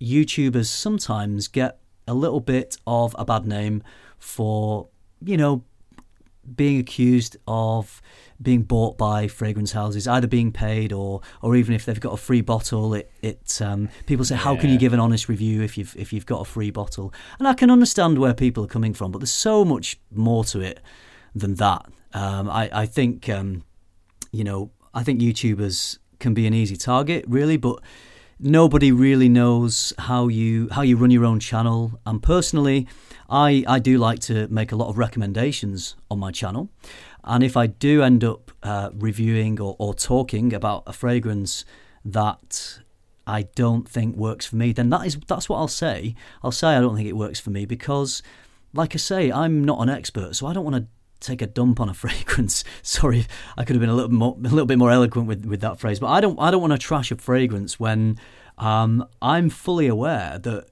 YouTubers 0.00 0.66
sometimes 0.66 1.48
get 1.48 1.80
a 2.06 2.14
little 2.14 2.40
bit 2.40 2.76
of 2.86 3.14
a 3.18 3.24
bad 3.24 3.46
name 3.46 3.82
for, 4.18 4.88
you 5.24 5.36
know, 5.36 5.64
being 6.54 6.78
accused 6.78 7.36
of 7.48 8.00
being 8.40 8.62
bought 8.62 8.96
by 8.96 9.26
fragrance 9.26 9.72
houses, 9.72 10.06
either 10.06 10.26
being 10.26 10.52
paid 10.52 10.92
or, 10.92 11.20
or 11.42 11.56
even 11.56 11.74
if 11.74 11.84
they've 11.84 11.98
got 11.98 12.12
a 12.12 12.16
free 12.16 12.40
bottle, 12.40 12.94
it, 12.94 13.10
it 13.22 13.60
um, 13.60 13.88
people 14.06 14.24
say, 14.24 14.36
how 14.36 14.56
can 14.56 14.70
you 14.70 14.78
give 14.78 14.92
an 14.92 15.00
honest 15.00 15.28
review 15.28 15.62
if 15.62 15.76
you've 15.78 15.96
if 15.96 16.12
you've 16.12 16.26
got 16.26 16.40
a 16.40 16.44
free 16.44 16.70
bottle? 16.70 17.12
And 17.38 17.48
I 17.48 17.54
can 17.54 17.70
understand 17.70 18.18
where 18.18 18.34
people 18.34 18.64
are 18.64 18.68
coming 18.68 18.94
from, 18.94 19.10
but 19.10 19.18
there's 19.18 19.32
so 19.32 19.64
much 19.64 19.98
more 20.14 20.44
to 20.44 20.60
it 20.60 20.80
than 21.34 21.54
that. 21.54 21.86
Um, 22.12 22.48
I 22.48 22.70
I 22.72 22.86
think 22.86 23.28
um, 23.28 23.64
you 24.32 24.44
know 24.44 24.70
I 24.94 25.02
think 25.02 25.20
YouTubers 25.20 25.98
can 26.18 26.34
be 26.34 26.46
an 26.46 26.54
easy 26.54 26.76
target, 26.76 27.24
really, 27.26 27.56
but 27.56 27.80
nobody 28.38 28.92
really 28.92 29.28
knows 29.28 29.92
how 29.98 30.28
you 30.28 30.68
how 30.70 30.82
you 30.82 30.96
run 30.96 31.10
your 31.10 31.24
own 31.24 31.40
channel. 31.40 32.00
And 32.04 32.22
personally, 32.22 32.86
I 33.28 33.64
I 33.66 33.78
do 33.78 33.98
like 33.98 34.20
to 34.20 34.48
make 34.48 34.72
a 34.72 34.76
lot 34.76 34.88
of 34.88 34.98
recommendations 34.98 35.96
on 36.10 36.18
my 36.18 36.30
channel, 36.30 36.70
and 37.24 37.42
if 37.42 37.56
I 37.56 37.66
do 37.66 38.02
end 38.02 38.24
up 38.24 38.52
uh, 38.62 38.90
reviewing 38.94 39.60
or, 39.60 39.76
or 39.78 39.94
talking 39.94 40.52
about 40.52 40.82
a 40.86 40.92
fragrance 40.92 41.64
that 42.04 42.80
I 43.26 43.42
don't 43.54 43.88
think 43.88 44.16
works 44.16 44.46
for 44.46 44.56
me, 44.56 44.72
then 44.72 44.90
that 44.90 45.06
is 45.06 45.18
that's 45.26 45.48
what 45.48 45.58
I'll 45.58 45.68
say. 45.68 46.14
I'll 46.42 46.52
say 46.52 46.68
I 46.68 46.80
don't 46.80 46.96
think 46.96 47.08
it 47.08 47.16
works 47.16 47.40
for 47.40 47.50
me 47.50 47.66
because, 47.66 48.22
like 48.72 48.94
I 48.94 48.98
say, 48.98 49.32
I'm 49.32 49.64
not 49.64 49.80
an 49.80 49.88
expert, 49.88 50.36
so 50.36 50.46
I 50.46 50.52
don't 50.52 50.64
want 50.64 50.76
to 50.76 50.86
take 51.20 51.42
a 51.42 51.46
dump 51.46 51.80
on 51.80 51.88
a 51.88 51.94
fragrance. 52.04 52.64
Sorry, 52.82 53.26
I 53.56 53.64
could 53.64 53.76
have 53.76 53.80
been 53.80 53.90
a 53.90 53.94
little 53.94 54.12
more, 54.12 54.36
a 54.38 54.48
little 54.48 54.66
bit 54.66 54.78
more 54.78 54.90
eloquent 54.90 55.26
with, 55.26 55.44
with 55.44 55.60
that 55.60 55.78
phrase, 55.78 56.00
but 56.00 56.08
I 56.08 56.20
don't 56.20 56.38
I 56.40 56.50
don't 56.50 56.60
want 56.60 56.72
to 56.72 56.78
trash 56.78 57.10
a 57.10 57.16
fragrance 57.16 57.78
when 57.78 58.18
um, 58.58 59.06
I'm 59.20 59.50
fully 59.50 59.86
aware 59.86 60.38
that 60.38 60.68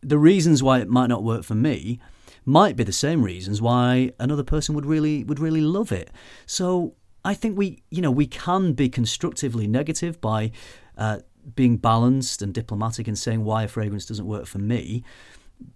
the 0.00 0.18
reasons 0.18 0.62
why 0.62 0.78
it 0.78 0.88
might 0.88 1.08
not 1.08 1.24
work 1.24 1.42
for 1.44 1.54
me 1.54 2.00
might 2.44 2.76
be 2.76 2.84
the 2.84 2.92
same 2.92 3.22
reasons 3.22 3.60
why 3.60 4.12
another 4.18 4.42
person 4.42 4.74
would 4.74 4.86
really 4.86 5.24
would 5.24 5.38
really 5.38 5.60
love 5.60 5.92
it. 5.92 6.10
So 6.46 6.94
I 7.24 7.34
think 7.34 7.58
we 7.58 7.82
you 7.90 8.02
know 8.02 8.10
we 8.10 8.26
can 8.26 8.72
be 8.72 8.88
constructively 8.88 9.66
negative 9.66 10.20
by 10.20 10.52
uh, 10.96 11.20
being 11.54 11.76
balanced 11.76 12.42
and 12.42 12.52
diplomatic 12.52 13.08
and 13.08 13.18
saying 13.18 13.44
why 13.44 13.64
a 13.64 13.68
fragrance 13.68 14.06
doesn't 14.06 14.26
work 14.26 14.46
for 14.46 14.58
me. 14.58 15.04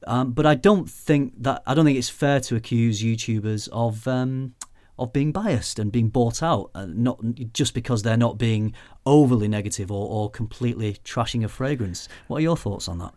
Um, 0.07 0.33
but 0.33 0.47
I 0.47 0.55
don't 0.55 0.89
think 0.89 1.43
that 1.43 1.63
I 1.67 1.75
don't 1.75 1.85
think 1.85 1.99
it's 1.99 2.09
fair 2.09 2.41
to 2.41 2.57
accuse 2.57 3.03
YouTubers 3.03 3.69
of 3.73 4.07
um, 4.09 4.55
of 4.99 5.13
being 5.13 5.33
biased 5.33 5.79
and 5.79 5.91
being 5.91 6.09
bought 6.09 6.43
out, 6.43 6.71
uh, 6.75 6.87
not 6.87 7.19
just 7.53 7.75
because 7.75 8.03
they're 8.03 8.17
not 8.17 8.37
being 8.39 8.75
overly 9.07 9.49
negative 9.49 9.91
or, 9.91 10.09
or 10.09 10.31
completely 10.31 10.95
trashing 11.05 11.45
a 11.45 11.49
fragrance. 11.49 12.09
What 12.29 12.39
are 12.39 12.43
your 12.43 12.57
thoughts 12.57 12.89
on 12.89 12.99
that? 12.99 13.15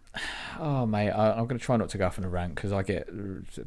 Oh 0.57 0.85
mate, 0.85 1.11
I, 1.11 1.31
I'm 1.33 1.45
going 1.47 1.59
to 1.59 1.63
try 1.63 1.75
not 1.75 1.89
to 1.89 1.97
go 1.97 2.07
off 2.07 2.17
on 2.17 2.23
a 2.23 2.29
rant 2.29 2.55
because 2.55 2.71
I 2.71 2.81
get 2.81 3.09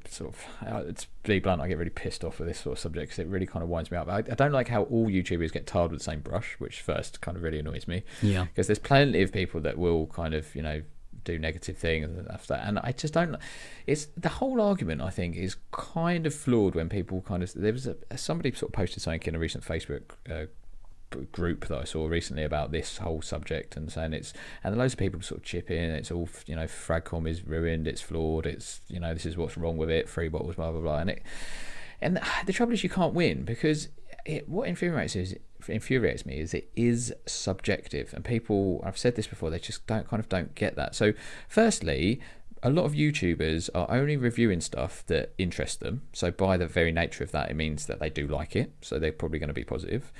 sort 0.09 0.35
of, 0.35 0.45
uh, 0.67 0.83
it's 0.89 1.05
to 1.25 1.29
be 1.29 1.39
blunt, 1.39 1.61
I 1.61 1.69
get 1.69 1.77
really 1.77 1.91
pissed 1.91 2.25
off 2.25 2.39
with 2.39 2.49
this 2.49 2.61
sort 2.61 2.79
of 2.79 2.81
subject 2.81 3.09
because 3.09 3.19
it 3.19 3.29
really 3.29 3.47
kind 3.47 3.63
of 3.63 3.69
winds 3.69 3.91
me 3.91 3.99
up. 3.99 4.09
I, 4.09 4.19
I 4.19 4.23
don't 4.23 4.53
like 4.53 4.69
how 4.69 4.85
all 4.85 5.07
YouTubers 5.09 5.53
get 5.53 5.67
tarred 5.67 5.91
with 5.91 6.01
the 6.01 6.05
same 6.05 6.21
brush, 6.21 6.57
which 6.59 6.81
first 6.81 7.21
kind 7.21 7.37
of 7.37 7.43
really 7.43 7.59
annoys 7.59 7.87
me. 7.87 8.05
Yeah. 8.23 8.45
because 8.45 8.67
there's 8.67 8.79
plenty 8.79 9.23
of 9.23 9.33
people 9.33 9.61
that 9.61 9.77
will 9.77 10.07
kind 10.07 10.35
of 10.35 10.55
you 10.55 10.63
know 10.63 10.83
do 11.25 11.39
negative 11.39 11.77
things 11.77 12.09
and 12.17 12.29
after 12.29 12.55
that. 12.55 12.67
And 12.67 12.79
i 12.81 12.93
just 12.93 13.15
don't 13.15 13.37
it's 13.87 14.07
the 14.17 14.29
whole 14.29 14.61
argument 14.61 15.01
i 15.01 15.11
think 15.11 15.37
is 15.37 15.57
kind 15.71 16.27
of 16.27 16.35
flawed 16.35 16.75
when 16.75 16.89
people 16.89 17.23
kind 17.23 17.43
of 17.43 17.53
there 17.55 17.73
was 17.73 17.87
a 17.87 18.19
somebody 18.19 18.53
sort 18.53 18.71
of 18.71 18.75
posted 18.75 19.03
something 19.03 19.23
in 19.25 19.35
a 19.35 19.39
recent 19.39 19.65
facebook 19.65 20.13
uh, 20.31 20.47
group 21.33 21.67
that 21.69 21.79
I 21.79 21.85
saw 21.85 22.07
recently 22.07 22.45
about 22.45 22.71
this 22.71 22.99
whole 22.99 23.23
subject 23.23 23.77
and 23.77 23.91
saying 23.91 24.13
it's 24.13 24.33
and 24.63 24.75
the 24.75 24.79
loads 24.79 24.93
of 24.93 24.99
people 24.99 25.21
sort 25.23 25.41
of 25.41 25.45
chip 25.45 25.71
in 25.71 25.91
it's 25.91 26.11
all 26.11 26.29
you 26.47 26.55
know 26.55 26.65
fragcom 26.65 27.29
is 27.29 27.47
ruined 27.47 27.89
it's 27.89 28.01
flawed 28.01 28.47
it's 28.47 28.81
you 28.89 29.01
know 29.01 29.15
this 29.15 29.25
is 29.25 29.37
what's 29.37 29.57
wrong 29.57 29.77
with 29.77 29.91
it 29.91 30.09
free 30.09 30.29
bottles 30.29 30.57
blah 30.57 30.71
blah 30.71 30.81
blah. 30.81 30.99
And 30.99 31.11
it 31.11 31.23
and 32.01 32.21
the 32.47 32.53
trouble 32.53 32.73
is 32.75 32.85
you 32.85 32.91
can't 32.91 33.15
win 33.15 33.45
because 33.45 33.89
it, 34.25 34.49
what 34.49 34.69
infuriates 34.69 35.17
is 35.17 35.37
infuriates 35.67 36.25
me 36.25 36.39
is 36.39 36.55
it 36.55 36.71
is 36.77 37.13
subjective 37.27 38.13
and 38.15 38.25
people 38.25 38.81
I've 38.85 38.99
said 38.99 39.17
this 39.17 39.27
before 39.27 39.51
they 39.51 39.59
just 39.59 39.87
don't 39.87 40.09
kind 40.09 40.21
of 40.21 40.29
don't 40.29 40.55
get 40.55 40.77
that. 40.77 40.95
So 40.95 41.13
firstly, 41.49 42.21
a 42.63 42.71
lot 42.71 42.85
of 42.85 42.93
YouTubers 42.93 43.71
are 43.75 43.91
only 43.91 44.17
reviewing 44.17 44.61
stuff 44.61 45.05
that 45.07 45.33
interests 45.39 45.77
them. 45.77 46.03
So 46.13 46.31
by 46.31 46.57
the 46.57 46.67
very 46.67 46.93
nature 46.93 47.25
of 47.25 47.33
that, 47.33 47.51
it 47.51 47.55
means 47.55 47.87
that 47.87 48.01
they 48.01 48.11
do 48.11 48.27
like 48.27 48.57
it. 48.57 48.73
So 48.81 48.99
they're 48.99 49.13
probably 49.13 49.39
going 49.39 49.49
to 49.49 49.55
be 49.55 49.65
positive. 49.65 50.13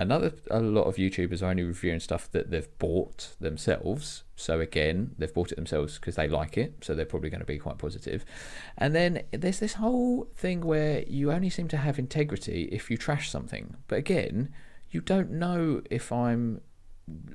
Another, 0.00 0.32
a 0.50 0.58
lot 0.58 0.84
of 0.84 0.96
YouTubers 0.96 1.42
are 1.42 1.50
only 1.50 1.62
reviewing 1.62 2.00
stuff 2.00 2.30
that 2.32 2.50
they've 2.50 2.78
bought 2.78 3.36
themselves. 3.40 4.24
So 4.36 4.58
again, 4.58 5.14
they've 5.18 5.32
bought 5.32 5.52
it 5.52 5.56
themselves 5.56 5.98
because 5.98 6.16
they 6.16 6.28
like 6.28 6.56
it. 6.56 6.74
So 6.80 6.94
they're 6.94 7.04
probably 7.04 7.30
going 7.30 7.40
to 7.40 7.46
be 7.46 7.58
quite 7.58 7.78
positive. 7.78 8.24
And 8.78 8.94
then 8.94 9.22
there's 9.30 9.60
this 9.60 9.74
whole 9.74 10.28
thing 10.34 10.62
where 10.62 11.02
you 11.06 11.30
only 11.30 11.50
seem 11.50 11.68
to 11.68 11.76
have 11.76 11.98
integrity 11.98 12.68
if 12.72 12.90
you 12.90 12.96
trash 12.96 13.30
something. 13.30 13.76
But 13.86 13.98
again, 13.98 14.52
you 14.92 15.00
don't 15.00 15.30
know 15.30 15.82
if 15.90 16.12
I'm 16.12 16.60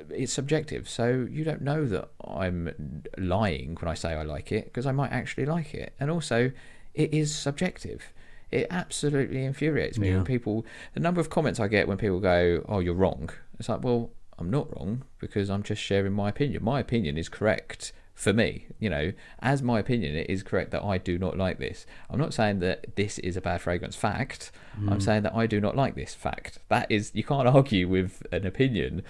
it's 0.09 0.31
subjective 0.31 0.87
so 0.87 1.27
you 1.29 1.43
don't 1.43 1.61
know 1.61 1.85
that 1.85 2.07
i'm 2.25 3.03
lying 3.17 3.75
when 3.81 3.91
i 3.91 3.93
say 3.93 4.13
i 4.13 4.23
like 4.23 4.49
it 4.49 4.63
because 4.65 4.85
i 4.85 4.93
might 4.93 5.11
actually 5.11 5.45
like 5.45 5.73
it. 5.73 5.93
And 5.99 6.09
also 6.09 6.51
it 6.93 7.13
is 7.13 7.35
subjective. 7.35 8.11
It 8.49 8.67
absolutely 8.71 9.43
infuriates 9.43 9.99
me 9.99 10.07
Yeah. 10.07 10.15
when 10.15 10.23
people 10.25 10.65
the 10.93 11.01
number 11.01 11.19
of 11.19 11.29
comments 11.29 11.59
i 11.59 11.67
get 11.67 11.87
when 11.87 11.97
people 11.97 12.21
go 12.21 12.63
oh 12.69 12.79
you're 12.79 12.93
wrong. 12.95 13.29
It's 13.59 13.67
like 13.67 13.83
well 13.83 14.11
i'm 14.39 14.49
not 14.49 14.73
wrong 14.75 15.03
because 15.19 15.49
i'm 15.49 15.63
just 15.63 15.81
sharing 15.81 16.13
my 16.13 16.29
opinion. 16.29 16.63
My 16.63 16.79
opinion 16.79 17.17
is 17.17 17.27
correct 17.27 17.91
for 18.17 18.33
me 18.33 18.65
you 18.79 18.89
know 18.89 19.13
as 19.43 19.61
my 19.61 19.77
opinion 19.77 20.15
it 20.15 20.27
is 20.27 20.41
correct 20.41 20.71
that 20.71 20.83
i 20.83 20.97
do 20.97 21.19
not 21.19 21.37
like 21.37 21.59
this. 21.59 21.85
I'm 22.09 22.19
not 22.19 22.33
saying 22.33 22.59
that 22.59 22.95
this 22.95 23.19
is 23.19 23.37
a 23.37 23.41
bad 23.41 23.61
fragrance 23.61 23.95
fact. 23.95 24.51
I'm 24.75 24.97
mm. 24.97 25.01
saying 25.01 25.21
that 25.21 25.35
i 25.35 25.45
do 25.45 25.61
not 25.61 25.75
like 25.75 25.93
this 25.93 26.15
fact. 26.15 26.59
That 26.69 26.91
is 26.91 27.11
you 27.13 27.23
can't 27.23 27.47
argue 27.57 27.87
with 27.87 28.23
an 28.31 28.45
opinion 28.45 29.03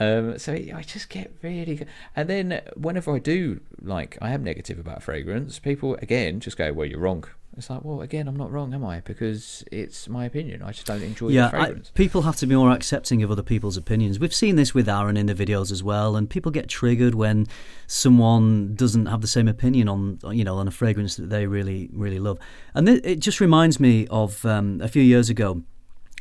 Um, 0.00 0.38
so 0.38 0.54
I 0.54 0.82
just 0.86 1.10
get 1.10 1.32
really, 1.42 1.86
and 2.16 2.28
then 2.28 2.62
whenever 2.74 3.14
I 3.14 3.18
do 3.18 3.60
like 3.82 4.16
I 4.22 4.30
am 4.30 4.42
negative 4.42 4.78
about 4.78 5.02
fragrance, 5.02 5.58
people 5.58 5.96
again 6.00 6.40
just 6.40 6.56
go, 6.56 6.72
"Well, 6.72 6.86
you're 6.86 6.98
wrong." 6.98 7.24
It's 7.56 7.68
like, 7.68 7.84
well, 7.84 8.00
again, 8.00 8.28
I'm 8.28 8.36
not 8.36 8.52
wrong, 8.52 8.72
am 8.72 8.84
I? 8.84 9.00
Because 9.00 9.64
it's 9.72 10.08
my 10.08 10.24
opinion. 10.24 10.62
I 10.62 10.70
just 10.70 10.86
don't 10.86 11.02
enjoy 11.02 11.30
yeah, 11.30 11.48
the 11.48 11.56
I, 11.56 11.64
fragrance. 11.64 11.90
people 11.94 12.22
have 12.22 12.36
to 12.36 12.46
be 12.46 12.54
more 12.54 12.70
accepting 12.70 13.24
of 13.24 13.30
other 13.30 13.42
people's 13.42 13.76
opinions. 13.76 14.20
We've 14.20 14.34
seen 14.34 14.54
this 14.54 14.72
with 14.72 14.88
Aaron 14.88 15.16
in 15.16 15.26
the 15.26 15.34
videos 15.34 15.72
as 15.72 15.82
well, 15.82 16.14
and 16.16 16.30
people 16.30 16.52
get 16.52 16.68
triggered 16.68 17.14
when 17.14 17.46
someone 17.88 18.76
doesn't 18.76 19.06
have 19.06 19.20
the 19.20 19.26
same 19.26 19.48
opinion 19.48 19.88
on 19.88 20.20
you 20.30 20.44
know 20.44 20.56
on 20.58 20.68
a 20.68 20.70
fragrance 20.70 21.16
that 21.16 21.28
they 21.28 21.46
really 21.46 21.90
really 21.92 22.20
love. 22.20 22.38
And 22.72 22.86
th- 22.86 23.00
it 23.04 23.18
just 23.18 23.40
reminds 23.40 23.80
me 23.80 24.06
of 24.06 24.46
um, 24.46 24.80
a 24.80 24.88
few 24.88 25.02
years 25.02 25.28
ago. 25.28 25.62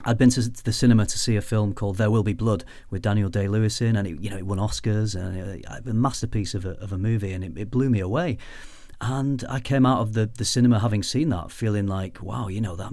I'd 0.05 0.17
been 0.17 0.29
to 0.31 0.49
the 0.49 0.71
cinema 0.71 1.05
to 1.05 1.19
see 1.19 1.35
a 1.35 1.41
film 1.41 1.73
called 1.73 1.97
There 1.97 2.09
Will 2.09 2.23
Be 2.23 2.33
Blood 2.33 2.63
with 2.89 3.01
Daniel 3.01 3.29
Day 3.29 3.47
Lewis 3.47 3.81
in, 3.81 3.95
and 3.95 4.07
it, 4.07 4.19
you 4.21 4.29
know 4.29 4.37
it 4.37 4.45
won 4.45 4.57
Oscars 4.57 5.15
and 5.15 5.37
it, 5.37 5.65
a 5.67 5.93
masterpiece 5.93 6.53
of 6.53 6.65
a, 6.65 6.71
of 6.79 6.93
a 6.93 6.97
movie, 6.97 7.33
and 7.33 7.43
it, 7.43 7.57
it 7.57 7.71
blew 7.71 7.89
me 7.89 7.99
away. 7.99 8.37
And 9.01 9.43
I 9.49 9.59
came 9.59 9.85
out 9.85 10.01
of 10.01 10.13
the, 10.13 10.29
the 10.37 10.43
cinema 10.43 10.79
having 10.79 11.03
seen 11.03 11.29
that, 11.29 11.51
feeling 11.51 11.87
like, 11.87 12.21
wow, 12.21 12.49
you 12.49 12.59
know, 12.59 12.75
that 12.75 12.91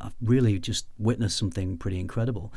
I've 0.00 0.14
really 0.22 0.58
just 0.58 0.86
witnessed 0.98 1.36
something 1.36 1.76
pretty 1.76 2.00
incredible. 2.00 2.52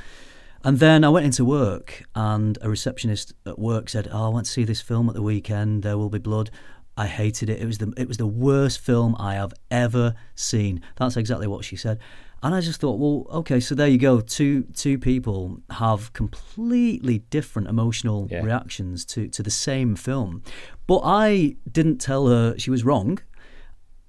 And 0.63 0.79
then 0.79 1.03
I 1.03 1.10
went 1.10 1.25
into 1.25 1.45
work, 1.45 2.03
and 2.15 2.58
a 2.62 2.69
receptionist 2.69 3.34
at 3.45 3.60
work 3.60 3.88
said, 3.88 4.08
"Oh, 4.12 4.25
I 4.25 4.29
went 4.29 4.47
to 4.47 4.51
see 4.51 4.63
this 4.63 4.81
film 4.81 5.08
at 5.10 5.15
the 5.15 5.21
weekend. 5.21 5.84
There 5.84 5.97
will 5.97 6.10
be 6.10 6.19
blood." 6.19 6.49
I 6.97 7.08
hated 7.08 7.49
it. 7.49 7.62
It 7.62 7.65
was 7.65 7.77
the 7.77 7.93
it 7.97 8.08
was 8.08 8.17
the 8.17 8.25
worst 8.25 8.79
film 8.79 9.15
I 9.19 9.36
have 9.36 9.53
ever 9.69 10.15
seen. 10.34 10.81
That's 10.95 11.17
exactly 11.17 11.45
what 11.45 11.65
she 11.65 11.75
said. 11.75 11.99
And 12.45 12.53
I 12.53 12.62
just 12.62 12.79
thought, 12.79 12.99
well, 12.99 13.25
okay, 13.39 13.60
so 13.60 13.73
there 13.73 13.88
you 13.88 13.97
go. 13.97 14.21
Two 14.21 14.53
two 14.84 14.97
people 14.99 15.39
have 15.84 16.13
completely 16.13 17.17
different 17.38 17.67
emotional 17.67 18.27
Yeah. 18.29 18.43
reactions 18.43 19.03
to, 19.13 19.27
to 19.29 19.41
the 19.41 19.49
same 19.67 19.95
film. 19.95 20.43
But 20.86 21.01
I 21.03 21.55
didn't 21.77 21.97
tell 22.10 22.27
her 22.27 22.55
she 22.63 22.69
was 22.69 22.84
wrong. 22.89 23.17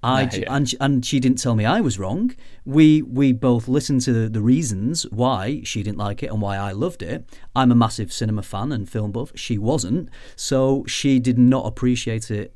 I 0.03 0.25
No, 0.25 0.29
yeah. 0.37 0.55
and 0.55 0.75
and 0.79 1.03
she 1.03 1.19
didn't 1.19 1.39
tell 1.39 1.55
me 1.55 1.65
I 1.65 1.81
was 1.81 1.97
wrong. 1.97 2.23
We 2.63 3.01
we 3.01 3.33
both 3.33 3.67
listened 3.67 4.01
to 4.01 4.13
the, 4.13 4.29
the 4.29 4.41
reasons 4.53 5.03
why 5.21 5.61
she 5.63 5.81
didn't 5.81 5.97
like 6.07 6.21
it 6.21 6.29
and 6.31 6.39
why 6.39 6.55
I 6.57 6.71
loved 6.73 7.01
it. 7.01 7.19
I'm 7.55 7.71
a 7.71 7.75
massive 7.85 8.13
cinema 8.13 8.43
fan 8.43 8.71
and 8.71 8.87
film 8.87 9.11
buff. 9.11 9.31
She 9.33 9.57
wasn't, 9.57 10.09
so 10.35 10.83
she 10.87 11.19
did 11.19 11.39
not 11.39 11.65
appreciate 11.65 12.29
it 12.29 12.53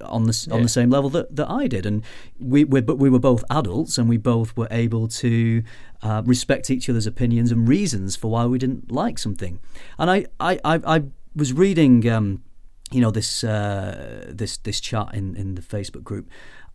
on 0.00 0.24
the 0.24 0.48
on 0.50 0.62
the 0.62 0.68
same 0.68 0.90
level 0.90 1.10
that, 1.10 1.34
that 1.34 1.50
I 1.50 1.66
did, 1.66 1.86
and 1.86 2.02
we 2.38 2.64
we 2.64 2.80
but 2.80 2.98
we 2.98 3.10
were 3.10 3.18
both 3.18 3.44
adults, 3.50 3.98
and 3.98 4.08
we 4.08 4.16
both 4.16 4.56
were 4.56 4.68
able 4.70 5.08
to 5.08 5.62
uh, 6.02 6.22
respect 6.24 6.70
each 6.70 6.88
other's 6.88 7.06
opinions 7.06 7.52
and 7.52 7.68
reasons 7.68 8.16
for 8.16 8.30
why 8.30 8.46
we 8.46 8.58
didn't 8.58 8.90
like 8.90 9.18
something. 9.18 9.60
And 9.98 10.10
I 10.10 10.26
I 10.40 10.60
I, 10.64 10.80
I 10.96 11.02
was 11.34 11.52
reading, 11.52 12.08
um, 12.08 12.42
you 12.90 13.00
know, 13.00 13.10
this 13.10 13.44
uh, 13.44 14.26
this 14.28 14.56
this 14.58 14.80
chat 14.80 15.14
in 15.14 15.36
in 15.36 15.54
the 15.54 15.62
Facebook 15.62 16.04
group. 16.04 16.28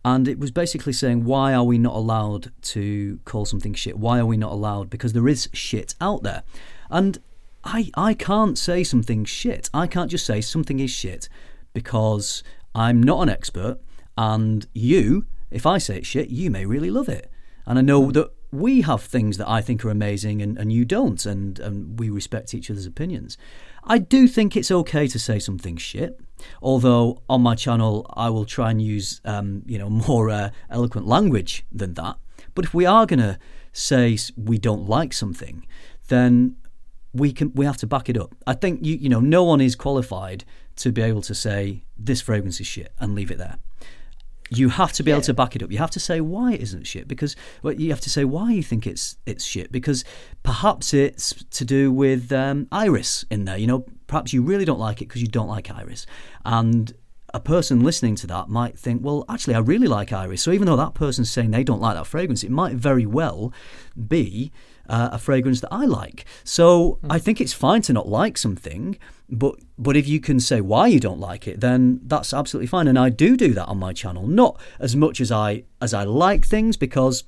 And 0.06 0.28
it 0.28 0.38
was 0.38 0.50
basically 0.50 0.92
saying, 0.92 1.24
why 1.24 1.54
are 1.54 1.64
we 1.64 1.78
not 1.78 1.94
allowed 1.94 2.52
to 2.60 3.20
call 3.24 3.46
something 3.46 3.72
shit? 3.72 3.98
Why 3.98 4.18
are 4.18 4.26
we 4.26 4.36
not 4.36 4.52
allowed? 4.52 4.90
Because 4.90 5.14
there 5.14 5.26
is 5.26 5.48
shit 5.54 5.94
out 5.98 6.22
there. 6.22 6.42
And 6.90 7.18
I, 7.64 7.90
I 7.94 8.12
can't 8.12 8.58
say 8.58 8.84
something's 8.84 9.30
shit. 9.30 9.70
I 9.72 9.86
can't 9.86 10.10
just 10.10 10.26
say 10.26 10.42
something 10.42 10.78
is 10.78 10.90
shit 10.90 11.28
because 11.72 12.42
I'm 12.74 13.02
not 13.02 13.22
an 13.22 13.28
expert. 13.28 13.78
And 14.16 14.66
you, 14.74 15.26
if 15.50 15.66
I 15.66 15.78
say 15.78 15.98
it's 15.98 16.06
shit, 16.06 16.28
you 16.28 16.50
may 16.50 16.66
really 16.66 16.90
love 16.90 17.08
it. 17.08 17.30
And 17.66 17.78
I 17.78 17.82
know 17.82 18.10
that 18.12 18.30
we 18.54 18.82
have 18.82 19.02
things 19.02 19.36
that 19.38 19.48
I 19.48 19.60
think 19.60 19.84
are 19.84 19.90
amazing 19.90 20.40
and, 20.40 20.56
and 20.56 20.72
you 20.72 20.84
don't, 20.84 21.24
and, 21.26 21.58
and 21.58 21.98
we 21.98 22.08
respect 22.08 22.54
each 22.54 22.70
other's 22.70 22.86
opinions. 22.86 23.36
I 23.82 23.98
do 23.98 24.28
think 24.28 24.56
it's 24.56 24.70
okay 24.70 25.08
to 25.08 25.18
say 25.18 25.38
something 25.38 25.76
shit, 25.76 26.20
although 26.62 27.22
on 27.28 27.42
my 27.42 27.54
channel 27.54 28.06
I 28.14 28.30
will 28.30 28.44
try 28.44 28.70
and 28.70 28.80
use 28.80 29.20
um, 29.24 29.62
you 29.66 29.78
know 29.78 29.90
more 30.08 30.30
uh, 30.30 30.50
eloquent 30.70 31.06
language 31.06 31.64
than 31.72 31.94
that. 31.94 32.16
But 32.54 32.64
if 32.64 32.72
we 32.72 32.86
are 32.86 33.06
going 33.06 33.20
to 33.20 33.38
say 33.72 34.16
we 34.36 34.58
don't 34.58 34.88
like 34.88 35.12
something, 35.12 35.66
then 36.08 36.56
we 37.14 37.32
can 37.32 37.52
we 37.54 37.64
have 37.64 37.76
to 37.78 37.86
back 37.86 38.08
it 38.08 38.18
up. 38.18 38.34
I 38.46 38.54
think 38.54 38.84
you 38.84 38.96
you 38.96 39.08
know 39.08 39.20
no 39.20 39.44
one 39.44 39.60
is 39.60 39.76
qualified 39.76 40.44
to 40.76 40.92
be 40.92 41.00
able 41.00 41.22
to 41.22 41.34
say 41.34 41.84
this 41.96 42.20
fragrance 42.20 42.60
is 42.60 42.66
shit 42.66 42.92
and 42.98 43.14
leave 43.14 43.30
it 43.30 43.38
there. 43.38 43.56
You 44.50 44.68
have 44.68 44.92
to 44.94 45.02
be 45.02 45.10
able 45.10 45.22
to 45.22 45.34
back 45.34 45.56
it 45.56 45.62
up. 45.62 45.72
You 45.72 45.78
have 45.78 45.90
to 45.92 46.00
say 46.00 46.20
why 46.20 46.52
it 46.52 46.60
isn't 46.60 46.86
shit 46.86 47.08
because 47.08 47.34
well, 47.62 47.72
you 47.72 47.90
have 47.90 48.00
to 48.02 48.10
say 48.10 48.24
why 48.24 48.52
you 48.52 48.62
think 48.62 48.86
it's 48.86 49.16
it's 49.24 49.44
shit 49.44 49.72
because 49.72 50.04
perhaps 50.42 50.92
it's 50.92 51.32
to 51.50 51.64
do 51.64 51.92
with 51.92 52.32
um, 52.32 52.66
iris 52.70 53.24
in 53.30 53.44
there. 53.44 53.56
You 53.56 53.68
know, 53.68 53.86
perhaps 54.06 54.32
you 54.32 54.42
really 54.42 54.64
don't 54.64 54.80
like 54.80 55.00
it 55.00 55.08
because 55.08 55.22
you 55.22 55.28
don't 55.28 55.48
like 55.48 55.70
iris, 55.70 56.06
and 56.44 56.92
a 57.32 57.40
person 57.40 57.82
listening 57.82 58.14
to 58.14 58.28
that 58.28 58.48
might 58.48 58.78
think, 58.78 59.02
well, 59.04 59.24
actually, 59.28 59.54
I 59.54 59.58
really 59.58 59.88
like 59.88 60.12
iris. 60.12 60.40
So 60.40 60.52
even 60.52 60.66
though 60.66 60.76
that 60.76 60.94
person's 60.94 61.30
saying 61.32 61.50
they 61.50 61.64
don't 61.64 61.80
like 61.80 61.96
that 61.96 62.06
fragrance, 62.06 62.44
it 62.44 62.50
might 62.50 62.76
very 62.76 63.06
well 63.06 63.52
be 64.08 64.52
uh, 64.88 65.10
a 65.12 65.18
fragrance 65.18 65.60
that 65.60 65.72
I 65.72 65.84
like. 65.84 66.24
So 66.44 66.98
I 67.08 67.18
think 67.18 67.40
it's 67.40 67.52
fine 67.52 67.82
to 67.82 67.92
not 67.92 68.08
like 68.08 68.38
something, 68.38 68.98
but 69.28 69.56
but 69.78 69.96
if 69.96 70.06
you 70.06 70.20
can 70.20 70.38
say 70.40 70.60
why 70.60 70.86
you 70.88 71.00
don't 71.00 71.20
like 71.20 71.48
it, 71.48 71.60
then 71.60 72.00
that's 72.04 72.32
absolutely 72.32 72.66
fine. 72.66 72.88
And 72.88 72.98
I 72.98 73.08
do 73.08 73.36
do 73.36 73.52
that 73.54 73.66
on 73.66 73.78
my 73.78 73.92
channel, 73.92 74.26
not 74.26 74.60
as 74.78 74.94
much 74.94 75.20
as 75.20 75.32
I 75.32 75.64
as 75.80 75.94
I 75.94 76.04
like 76.04 76.46
things 76.46 76.76
because. 76.76 77.24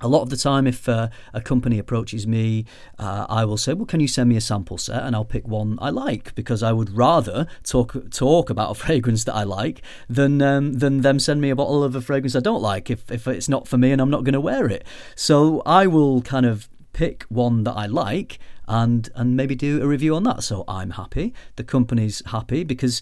A 0.00 0.06
lot 0.06 0.22
of 0.22 0.30
the 0.30 0.36
time, 0.36 0.68
if 0.68 0.88
uh, 0.88 1.08
a 1.34 1.40
company 1.40 1.76
approaches 1.76 2.24
me, 2.24 2.66
uh, 3.00 3.26
I 3.28 3.44
will 3.44 3.56
say, 3.56 3.72
"Well, 3.72 3.84
can 3.84 3.98
you 3.98 4.06
send 4.06 4.28
me 4.28 4.36
a 4.36 4.40
sample 4.40 4.78
set?" 4.78 5.02
and 5.02 5.16
I'll 5.16 5.24
pick 5.24 5.48
one 5.48 5.76
I 5.82 5.90
like 5.90 6.36
because 6.36 6.62
I 6.62 6.70
would 6.72 6.96
rather 6.96 7.48
talk 7.64 7.96
talk 8.12 8.48
about 8.48 8.70
a 8.70 8.74
fragrance 8.84 9.24
that 9.24 9.34
I 9.34 9.42
like 9.42 9.82
than 10.08 10.40
um, 10.40 10.74
than 10.74 11.00
them 11.00 11.18
send 11.18 11.40
me 11.40 11.50
a 11.50 11.56
bottle 11.56 11.82
of 11.82 11.96
a 11.96 12.00
fragrance 12.00 12.36
I 12.36 12.40
don't 12.40 12.62
like 12.62 12.90
if 12.90 13.10
if 13.10 13.26
it's 13.26 13.48
not 13.48 13.66
for 13.66 13.76
me 13.76 13.90
and 13.90 14.00
I'm 14.00 14.08
not 14.08 14.22
going 14.22 14.34
to 14.34 14.40
wear 14.40 14.68
it. 14.68 14.86
So 15.16 15.64
I 15.66 15.88
will 15.88 16.22
kind 16.22 16.46
of 16.46 16.68
pick 16.98 17.22
one 17.28 17.62
that 17.62 17.74
I 17.74 17.86
like 17.86 18.40
and 18.66 19.08
and 19.14 19.36
maybe 19.36 19.54
do 19.54 19.80
a 19.80 19.86
review 19.86 20.16
on 20.16 20.24
that. 20.24 20.42
So 20.42 20.64
I'm 20.66 20.90
happy, 20.90 21.32
the 21.54 21.62
company's 21.62 22.24
happy 22.26 22.64
because 22.64 23.00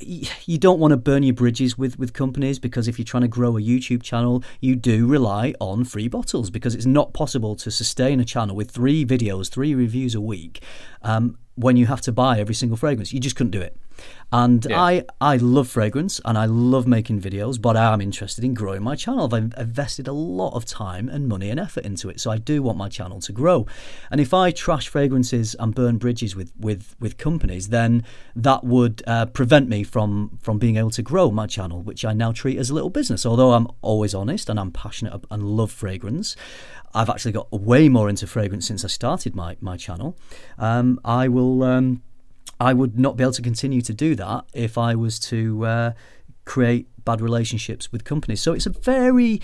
you 0.00 0.58
don't 0.58 0.78
want 0.78 0.92
to 0.92 0.96
burn 0.96 1.22
your 1.22 1.34
bridges 1.34 1.76
with, 1.78 1.98
with 1.98 2.12
companies 2.12 2.58
because 2.58 2.88
if 2.88 2.98
you're 2.98 3.04
trying 3.04 3.22
to 3.22 3.28
grow 3.28 3.56
a 3.56 3.60
YouTube 3.60 4.02
channel, 4.02 4.42
you 4.60 4.74
do 4.74 5.06
rely 5.06 5.54
on 5.60 5.84
free 5.84 6.08
bottles 6.08 6.50
because 6.50 6.74
it's 6.74 6.86
not 6.86 7.12
possible 7.12 7.56
to 7.56 7.70
sustain 7.70 8.20
a 8.20 8.24
channel 8.24 8.56
with 8.56 8.70
three 8.70 9.04
videos, 9.04 9.50
three 9.50 9.74
reviews 9.74 10.14
a 10.14 10.20
week 10.20 10.62
um, 11.02 11.38
when 11.56 11.76
you 11.76 11.86
have 11.86 12.00
to 12.02 12.12
buy 12.12 12.38
every 12.38 12.54
single 12.54 12.76
fragrance. 12.76 13.12
You 13.12 13.20
just 13.20 13.36
couldn't 13.36 13.50
do 13.50 13.60
it. 13.60 13.76
And 14.30 14.66
Yeah. 14.68 14.78
I, 14.78 15.04
I 15.22 15.36
love 15.38 15.68
fragrance 15.68 16.20
and 16.24 16.36
I 16.36 16.44
love 16.44 16.86
making 16.86 17.22
videos, 17.22 17.60
but 17.60 17.76
I 17.78 17.94
am 17.94 18.02
interested 18.02 18.44
in 18.44 18.52
growing 18.52 18.82
my 18.82 18.94
channel. 18.94 19.32
I've 19.34 19.54
invested 19.56 20.06
a 20.06 20.12
lot 20.12 20.52
of 20.52 20.66
time 20.66 21.08
and 21.08 21.26
money 21.28 21.48
and 21.48 21.58
effort 21.58 21.84
into 21.86 22.10
it, 22.10 22.20
so 22.20 22.30
I 22.30 22.36
do 22.36 22.62
want 22.62 22.76
my 22.76 22.90
channel 22.90 23.20
to 23.20 23.32
grow. 23.32 23.66
And 24.10 24.20
if 24.20 24.34
I 24.34 24.50
trash 24.50 24.88
fragrances 24.88 25.54
and 25.58 25.74
burn 25.74 25.96
bridges 25.96 26.36
with 26.36 26.52
with, 26.58 26.94
with 27.00 27.16
companies, 27.16 27.68
then 27.68 28.04
that 28.34 28.64
would 28.64 29.02
uh, 29.06 29.26
prevent 29.26 29.68
me 29.70 29.82
from 29.82 30.38
from 30.42 30.58
being 30.58 30.76
able 30.76 30.90
to 30.90 31.02
grow 31.02 31.30
my 31.30 31.46
channel, 31.46 31.80
which 31.80 32.04
I 32.04 32.12
now 32.12 32.32
treat 32.32 32.58
as 32.58 32.68
a 32.68 32.74
little 32.74 32.90
business. 32.90 33.24
Although 33.24 33.52
I'm 33.52 33.68
always 33.80 34.14
honest 34.14 34.50
and 34.50 34.60
I'm 34.60 34.72
passionate 34.72 35.24
and 35.30 35.42
love 35.42 35.70
fragrance. 35.70 36.36
I've 36.96 37.10
actually 37.10 37.32
got 37.32 37.52
way 37.52 37.88
more 37.88 38.08
into 38.08 38.26
fragrance 38.26 38.66
since 38.66 38.84
I 38.84 38.88
started 38.88 39.34
my 39.34 39.56
my 39.60 39.76
channel. 39.76 40.16
Um, 40.58 40.98
I 41.04 41.28
will. 41.28 41.62
Um, 41.62 42.02
I 42.58 42.72
would 42.72 42.98
not 42.98 43.16
be 43.16 43.22
able 43.22 43.32
to 43.32 43.42
continue 43.42 43.82
to 43.82 43.92
do 43.92 44.14
that 44.14 44.46
if 44.54 44.78
I 44.78 44.94
was 44.94 45.18
to 45.18 45.66
uh, 45.66 45.92
create 46.46 46.88
bad 47.04 47.20
relationships 47.20 47.92
with 47.92 48.04
companies. 48.04 48.40
So 48.40 48.54
it's 48.54 48.64
a 48.66 48.70
very, 48.70 49.42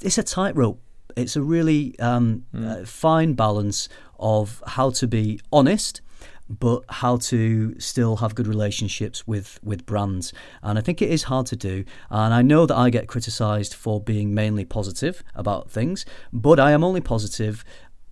it's 0.00 0.16
a 0.16 0.22
tightrope. 0.22 0.80
It's 1.16 1.36
a 1.36 1.42
really 1.42 1.98
um, 1.98 2.46
uh, 2.56 2.84
fine 2.84 3.34
balance 3.34 3.90
of 4.18 4.62
how 4.66 4.90
to 4.90 5.06
be 5.06 5.38
honest, 5.52 6.00
but 6.48 6.82
how 6.88 7.16
to 7.16 7.78
still 7.78 8.16
have 8.16 8.34
good 8.34 8.46
relationships 8.46 9.26
with 9.26 9.58
with 9.62 9.86
brands. 9.86 10.32
And 10.62 10.78
I 10.78 10.82
think 10.82 11.02
it 11.02 11.10
is 11.10 11.24
hard 11.24 11.46
to 11.46 11.56
do. 11.56 11.84
And 12.10 12.32
I 12.32 12.42
know 12.42 12.66
that 12.66 12.76
I 12.76 12.90
get 12.90 13.08
criticised 13.08 13.74
for 13.74 14.00
being 14.00 14.34
mainly 14.34 14.64
positive 14.64 15.22
about 15.34 15.70
things, 15.70 16.04
but 16.32 16.60
I 16.60 16.72
am 16.72 16.84
only 16.84 17.00
positive 17.00 17.64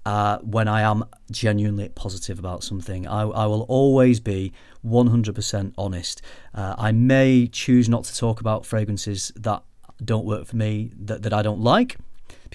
uh, 0.06 0.38
when 0.38 0.68
I 0.68 0.82
am 0.82 1.04
genuinely 1.30 1.88
positive 1.88 2.38
about 2.38 2.62
something. 2.62 3.06
I, 3.06 3.22
I 3.22 3.46
will 3.46 3.62
always 3.62 4.20
be 4.20 4.52
100% 4.84 5.72
honest. 5.78 6.22
Uh, 6.54 6.74
I 6.76 6.92
may 6.92 7.46
choose 7.46 7.88
not 7.88 8.04
to 8.04 8.16
talk 8.16 8.40
about 8.40 8.66
fragrances 8.66 9.32
that 9.36 9.62
don't 10.04 10.26
work 10.26 10.46
for 10.46 10.56
me, 10.56 10.92
that, 10.96 11.22
that 11.22 11.32
I 11.32 11.42
don't 11.42 11.60
like. 11.60 11.96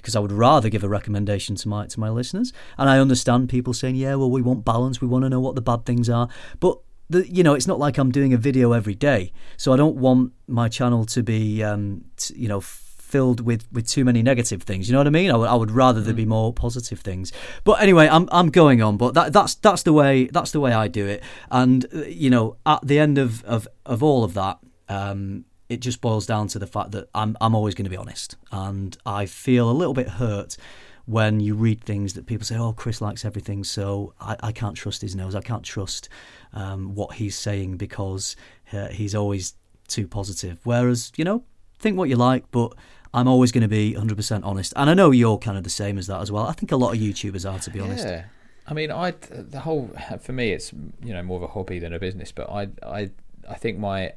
Because 0.02 0.16
I 0.16 0.20
would 0.20 0.32
rather 0.32 0.70
give 0.70 0.84
a 0.84 0.90
recommendation 0.90 1.56
to 1.56 1.68
my 1.68 1.86
to 1.88 2.00
my 2.00 2.10
listeners, 2.10 2.54
and 2.78 2.90
I 2.90 3.00
understand 3.00 3.50
people 3.50 3.74
saying, 3.74 3.96
"Yeah, 3.96 4.16
well, 4.16 4.32
we 4.32 4.42
want 4.42 4.66
balance. 4.66 5.02
We 5.02 5.08
want 5.08 5.24
to 5.24 5.30
know 5.30 5.40
what 5.40 5.56
the 5.56 5.62
bad 5.62 5.86
things 5.86 6.10
are." 6.10 6.30
But 6.60 6.80
the, 7.10 7.28
you 7.28 7.44
know, 7.44 7.54
it's 7.54 7.68
not 7.68 7.80
like 7.80 7.98
I'm 7.98 8.12
doing 8.12 8.34
a 8.34 8.38
video 8.38 8.72
every 8.74 8.96
day, 8.96 9.32
so 9.58 9.74
I 9.74 9.78
don't 9.78 9.96
want 9.96 10.34
my 10.48 10.70
channel 10.70 11.06
to 11.06 11.24
be, 11.24 11.64
um, 11.64 12.06
t- 12.18 12.36
you 12.36 12.48
know, 12.48 12.62
filled 12.62 13.42
with, 13.42 13.68
with 13.72 13.88
too 13.88 14.06
many 14.06 14.22
negative 14.22 14.62
things. 14.62 14.88
You 14.88 14.94
know 14.94 15.00
what 15.00 15.08
I 15.08 15.10
mean? 15.10 15.32
I 15.32 15.36
would, 15.36 15.50
I 15.50 15.56
would 15.56 15.72
rather 15.72 16.00
there 16.00 16.14
be 16.14 16.26
more 16.26 16.54
positive 16.54 17.00
things. 17.00 17.34
But 17.64 17.82
anyway, 17.82 18.08
I'm 18.08 18.30
I'm 18.32 18.50
going 18.50 18.82
on. 18.82 18.98
But 18.98 19.16
that 19.16 19.34
that's 19.34 19.56
that's 19.56 19.84
the 19.84 19.94
way 19.94 20.26
that's 20.26 20.52
the 20.52 20.60
way 20.60 20.72
I 20.72 20.88
do 20.88 21.08
it. 21.08 21.24
And 21.50 21.86
uh, 21.94 22.04
you 22.04 22.30
know, 22.30 22.58
at 22.66 22.86
the 22.86 23.00
end 23.00 23.18
of 23.18 23.44
of, 23.46 23.68
of 23.86 24.04
all 24.04 24.24
of 24.24 24.36
that. 24.36 24.60
Um, 24.88 25.46
it 25.70 25.80
just 25.80 26.02
boils 26.02 26.26
down 26.26 26.48
to 26.50 26.60
the 26.60 26.68
fact 26.68 26.92
that 26.92 27.10
I'm 27.14 27.38
I'm 27.40 27.56
always 27.56 27.76
going 27.76 27.86
to 27.86 27.90
be 27.90 27.98
honest, 27.98 28.36
and 28.52 28.98
I 29.06 29.26
feel 29.26 29.70
a 29.70 29.72
little 29.72 29.94
bit 29.94 30.10
hurt 30.10 30.58
when 31.06 31.40
you 31.40 31.56
read 31.56 31.84
things 31.84 32.14
that 32.16 32.26
people 32.26 32.46
say, 32.46 32.58
"Oh, 32.58 32.74
Chris 32.74 33.02
likes 33.02 33.24
everything, 33.24 33.64
so 33.64 34.14
I, 34.20 34.36
I 34.42 34.52
can't 34.52 34.76
trust 34.76 35.02
his 35.02 35.16
nose. 35.16 35.36
I 35.36 35.42
can't 35.42 35.64
trust 35.64 36.10
um, 36.54 36.96
what 36.96 37.14
he's 37.16 37.38
saying 37.38 37.78
because 37.78 38.36
uh, 38.74 38.88
he's 38.88 39.16
always 39.16 39.54
too 39.88 40.08
positive." 40.08 40.60
Whereas, 40.64 41.12
you 41.16 41.24
know, 41.24 41.44
think 41.78 41.98
what 41.98 42.10
you 42.10 42.16
like, 42.16 42.50
but 42.52 42.74
I'm 43.14 43.28
always 43.28 43.52
going 43.52 43.64
to 43.64 43.68
be 43.68 43.94
100% 43.94 44.42
honest, 44.44 44.74
and 44.76 44.90
I 44.90 44.94
know 44.94 45.12
you're 45.12 45.38
kind 45.38 45.58
of 45.58 45.64
the 45.64 45.70
same 45.70 45.98
as 45.98 46.08
that 46.08 46.22
as 46.22 46.32
well. 46.32 46.46
I 46.46 46.54
think 46.54 46.72
a 46.72 46.78
lot 46.78 46.94
of 46.94 47.00
YouTubers 47.00 47.52
are, 47.52 47.60
to 47.60 47.70
be 47.70 47.80
honest. 47.80 48.06
Yeah. 48.06 48.26
I 48.68 48.74
mean, 48.74 48.92
I 48.92 49.12
the 49.12 49.62
whole 49.62 49.92
for 50.20 50.32
me, 50.32 50.52
it's 50.52 50.72
you 51.04 51.14
know 51.14 51.24
more 51.24 51.38
of 51.38 51.44
a 51.44 51.48
hobby 51.48 51.80
than 51.80 51.94
a 51.94 52.00
business. 52.00 52.32
But 52.32 52.50
I 52.50 52.70
I 52.84 53.10
I 53.48 53.56
think 53.56 53.80
my 53.80 54.14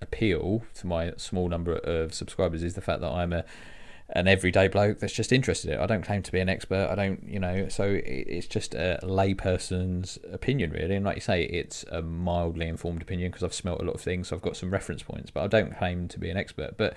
appeal 0.00 0.62
to 0.74 0.86
my 0.86 1.12
small 1.16 1.48
number 1.48 1.76
of 1.76 2.14
subscribers 2.14 2.62
is 2.62 2.74
the 2.74 2.80
fact 2.80 3.00
that 3.00 3.10
I'm 3.10 3.32
a 3.32 3.44
an 4.10 4.28
everyday 4.28 4.68
bloke 4.68 5.00
that's 5.00 5.12
just 5.12 5.32
interested 5.32 5.70
in 5.70 5.78
it. 5.78 5.82
I 5.82 5.86
don't 5.86 6.02
claim 6.02 6.22
to 6.22 6.30
be 6.30 6.38
an 6.38 6.48
expert. 6.48 6.88
I 6.88 6.94
don't, 6.94 7.28
you 7.28 7.40
know, 7.40 7.68
so 7.68 8.00
it's 8.04 8.46
just 8.46 8.74
a 8.74 9.00
layperson's 9.02 10.18
opinion, 10.32 10.70
really. 10.70 10.94
And 10.94 11.04
like 11.04 11.16
you 11.16 11.22
say, 11.22 11.42
it's 11.42 11.84
a 11.90 12.02
mildly 12.02 12.68
informed 12.68 13.02
opinion 13.02 13.30
because 13.30 13.42
I've 13.42 13.54
smelt 13.54 13.80
a 13.80 13.84
lot 13.84 13.96
of 13.96 14.00
things, 14.00 14.28
so 14.28 14.36
I've 14.36 14.42
got 14.42 14.56
some 14.56 14.70
reference 14.70 15.02
points, 15.02 15.32
but 15.32 15.42
I 15.42 15.48
don't 15.48 15.76
claim 15.76 16.06
to 16.08 16.20
be 16.20 16.30
an 16.30 16.36
expert. 16.36 16.76
But 16.76 16.94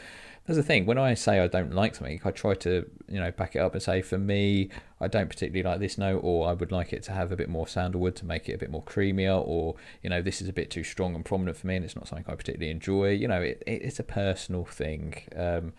that's 0.49 0.57
the 0.57 0.63
thing. 0.63 0.87
When 0.87 0.97
I 0.97 1.13
say 1.13 1.39
I 1.39 1.45
don't 1.45 1.75
like 1.75 1.93
something, 1.93 2.19
I 2.25 2.31
try 2.31 2.55
to 2.55 2.89
you 3.07 3.19
know 3.19 3.29
back 3.29 3.55
it 3.55 3.59
up 3.59 3.73
and 3.73 3.83
say 3.83 4.01
for 4.01 4.17
me, 4.17 4.69
I 4.99 5.07
don't 5.07 5.29
particularly 5.29 5.61
like 5.61 5.79
this 5.79 5.95
note, 5.95 6.21
or 6.23 6.47
I 6.47 6.53
would 6.53 6.71
like 6.71 6.91
it 6.91 7.03
to 7.03 7.11
have 7.11 7.31
a 7.31 7.35
bit 7.35 7.49
more 7.49 7.67
sandalwood 7.67 8.15
to 8.15 8.25
make 8.25 8.49
it 8.49 8.53
a 8.53 8.57
bit 8.57 8.71
more 8.71 8.81
creamier, 8.81 9.39
or 9.45 9.75
you 10.01 10.09
know 10.09 10.23
this 10.23 10.41
is 10.41 10.49
a 10.49 10.53
bit 10.53 10.71
too 10.71 10.83
strong 10.83 11.13
and 11.13 11.23
prominent 11.23 11.55
for 11.55 11.67
me, 11.67 11.75
and 11.75 11.85
it's 11.85 11.95
not 11.95 12.07
something 12.07 12.25
I 12.27 12.33
particularly 12.33 12.71
enjoy. 12.71 13.11
You 13.11 13.27
know, 13.27 13.39
it, 13.43 13.61
it 13.67 13.83
it's 13.83 13.99
a 13.99 14.03
personal 14.03 14.65
thing. 14.65 15.21
Um, 15.35 15.73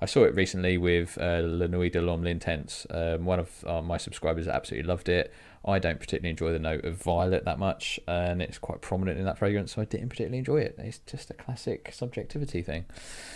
I 0.00 0.06
saw 0.06 0.24
it 0.24 0.34
recently 0.34 0.78
with 0.78 1.18
uh, 1.20 1.40
La 1.42 1.66
de 1.66 2.00
l'Homme 2.00 2.22
l'Intense. 2.22 2.86
Um, 2.90 3.24
one 3.24 3.40
of 3.40 3.64
uh, 3.66 3.82
my 3.82 3.96
subscribers 3.96 4.46
absolutely 4.46 4.86
loved 4.86 5.08
it. 5.08 5.32
I 5.64 5.80
don't 5.80 5.98
particularly 5.98 6.30
enjoy 6.30 6.52
the 6.52 6.60
note 6.60 6.84
of 6.84 7.02
violet 7.02 7.44
that 7.44 7.58
much, 7.58 7.98
and 8.06 8.40
it's 8.40 8.58
quite 8.58 8.80
prominent 8.80 9.18
in 9.18 9.24
that 9.24 9.38
fragrance, 9.38 9.74
so 9.74 9.82
I 9.82 9.86
didn't 9.86 10.08
particularly 10.08 10.38
enjoy 10.38 10.58
it. 10.58 10.76
It's 10.78 10.98
just 11.00 11.30
a 11.30 11.34
classic 11.34 11.90
subjectivity 11.92 12.62
thing. 12.62 12.84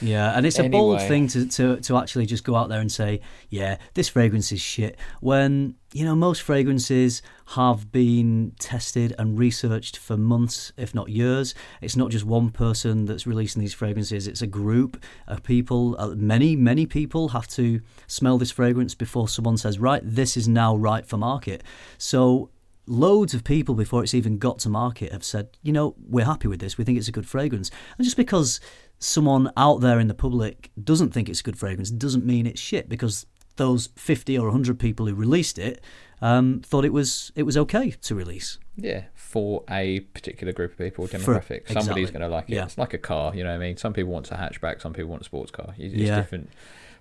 Yeah, 0.00 0.36
and 0.36 0.46
it's 0.46 0.58
a 0.58 0.68
bold 0.68 1.00
thing 1.00 1.26
to, 1.28 1.48
to, 1.48 1.80
to 1.80 1.96
actually 1.96 2.26
just 2.26 2.44
go 2.44 2.54
out 2.54 2.68
there 2.68 2.80
and 2.80 2.90
say, 2.90 3.20
yeah, 3.50 3.78
this 3.94 4.08
fragrance 4.08 4.52
is 4.52 4.60
shit, 4.60 4.96
when, 5.20 5.74
you 5.92 6.04
know, 6.04 6.14
most 6.14 6.42
fragrances 6.42 7.20
have 7.48 7.92
been 7.92 8.52
tested 8.58 9.14
and 9.18 9.38
researched 9.38 9.98
for 9.98 10.16
months, 10.16 10.72
if 10.76 10.94
not 10.94 11.10
years. 11.10 11.54
It's 11.82 11.96
not 11.96 12.10
just 12.10 12.24
one 12.24 12.50
person 12.50 13.04
that's 13.04 13.26
releasing 13.26 13.60
these 13.60 13.74
fragrances, 13.74 14.26
it's 14.26 14.42
a 14.42 14.46
group 14.46 15.02
of 15.26 15.42
people. 15.42 15.94
Uh, 15.98 16.14
many, 16.16 16.56
many 16.56 16.86
people 16.86 17.28
have 17.28 17.46
to 17.48 17.80
smell 18.06 18.38
this 18.38 18.50
fragrance 18.50 18.94
before 18.94 19.28
someone 19.28 19.58
says, 19.58 19.78
right, 19.78 20.02
this 20.04 20.36
is 20.36 20.48
now 20.48 20.74
right 20.74 21.06
for 21.06 21.18
market. 21.18 21.62
So 21.98 22.50
loads 22.86 23.34
of 23.34 23.44
people 23.44 23.74
before 23.74 24.02
it's 24.02 24.14
even 24.14 24.38
got 24.38 24.58
to 24.60 24.68
market 24.68 25.12
have 25.12 25.24
said, 25.24 25.56
you 25.62 25.72
know, 25.72 25.94
we're 26.08 26.24
happy 26.24 26.48
with 26.48 26.60
this. 26.60 26.78
We 26.78 26.84
think 26.84 26.98
it's 26.98 27.08
a 27.08 27.12
good 27.12 27.28
fragrance. 27.28 27.70
And 27.98 28.04
just 28.04 28.16
because 28.16 28.60
someone 28.98 29.50
out 29.56 29.80
there 29.80 30.00
in 30.00 30.06
the 30.06 30.14
public 30.14 30.70
doesn't 30.82 31.10
think 31.10 31.28
it's 31.28 31.40
a 31.40 31.42
good 31.42 31.58
fragrance 31.58 31.90
doesn't 31.90 32.24
mean 32.24 32.46
it's 32.46 32.60
shit 32.60 32.88
because 32.88 33.26
those 33.56 33.88
50 33.96 34.38
or 34.38 34.46
100 34.46 34.78
people 34.78 35.06
who 35.06 35.14
released 35.14 35.58
it 35.58 35.82
um, 36.20 36.60
thought 36.64 36.84
it 36.84 36.92
was 36.92 37.32
it 37.34 37.42
was 37.42 37.56
okay 37.56 37.90
to 37.90 38.14
release. 38.14 38.58
Yeah, 38.76 39.04
for 39.14 39.64
a 39.68 40.00
particular 40.00 40.52
group 40.52 40.72
of 40.72 40.78
people, 40.78 41.06
demographic. 41.08 41.66
For, 41.66 41.74
Somebody's 41.74 42.10
going 42.10 42.22
to 42.22 42.28
like 42.28 42.48
it. 42.48 42.54
Yeah. 42.54 42.64
It's 42.64 42.78
like 42.78 42.94
a 42.94 42.98
car, 42.98 43.34
you 43.34 43.42
know 43.42 43.50
what 43.50 43.56
I 43.56 43.58
mean? 43.58 43.76
Some 43.76 43.92
people 43.92 44.12
want 44.12 44.30
a 44.30 44.34
hatchback, 44.34 44.80
some 44.80 44.92
people 44.92 45.10
want 45.10 45.22
a 45.22 45.24
sports 45.24 45.50
car. 45.50 45.74
It's 45.76 45.94
yeah. 45.94 46.16
different 46.16 46.50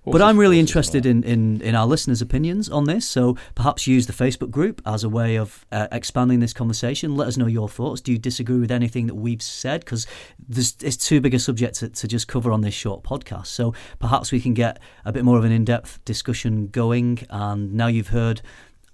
but 0.06 0.22
I'm 0.22 0.38
really 0.38 0.60
interested 0.60 1.06
in, 1.06 1.24
in, 1.24 1.62
in 1.62 1.76
our 1.76 1.86
listeners' 1.86 2.22
opinions 2.22 2.70
on 2.70 2.86
this. 2.86 3.08
So 3.08 3.38
perhaps 3.54 3.86
use 3.86 4.08
the 4.08 4.14
Facebook 4.14 4.50
group 4.50 4.82
as 4.86 5.04
a 5.04 5.10
way 5.10 5.36
of 5.36 5.66
uh, 5.72 5.88
expanding 5.92 6.40
this 6.40 6.54
conversation. 6.54 7.16
Let 7.16 7.28
us 7.28 7.38
know 7.38 7.46
your 7.46 7.70
thoughts. 7.70 8.02
Do 8.02 8.12
you 8.12 8.18
disagree 8.18 8.60
with 8.60 8.72
anything 8.72 9.08
that 9.08 9.16
we've 9.16 9.42
said? 9.42 9.82
Because 9.82 10.08
it's 10.50 10.98
too 10.98 11.22
big 11.22 11.34
a 11.34 11.40
subject 11.40 11.76
to, 11.76 11.90
to 11.90 12.08
just 12.08 12.28
cover 12.28 12.52
on 12.52 12.62
this 12.62 12.74
short 12.74 13.04
podcast. 13.04 13.48
So 13.48 13.74
perhaps 14.00 14.32
we 14.32 14.42
can 14.42 14.54
get 14.54 14.80
a 15.06 15.12
bit 15.12 15.24
more 15.24 15.38
of 15.38 15.44
an 15.44 15.52
in 15.52 15.66
depth 15.66 16.04
discussion 16.04 16.68
going. 16.68 17.20
And 17.30 17.74
now 17.74 17.88
you've 17.88 18.10
heard 18.10 18.42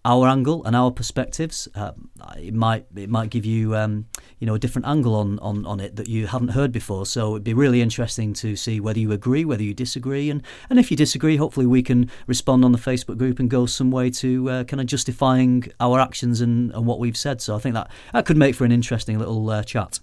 our 0.07 0.25
angle 0.29 0.63
and 0.63 0.73
our 0.73 0.89
perspectives. 0.89 1.67
Uh, 1.75 1.91
it 2.37 2.53
might 2.53 2.85
it 2.95 3.09
might 3.09 3.29
give 3.29 3.45
you 3.45 3.75
um, 3.75 4.05
you 4.39 4.47
know 4.47 4.55
a 4.55 4.59
different 4.59 4.87
angle 4.87 5.13
on, 5.13 5.37
on, 5.39 5.65
on 5.65 5.81
it 5.81 5.97
that 5.97 6.07
you 6.07 6.27
haven't 6.27 6.49
heard 6.49 6.71
before. 6.71 7.05
So 7.05 7.31
it'd 7.31 7.43
be 7.43 7.53
really 7.53 7.81
interesting 7.81 8.33
to 8.35 8.55
see 8.55 8.79
whether 8.79 8.99
you 8.99 9.11
agree, 9.11 9.43
whether 9.43 9.63
you 9.63 9.73
disagree, 9.73 10.29
and, 10.29 10.41
and 10.69 10.79
if 10.79 10.89
you 10.89 10.97
disagree, 10.97 11.35
hopefully 11.35 11.65
we 11.65 11.83
can 11.83 12.09
respond 12.25 12.63
on 12.63 12.71
the 12.71 12.77
Facebook 12.77 13.17
group 13.17 13.37
and 13.37 13.49
go 13.49 13.65
some 13.65 13.91
way 13.91 14.09
to 14.11 14.49
uh, 14.49 14.63
kind 14.63 14.79
of 14.79 14.87
justifying 14.87 15.65
our 15.81 15.99
actions 15.99 16.39
and, 16.39 16.71
and 16.71 16.85
what 16.85 16.99
we've 16.99 17.17
said. 17.17 17.41
So 17.41 17.57
I 17.57 17.59
think 17.59 17.75
that 17.75 17.91
that 18.13 18.25
could 18.25 18.37
make 18.37 18.55
for 18.55 18.63
an 18.63 18.71
interesting 18.71 19.19
little 19.19 19.49
uh, 19.49 19.63
chat. 19.63 19.99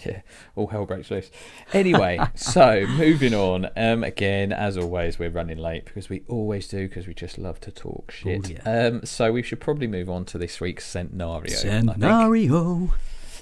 yeah, 0.06 0.20
all 0.56 0.68
hell 0.68 0.86
breaks 0.86 1.10
loose. 1.10 1.30
Anyway, 1.72 2.18
so 2.34 2.86
moving 2.86 3.34
on. 3.34 3.68
Um, 3.76 4.04
again, 4.04 4.52
as 4.52 4.76
always, 4.76 5.18
we're 5.18 5.30
running 5.30 5.58
late 5.58 5.84
because 5.84 6.08
we 6.08 6.22
always 6.28 6.68
do 6.68 6.88
because 6.88 7.06
we 7.06 7.14
just 7.14 7.38
love 7.38 7.60
to 7.60 7.70
talk 7.70 8.10
shit. 8.10 8.50
Ooh, 8.50 8.52
yeah. 8.52 8.86
Um, 8.86 9.04
so 9.04 9.32
we 9.32 9.42
should 9.42 9.60
probably 9.60 9.86
move 9.86 10.10
on 10.10 10.24
to 10.26 10.38
this 10.38 10.60
week's 10.60 10.86
scenario. 10.86 11.48
Scenario. 11.48 12.90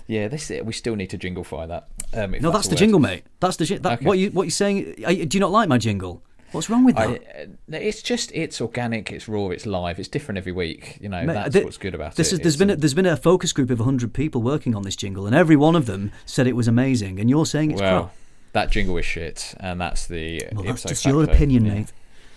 Yeah, 0.07 0.29
this 0.29 0.51
we 0.65 0.73
still 0.73 0.97
need 0.97 1.11
to 1.11 1.19
jingle 1.19 1.45
fire 1.45 1.67
that. 1.67 1.89
Um, 2.15 2.31
no, 2.33 2.51
that's, 2.51 2.53
that's 2.53 2.69
the 2.69 2.77
jingle, 2.77 2.99
mate. 2.99 3.25
That's 3.41 3.57
the 3.57 3.79
that, 3.79 3.99
okay. 3.99 4.05
what 4.07 4.19
you 4.19 4.31
what 4.31 4.45
you 4.45 4.51
saying. 4.51 4.95
do 4.97 5.29
you 5.37 5.41
not 5.41 5.51
like 5.51 5.69
my 5.69 5.79
jingle? 5.79 6.23
What's 6.53 6.71
wrong 6.71 6.85
with 6.85 6.97
that? 6.97 7.09
I, 7.09 7.43
uh, 7.43 7.79
it's 7.79 8.03
just 8.03 8.33
it's 8.33 8.61
organic, 8.61 9.13
it's 9.13 9.29
raw, 9.29 9.49
it's 9.49 9.67
live, 9.67 9.99
it's 9.99 10.09
different 10.09 10.39
every 10.39 10.53
week. 10.53 10.99
You 11.01 11.09
know, 11.09 11.23
Mate, 11.25 11.35
that's 11.35 11.55
the, 11.55 11.65
what's 11.65 11.77
good 11.77 11.95
about 11.95 12.15
this 12.17 12.33
it. 12.33 12.37
Is, 12.37 12.41
there's 12.41 12.57
been 12.57 12.71
a, 12.71 12.77
there's 12.77 12.95
been 12.95 13.07
a 13.07 13.17
focus 13.17 13.53
group 13.53 13.71
of 13.71 13.81
hundred 13.81 14.15
people 14.15 14.43
working 14.43 14.75
on 14.75 14.83
this 14.83 14.97
jingle, 14.97 15.27
and 15.27 15.35
every 15.35 15.57
one 15.57 15.77
of 15.77 15.87
them 15.87 16.11
said 16.25 16.47
it 16.47 16.57
was 16.57 16.69
amazing. 16.69 17.21
And 17.21 17.29
you're 17.29 17.47
saying 17.47 17.73
it's 17.73 17.81
well, 17.81 18.05
crap. 18.05 18.15
That 18.53 18.71
jingle 18.71 18.97
is 18.97 19.05
shit, 19.05 19.55
and 19.61 19.81
that's 19.81 20.07
the. 20.07 20.43
Well, 20.53 20.65
that's 20.65 20.83
just 20.83 21.05
your 21.05 21.23
opinion, 21.25 21.67
yeah. 21.67 21.75
mate. 21.75 21.93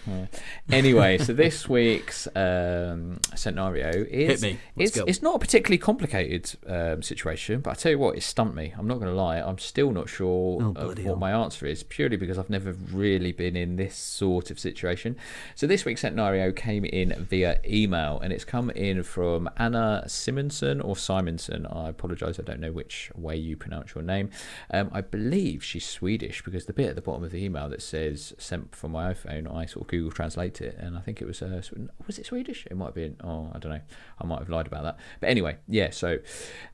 Yeah. 0.07 0.25
Anyway, 0.71 1.17
so 1.17 1.33
this 1.33 1.69
week's 1.69 2.27
um, 2.35 3.19
scenario 3.35 3.89
is 4.09 4.43
it's, 4.77 4.97
it's, 4.97 5.21
not 5.21 5.35
a 5.35 5.39
particularly 5.39 5.77
complicated 5.77 6.57
um, 6.67 7.01
situation, 7.01 7.61
but 7.61 7.71
I 7.71 7.73
tell 7.75 7.91
you 7.91 7.99
what, 7.99 8.17
it 8.17 8.23
stumped 8.23 8.55
me. 8.55 8.73
I'm 8.77 8.87
not 8.87 8.95
going 8.95 9.11
to 9.11 9.15
lie, 9.15 9.37
I'm 9.37 9.59
still 9.59 9.91
not 9.91 10.09
sure 10.09 10.61
oh, 10.61 10.87
what 10.87 10.97
hell. 10.97 11.15
my 11.15 11.31
answer 11.31 11.65
is, 11.65 11.83
purely 11.83 12.17
because 12.17 12.37
I've 12.37 12.49
never 12.49 12.73
really 12.73 13.31
been 13.31 13.55
in 13.55 13.75
this 13.75 13.95
sort 13.95 14.49
of 14.49 14.59
situation. 14.59 15.15
So 15.55 15.67
this 15.67 15.85
week's 15.85 16.01
scenario 16.01 16.51
came 16.51 16.85
in 16.85 17.13
via 17.29 17.59
email, 17.67 18.19
and 18.19 18.33
it's 18.33 18.45
come 18.45 18.69
in 18.71 19.03
from 19.03 19.49
Anna 19.57 20.03
Simonson 20.07 20.81
or 20.81 20.95
Simonson. 20.95 21.65
I 21.67 21.89
apologise, 21.89 22.39
I 22.39 22.43
don't 22.43 22.59
know 22.59 22.71
which 22.71 23.11
way 23.15 23.35
you 23.35 23.55
pronounce 23.55 23.93
your 23.93 24.03
name. 24.03 24.29
Um, 24.71 24.89
I 24.91 25.01
believe 25.01 25.63
she's 25.63 25.85
Swedish 25.85 26.43
because 26.43 26.65
the 26.65 26.73
bit 26.73 26.89
at 26.89 26.95
the 26.95 27.01
bottom 27.01 27.23
of 27.23 27.31
the 27.31 27.43
email 27.43 27.69
that 27.69 27.81
says 27.81 28.33
"sent 28.37 28.75
from 28.75 28.91
my 28.91 29.13
iPhone," 29.13 29.53
I 29.53 29.65
sort 29.65 29.85
of 29.85 29.90
Google 29.91 30.09
Translate 30.09 30.61
it, 30.61 30.77
and 30.79 30.97
I 30.97 31.01
think 31.01 31.21
it 31.21 31.25
was 31.25 31.41
uh, 31.41 31.61
was 32.07 32.17
it 32.17 32.25
Swedish? 32.25 32.65
It 32.65 32.77
might 32.77 32.85
have 32.87 32.95
been. 32.95 33.17
Oh, 33.21 33.51
I 33.53 33.59
don't 33.59 33.73
know. 33.73 33.81
I 34.19 34.25
might 34.25 34.39
have 34.39 34.49
lied 34.49 34.65
about 34.65 34.83
that. 34.83 34.97
But 35.19 35.29
anyway, 35.29 35.57
yeah. 35.67 35.89
So 35.89 36.19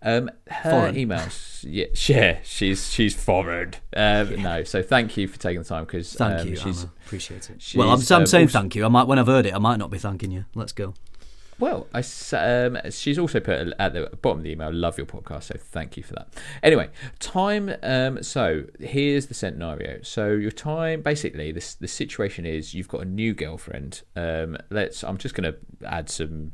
um, 0.03 0.29
her 0.47 0.69
foreign. 0.69 0.95
emails, 0.95 1.65
yeah, 1.67 1.87
yeah, 2.07 2.37
she's 2.43 2.91
she's 2.91 3.15
foreign. 3.15 3.73
Um, 3.95 4.31
yeah. 4.31 4.41
No, 4.41 4.63
so 4.63 4.83
thank 4.83 5.17
you 5.17 5.27
for 5.27 5.39
taking 5.39 5.63
the 5.63 5.67
time 5.67 5.85
because 5.85 6.13
thank 6.13 6.41
um, 6.41 6.47
you. 6.47 6.55
She's 6.55 6.83
Anna. 6.83 6.93
appreciate 7.05 7.49
it. 7.49 7.73
Well, 7.75 7.89
I'm, 7.89 7.95
I'm 7.95 8.01
saying 8.01 8.21
also, 8.21 8.47
thank 8.47 8.75
you. 8.75 8.85
I 8.85 8.87
might 8.87 9.07
when 9.07 9.17
I've 9.17 9.27
heard 9.27 9.47
it, 9.47 9.55
I 9.55 9.59
might 9.59 9.77
not 9.77 9.89
be 9.89 9.97
thanking 9.97 10.29
you. 10.29 10.45
Let's 10.53 10.71
go. 10.71 10.93
Well, 11.59 11.87
I, 11.93 12.03
um, 12.33 12.77
she's 12.91 13.17
also 13.17 13.39
put 13.39 13.73
at 13.79 13.93
the 13.93 14.09
bottom 14.21 14.39
of 14.39 14.43
the 14.43 14.51
email, 14.51 14.71
love 14.71 14.97
your 14.97 15.07
podcast, 15.07 15.43
so 15.43 15.55
thank 15.57 15.97
you 15.97 16.03
for 16.03 16.13
that. 16.13 16.33
Anyway, 16.61 16.89
time. 17.19 17.73
Um, 17.81 18.21
so 18.21 18.65
here's 18.79 19.27
the 19.27 19.33
scenario. 19.33 19.99
So 20.03 20.31
your 20.31 20.51
time, 20.51 21.01
basically, 21.01 21.51
this 21.51 21.73
the 21.75 21.87
situation 21.87 22.45
is 22.45 22.73
you've 22.73 22.87
got 22.87 23.01
a 23.01 23.05
new 23.05 23.33
girlfriend. 23.33 24.03
Um, 24.15 24.57
let's. 24.69 25.03
I'm 25.03 25.17
just 25.17 25.35
going 25.35 25.51
to 25.51 25.57
add 25.87 26.09
some 26.09 26.51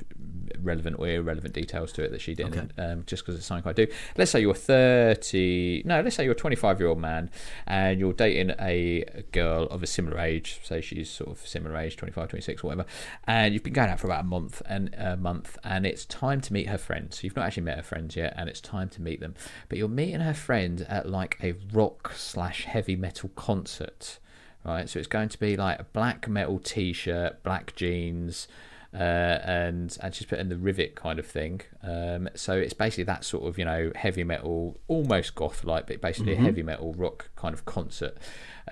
relevant 0.62 0.98
or 1.00 1.08
irrelevant 1.08 1.54
details 1.54 1.92
to 1.94 2.04
it 2.04 2.12
that 2.12 2.22
she 2.22 2.34
didn't, 2.34 2.72
okay. 2.78 2.92
um, 2.92 3.04
just 3.06 3.24
because 3.24 3.36
it's 3.36 3.46
something 3.46 3.70
I 3.70 3.74
do. 3.74 3.88
Let's 4.18 4.32
say 4.32 4.42
you're 4.42 4.54
30, 4.54 5.84
no, 5.86 6.02
let's 6.02 6.16
say 6.16 6.24
you're 6.24 6.34
a 6.34 6.36
25 6.36 6.80
year 6.80 6.90
old 6.90 7.00
man 7.00 7.30
and 7.68 8.00
you're 8.00 8.14
dating 8.14 8.56
a 8.60 9.24
girl 9.32 9.64
of 9.66 9.84
a 9.84 9.88
similar 9.88 10.20
age, 10.20 10.60
say 10.64 10.82
she's 10.82 11.10
sort 11.10 11.32
of 11.32 11.46
similar 11.46 11.76
age, 11.78 11.98
25, 11.98 12.30
26, 12.30 12.64
whatever, 12.64 12.86
and 13.26 13.54
you've 13.54 13.64
been 13.64 13.74
going 13.74 13.90
out 13.90 14.00
for 14.00 14.08
about 14.08 14.22
a 14.22 14.28
month 14.28 14.62
and 14.66 14.93
a 14.98 15.16
month, 15.18 15.58
and 15.64 15.86
it's 15.86 16.06
time 16.06 16.42
to 16.42 16.54
meet 16.54 16.68
her 16.68 16.78
friends. 16.78 17.18
So 17.18 17.22
you've 17.24 17.36
not 17.36 17.46
actually 17.48 17.64
met 17.64 17.78
her 17.78 17.84
friends 17.84 18.16
yet, 18.16 18.34
and 18.38 18.50
it's 18.50 18.62
time 18.62 18.90
to 18.90 19.02
meet 19.02 19.20
them, 19.20 19.36
but 19.70 19.78
you're 19.78 19.88
meeting 19.88 20.22
her 20.22 20.34
friends 20.34 20.82
at 20.84 21.08
like 21.10 21.38
a 21.44 21.54
rock 21.72 22.14
slash 22.16 22.66
heavy 22.66 22.96
metal 22.96 23.30
concert 23.36 24.20
right? 24.66 24.88
So 24.88 24.98
it's 24.98 25.10
going 25.10 25.28
to 25.28 25.38
be 25.38 25.58
like 25.58 25.78
a 25.78 25.84
black 25.84 26.30
metal 26.30 26.58
T-shirt, 26.58 27.44
black 27.44 27.76
jeans, 27.76 28.48
uh, 28.94 28.98
and 29.44 29.98
and 30.02 30.16
she's 30.16 30.26
put 30.26 30.40
in 30.40 30.48
the 30.48 30.56
rivet 30.56 30.96
kind 30.96 31.20
of 31.20 31.26
thing. 31.26 31.60
Um, 31.82 32.30
so 32.36 32.54
it's 32.54 32.74
basically 32.74 33.04
that 33.06 33.26
sort 33.26 33.46
of 33.46 33.58
you 33.58 33.66
know 33.66 33.92
heavy 33.96 34.24
metal, 34.24 34.78
almost 34.88 35.36
goth 35.36 35.66
like, 35.66 35.88
but 35.88 36.00
basically 36.00 36.34
Mm-hmm. 36.36 36.44
a 36.44 36.46
heavy 36.46 36.64
metal 36.64 36.94
rock 36.94 37.30
kind 37.36 37.54
of 37.54 37.66
concert 37.66 38.18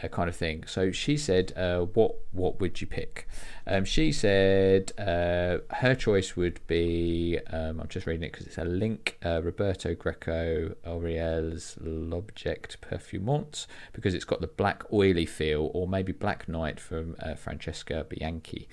uh, 0.02 0.08
kind 0.08 0.30
of 0.30 0.36
thing. 0.36 0.64
So 0.68 0.92
she 0.92 1.18
said, 1.18 1.54
uh, 1.56 1.82
"What 1.82 2.16
what 2.32 2.60
would 2.60 2.82
you 2.82 2.88
pick?" 2.88 3.28
Um, 3.68 3.86
she 3.86 4.12
said 4.12 4.92
uh, 4.98 5.60
her 5.76 5.96
choice 5.96 6.36
would 6.36 6.60
be. 6.68 7.40
Um, 7.52 7.80
I'm 7.80 7.88
just 7.88 8.06
reading 8.08 8.24
it 8.24 8.32
because 8.32 8.48
it's 8.48 8.58
a 8.58 8.66
link. 8.66 9.18
Uh, 9.24 9.42
Roberto 9.42 9.96
Greco 9.96 10.76
Auriel's 10.86 11.78
L'Object 11.82 12.82
Perfumant 12.82 13.68
because 13.94 14.14
it's 14.14 14.26
got 14.26 14.42
the 14.42 14.48
black 14.48 14.84
oily 14.92 15.26
feel, 15.26 15.72
or 15.74 15.88
maybe 15.88 16.12
Black 16.12 16.48
Knight 16.48 16.80
from 16.80 17.16
uh, 17.20 17.36
Francesca 17.36 18.06
Bianchi. 18.08 18.68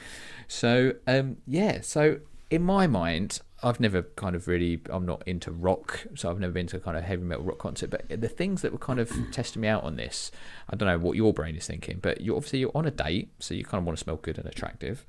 So 0.47 0.95
um, 1.07 1.39
yeah, 1.47 1.81
so 1.81 2.21
in 2.51 2.63
my 2.63 2.87
mind, 2.87 3.41
I've 3.63 3.81
never 3.81 4.03
kind 4.03 4.37
of 4.37 4.47
really, 4.47 4.81
I'm 4.89 5.05
not 5.05 5.27
into 5.27 5.51
rock, 5.51 6.07
so 6.15 6.31
I've 6.31 6.39
never 6.39 6.53
been 6.53 6.69
to 6.69 6.77
a 6.77 6.81
kind 6.81 6.97
of 6.97 7.03
heavy 7.03 7.25
metal 7.25 7.45
rock 7.45 7.59
concert. 7.59 7.91
But 7.91 8.21
the 8.21 8.29
things 8.29 8.63
that 8.63 8.73
were 8.73 8.79
kind 8.79 9.01
of 9.01 9.11
testing 9.33 9.63
me 9.63 9.69
out 9.69 9.83
on 9.83 9.97
this, 9.97 10.31
I 10.71 10.77
don't 10.77 10.89
know 10.89 10.99
what 10.99 11.17
your 11.17 11.33
brain 11.33 11.57
is 11.57 11.67
thinking, 11.67 11.99
but 12.01 12.21
you 12.21 12.37
obviously 12.37 12.61
you're 12.61 12.73
on 12.75 12.87
a 12.87 12.91
date, 12.91 13.31
so 13.39 13.55
you 13.55 13.65
kind 13.65 13.81
of 13.81 13.87
want 13.87 13.99
to 13.99 14.05
smell 14.05 14.17
good 14.17 14.39
and 14.39 14.47
attractive. 14.47 15.05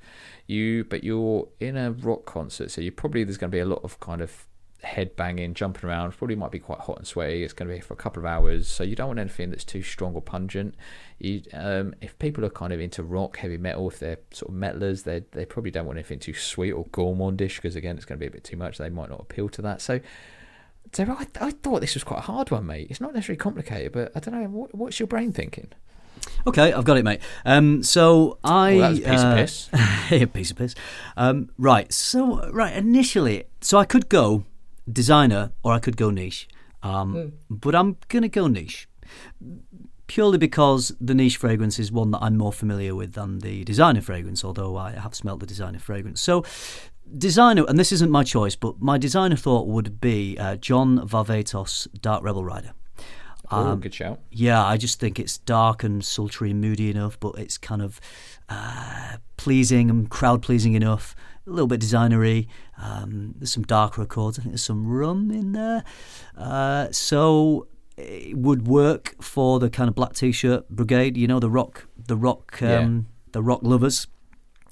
You, 0.46 0.84
but 0.84 1.04
you're 1.04 1.48
in 1.60 1.76
a 1.76 1.92
rock 1.92 2.26
concert, 2.26 2.70
so 2.70 2.80
you 2.80 2.90
probably 2.90 3.24
there's 3.24 3.38
going 3.38 3.50
to 3.50 3.56
be 3.56 3.60
a 3.60 3.66
lot 3.66 3.80
of 3.84 4.00
kind 4.00 4.20
of 4.20 4.46
head 4.82 5.16
banging, 5.16 5.54
jumping 5.54 5.88
around. 5.88 6.12
Probably 6.12 6.36
might 6.36 6.50
be 6.50 6.58
quite 6.58 6.80
hot 6.80 6.98
and 6.98 7.06
sweaty. 7.06 7.42
It's 7.42 7.52
going 7.52 7.68
to 7.68 7.74
be 7.74 7.80
for 7.80 7.94
a 7.94 7.96
couple 7.96 8.20
of 8.20 8.26
hours, 8.26 8.68
so 8.68 8.82
you 8.82 8.96
don't 8.96 9.08
want 9.08 9.18
anything 9.18 9.50
that's 9.50 9.64
too 9.64 9.82
strong 9.82 10.14
or 10.14 10.22
pungent. 10.22 10.74
You, 11.18 11.42
um, 11.52 11.94
if 12.00 12.18
people 12.18 12.44
are 12.44 12.50
kind 12.50 12.72
of 12.72 12.80
into 12.80 13.02
rock, 13.02 13.38
heavy 13.38 13.58
metal, 13.58 13.88
if 13.88 13.98
they're 13.98 14.18
sort 14.32 14.50
of 14.50 14.56
metalers, 14.56 15.04
they 15.04 15.22
they 15.32 15.44
probably 15.44 15.70
don't 15.70 15.86
want 15.86 15.98
anything 15.98 16.18
too 16.18 16.34
sweet 16.34 16.72
or 16.72 16.84
gourmandish 16.86 17.56
because 17.56 17.76
again, 17.76 17.96
it's 17.96 18.04
going 18.04 18.18
to 18.18 18.20
be 18.20 18.28
a 18.28 18.30
bit 18.30 18.44
too 18.44 18.56
much. 18.56 18.78
They 18.78 18.90
might 18.90 19.10
not 19.10 19.20
appeal 19.20 19.48
to 19.50 19.62
that. 19.62 19.80
So, 19.80 20.00
so 20.92 21.04
I, 21.04 21.26
I 21.40 21.50
thought 21.50 21.80
this 21.80 21.94
was 21.94 22.04
quite 22.04 22.18
a 22.18 22.22
hard 22.22 22.50
one, 22.50 22.66
mate. 22.66 22.88
It's 22.90 23.00
not 23.00 23.14
necessarily 23.14 23.38
complicated, 23.38 23.92
but 23.92 24.12
I 24.14 24.20
don't 24.20 24.34
know. 24.34 24.48
What, 24.48 24.74
what's 24.74 24.98
your 24.98 25.06
brain 25.06 25.32
thinking? 25.32 25.68
Okay, 26.46 26.72
I've 26.72 26.84
got 26.84 26.96
it, 26.96 27.04
mate. 27.04 27.20
Um, 27.44 27.82
so 27.82 28.38
I 28.42 28.76
Well, 28.76 28.80
that 28.80 28.90
was 28.90 28.98
a 28.98 29.02
piece 29.02 29.20
of 29.20 29.26
uh, 29.26 29.36
piss. 29.36 29.68
a 30.22 30.26
piece 30.26 30.50
of 30.50 30.56
piss. 30.56 30.74
Um, 31.16 31.50
right. 31.58 31.92
So 31.92 32.50
right 32.50 32.74
initially, 32.74 33.44
so 33.60 33.78
I 33.78 33.84
could 33.84 34.08
go 34.08 34.44
designer 34.90 35.52
or 35.62 35.72
I 35.72 35.78
could 35.78 35.96
go 35.96 36.10
niche, 36.10 36.48
um, 36.82 37.32
but 37.48 37.74
I'm 37.74 37.96
gonna 38.08 38.28
go 38.28 38.46
niche 38.46 38.88
purely 40.06 40.38
because 40.38 40.92
the 41.00 41.14
niche 41.14 41.36
fragrance 41.36 41.78
is 41.78 41.92
one 41.92 42.10
that 42.10 42.18
I'm 42.20 42.36
more 42.36 42.52
familiar 42.52 42.94
with 42.96 43.12
than 43.12 43.38
the 43.38 43.64
designer 43.64 44.00
fragrance. 44.00 44.44
Although 44.44 44.76
I 44.76 44.92
have 44.92 45.14
smelt 45.14 45.40
the 45.40 45.46
designer 45.46 45.78
fragrance, 45.78 46.20
so. 46.20 46.44
Designer, 47.18 47.64
and 47.66 47.76
this 47.76 47.90
isn't 47.90 48.12
my 48.12 48.22
choice, 48.22 48.54
but 48.54 48.80
my 48.80 48.96
designer 48.96 49.34
thought 49.34 49.66
would 49.66 50.00
be 50.00 50.38
uh, 50.38 50.54
John 50.54 51.00
Varvatos 51.00 51.88
Dark 52.00 52.22
Rebel 52.22 52.44
Rider. 52.44 52.72
oh, 53.50 53.76
good 53.76 53.94
shout. 53.94 54.20
Yeah, 54.30 54.64
I 54.64 54.76
just 54.76 55.00
think 55.00 55.18
it's 55.18 55.38
dark 55.38 55.82
and 55.82 56.04
sultry 56.04 56.52
and 56.52 56.60
moody 56.60 56.88
enough, 56.88 57.18
but 57.18 57.36
it's 57.36 57.58
kind 57.58 57.82
of 57.82 58.00
uh, 58.48 59.16
pleasing 59.36 59.90
and 59.90 60.08
crowd 60.08 60.42
pleasing 60.42 60.74
enough. 60.74 61.16
A 61.50 61.52
little 61.52 61.66
bit 61.66 61.80
designery. 61.80 62.46
Um, 62.80 63.34
there's 63.36 63.52
some 63.52 63.64
darker 63.64 64.02
accords. 64.02 64.38
I 64.38 64.42
think 64.42 64.52
there's 64.52 64.62
some 64.62 64.86
rum 64.86 65.30
in 65.32 65.50
there. 65.52 65.82
Uh, 66.36 66.92
so 66.92 67.66
it 67.96 68.38
would 68.38 68.68
work 68.68 69.16
for 69.20 69.58
the 69.58 69.68
kind 69.68 69.88
of 69.88 69.96
black 69.96 70.14
t-shirt 70.14 70.68
brigade. 70.68 71.16
You 71.16 71.26
know, 71.26 71.40
the 71.40 71.50
rock, 71.50 71.88
the 71.96 72.16
rock, 72.16 72.62
um, 72.62 73.06
the 73.32 73.42
rock 73.42 73.60
lovers. 73.62 74.06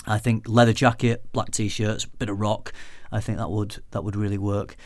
I 0.07 0.19
think 0.19 0.49
leather 0.49 0.73
jacket, 0.73 1.25
black 1.33 1.51
t-shirts, 1.51 2.07
bit 2.07 2.29
of 2.29 2.39
rock. 2.39 2.73
I 3.11 3.21
think 3.21 3.39
that 3.39 3.51
would 3.51 3.83
that 3.91 4.05
would 4.05 4.15
really 4.15 4.39
work. 4.39 4.77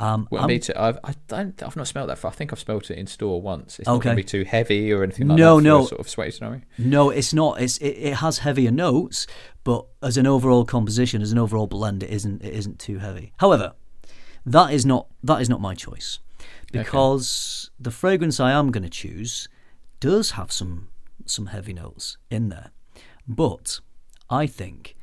Um, 0.00 0.26
Well, 0.30 0.46
me 0.48 0.58
too. 0.58 0.72
I've, 0.76 0.98
I 1.04 1.14
don't. 1.28 1.62
I've 1.62 1.76
not 1.76 1.86
smelled 1.86 2.08
that. 2.08 2.18
For, 2.18 2.28
I 2.28 2.30
think 2.30 2.52
I've 2.52 2.58
smelled 2.58 2.90
it 2.90 2.96
in 2.98 3.06
store 3.06 3.40
once. 3.42 3.78
It's 3.78 3.86
not 3.86 4.00
going 4.02 4.16
to 4.16 4.22
be 4.22 4.24
too 4.24 4.44
heavy 4.44 4.90
or 4.92 5.02
anything 5.04 5.28
like 5.28 5.36
No, 5.38 5.56
that. 5.56 5.60
for 5.60 5.64
no. 5.64 5.84
sort 5.86 6.00
of 6.00 6.08
sweaty 6.08 6.30
scenario. 6.30 6.62
No, 6.78 7.10
it's 7.10 7.34
not. 7.34 7.60
It's 7.60 7.76
it, 7.78 7.88
it 7.90 8.14
has 8.14 8.38
heavier 8.38 8.70
notes, 8.70 9.26
but 9.62 9.84
as 10.02 10.16
an 10.16 10.26
overall 10.26 10.64
composition, 10.64 11.20
as 11.22 11.32
an 11.32 11.38
overall 11.38 11.66
blend, 11.66 12.02
it 12.02 12.10
isn't 12.10 12.42
it 12.42 12.54
isn't 12.54 12.78
too 12.78 12.98
heavy. 12.98 13.32
However, 13.38 13.74
that 14.46 14.72
is 14.72 14.86
not 14.86 15.06
that 15.22 15.40
is 15.42 15.48
not 15.50 15.60
my 15.60 15.74
choice 15.74 16.18
because 16.72 17.70
the 17.78 17.90
fragrance 17.90 18.40
I 18.40 18.52
am 18.52 18.70
going 18.70 18.84
to 18.84 18.88
choose 18.90 19.48
does 20.00 20.32
have 20.32 20.50
some 20.52 20.88
some 21.26 21.46
heavy 21.46 21.72
notes 21.74 22.16
in 22.30 22.48
there, 22.48 22.70
but 23.28 23.80
I 24.30 24.46
think 24.46 24.96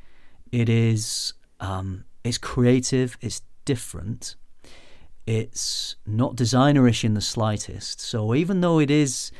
it 0.50 0.68
is 0.68 1.34
um, 1.60 2.04
it's 2.24 2.38
creative, 2.38 3.16
it's 3.20 3.42
different, 3.64 4.34
it's 5.28 5.96
not 6.06 6.36
designerish 6.36 7.04
in 7.04 7.12
the 7.12 7.20
slightest. 7.20 8.00
So 8.00 8.34
even 8.34 8.62
though 8.62 8.78
it 8.78 8.90
is 8.90 9.30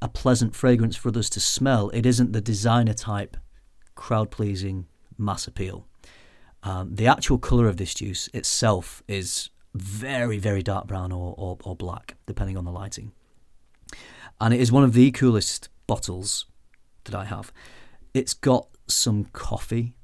a 0.00 0.08
pleasant 0.08 0.56
fragrance 0.56 0.96
for 0.96 1.10
others 1.10 1.28
to 1.28 1.38
smell, 1.38 1.90
it 1.90 2.06
isn't 2.06 2.32
the 2.32 2.40
designer 2.40 2.94
type, 2.94 3.36
crowd 3.94 4.30
pleasing 4.30 4.86
mass 5.18 5.46
appeal. 5.46 5.86
Um, 6.62 6.94
the 6.94 7.06
actual 7.06 7.36
colour 7.36 7.68
of 7.68 7.76
this 7.76 7.92
juice 7.92 8.30
itself 8.32 9.02
is 9.06 9.50
very, 9.74 10.38
very 10.38 10.62
dark 10.62 10.86
brown 10.86 11.12
or, 11.12 11.34
or, 11.36 11.58
or 11.62 11.76
black, 11.76 12.16
depending 12.24 12.56
on 12.56 12.64
the 12.64 12.72
lighting. 12.72 13.12
And 14.40 14.54
it 14.54 14.60
is 14.60 14.72
one 14.72 14.82
of 14.82 14.94
the 14.94 15.10
coolest 15.10 15.68
bottles 15.86 16.46
that 17.04 17.14
I 17.14 17.26
have. 17.26 17.52
It's 18.14 18.32
got 18.32 18.68
some 18.86 19.26
coffee, 19.34 19.94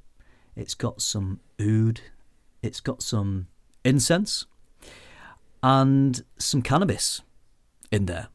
it's 0.55 0.75
got 0.75 1.01
some 1.01 1.41
oud, 1.59 2.03
it's 2.63 2.81
got 2.81 3.03
some 3.03 3.47
incense, 3.87 4.45
and 5.65 6.23
some 6.37 6.61
cannabis 6.61 7.23
in 7.91 8.05
there. 8.05 8.29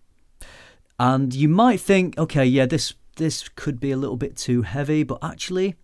And 0.99 1.31
you 1.33 1.47
might 1.47 1.79
think, 1.79 2.17
okay, 2.17 2.43
yeah, 2.43 2.65
this 2.65 2.95
this 3.17 3.47
could 3.49 3.79
be 3.79 3.91
a 3.91 3.97
little 3.97 4.17
bit 4.17 4.35
too 4.35 4.63
heavy, 4.63 5.03
but 5.03 5.19
actually, 5.21 5.75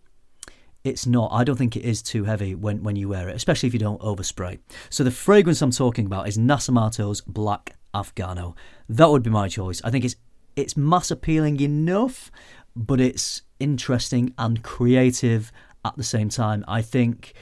it's 0.83 1.05
not. 1.05 1.31
I 1.31 1.43
don't 1.43 1.55
think 1.55 1.75
it 1.75 1.83
is 1.83 2.01
too 2.01 2.23
heavy 2.23 2.55
when, 2.55 2.81
when 2.81 2.95
you 2.95 3.09
wear 3.09 3.29
it, 3.29 3.35
especially 3.35 3.67
if 3.67 3.73
you 3.73 3.79
don't 3.79 4.01
overspray. 4.01 4.57
So 4.89 5.03
the 5.03 5.11
fragrance 5.11 5.61
I'm 5.61 5.71
talking 5.71 6.07
about 6.07 6.27
is 6.27 6.37
Nasomatto's 6.37 7.21
Black 7.21 7.75
Afgano. 7.93 8.55
That 8.89 9.11
would 9.11 9.21
be 9.21 9.29
my 9.29 9.47
choice. 9.47 9.81
I 9.83 9.91
think 9.91 10.03
it's 10.03 10.15
it's 10.55 10.75
mass 10.75 11.11
appealing 11.11 11.59
enough, 11.59 12.31
but 12.75 12.99
it's 12.99 13.43
interesting 13.59 14.33
and 14.39 14.63
creative 14.63 15.51
at 15.83 15.95
the 15.95 16.03
same 16.03 16.29
time. 16.29 16.65
I 16.67 16.81
think 16.81 17.33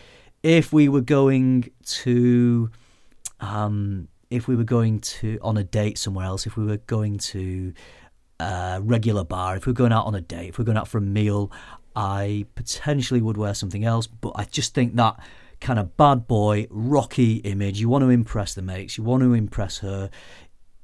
if 0.41 0.73
we 0.73 0.89
were 0.89 1.01
going 1.01 1.69
to 2.03 2.69
um, 3.43 4.07
if 4.29 4.47
we 4.47 4.55
were 4.55 4.63
going 4.63 4.99
to 4.99 5.37
on 5.41 5.57
a 5.57 5.63
date 5.63 5.97
somewhere 5.97 6.25
else, 6.25 6.47
if 6.47 6.55
we 6.55 6.65
were 6.65 6.77
going 6.77 7.17
to 7.17 7.73
a 8.39 8.79
regular 8.81 9.23
bar, 9.23 9.57
if 9.57 9.65
we 9.65 9.71
we're 9.71 9.75
going 9.75 9.91
out 9.91 10.05
on 10.05 10.15
a 10.15 10.21
date, 10.21 10.49
if 10.49 10.57
we 10.57 10.61
we're 10.61 10.67
going 10.67 10.77
out 10.77 10.87
for 10.87 10.97
a 10.97 11.01
meal, 11.01 11.51
I 11.95 12.45
potentially 12.55 13.21
would 13.21 13.37
wear 13.37 13.53
something 13.53 13.83
else. 13.83 14.07
But 14.07 14.31
I 14.35 14.45
just 14.45 14.73
think 14.73 14.95
that 14.95 15.19
kind 15.59 15.77
of 15.77 15.95
bad 15.97 16.25
boy, 16.25 16.67
rocky 16.69 17.35
image, 17.37 17.79
you 17.79 17.89
want 17.89 18.03
to 18.03 18.09
impress 18.09 18.53
the 18.53 18.61
mates, 18.61 18.97
you 18.97 19.03
want 19.03 19.23
to 19.23 19.33
impress 19.33 19.79
her. 19.79 20.09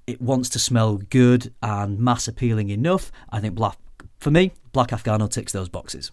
It 0.05 0.21
wants 0.21 0.49
to 0.49 0.59
smell 0.59 0.97
good 0.97 1.53
and 1.61 1.99
mass 1.99 2.27
appealing 2.27 2.69
enough. 2.69 3.11
I 3.29 3.39
think 3.39 3.55
black, 3.55 3.77
for 4.17 4.31
me, 4.31 4.51
Black 4.73 4.91
Afgano 4.91 5.27
ticks 5.27 5.53
those 5.53 5.69
boxes. 5.69 6.11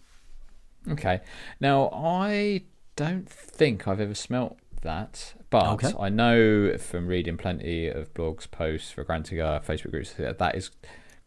Okay. 0.89 1.21
Now 1.61 1.91
I 1.93 2.63
don't 2.95 3.29
think 3.29 3.89
I've 3.89 4.01
ever 4.01 4.15
smelt 4.15 4.59
that, 4.87 5.35
but 5.51 5.67
Okay. 5.75 5.93
I 5.99 6.09
know 6.09 6.77
from 6.79 7.07
reading 7.07 7.37
plenty 7.37 7.89
of 7.89 8.13
blogs, 8.15 8.51
posts 8.51 8.93
Fragrantica, 8.95 9.63
Facebook 9.65 9.91
groups 9.91 10.13
that 10.15 10.39
that 10.39 10.55
is 10.57 10.71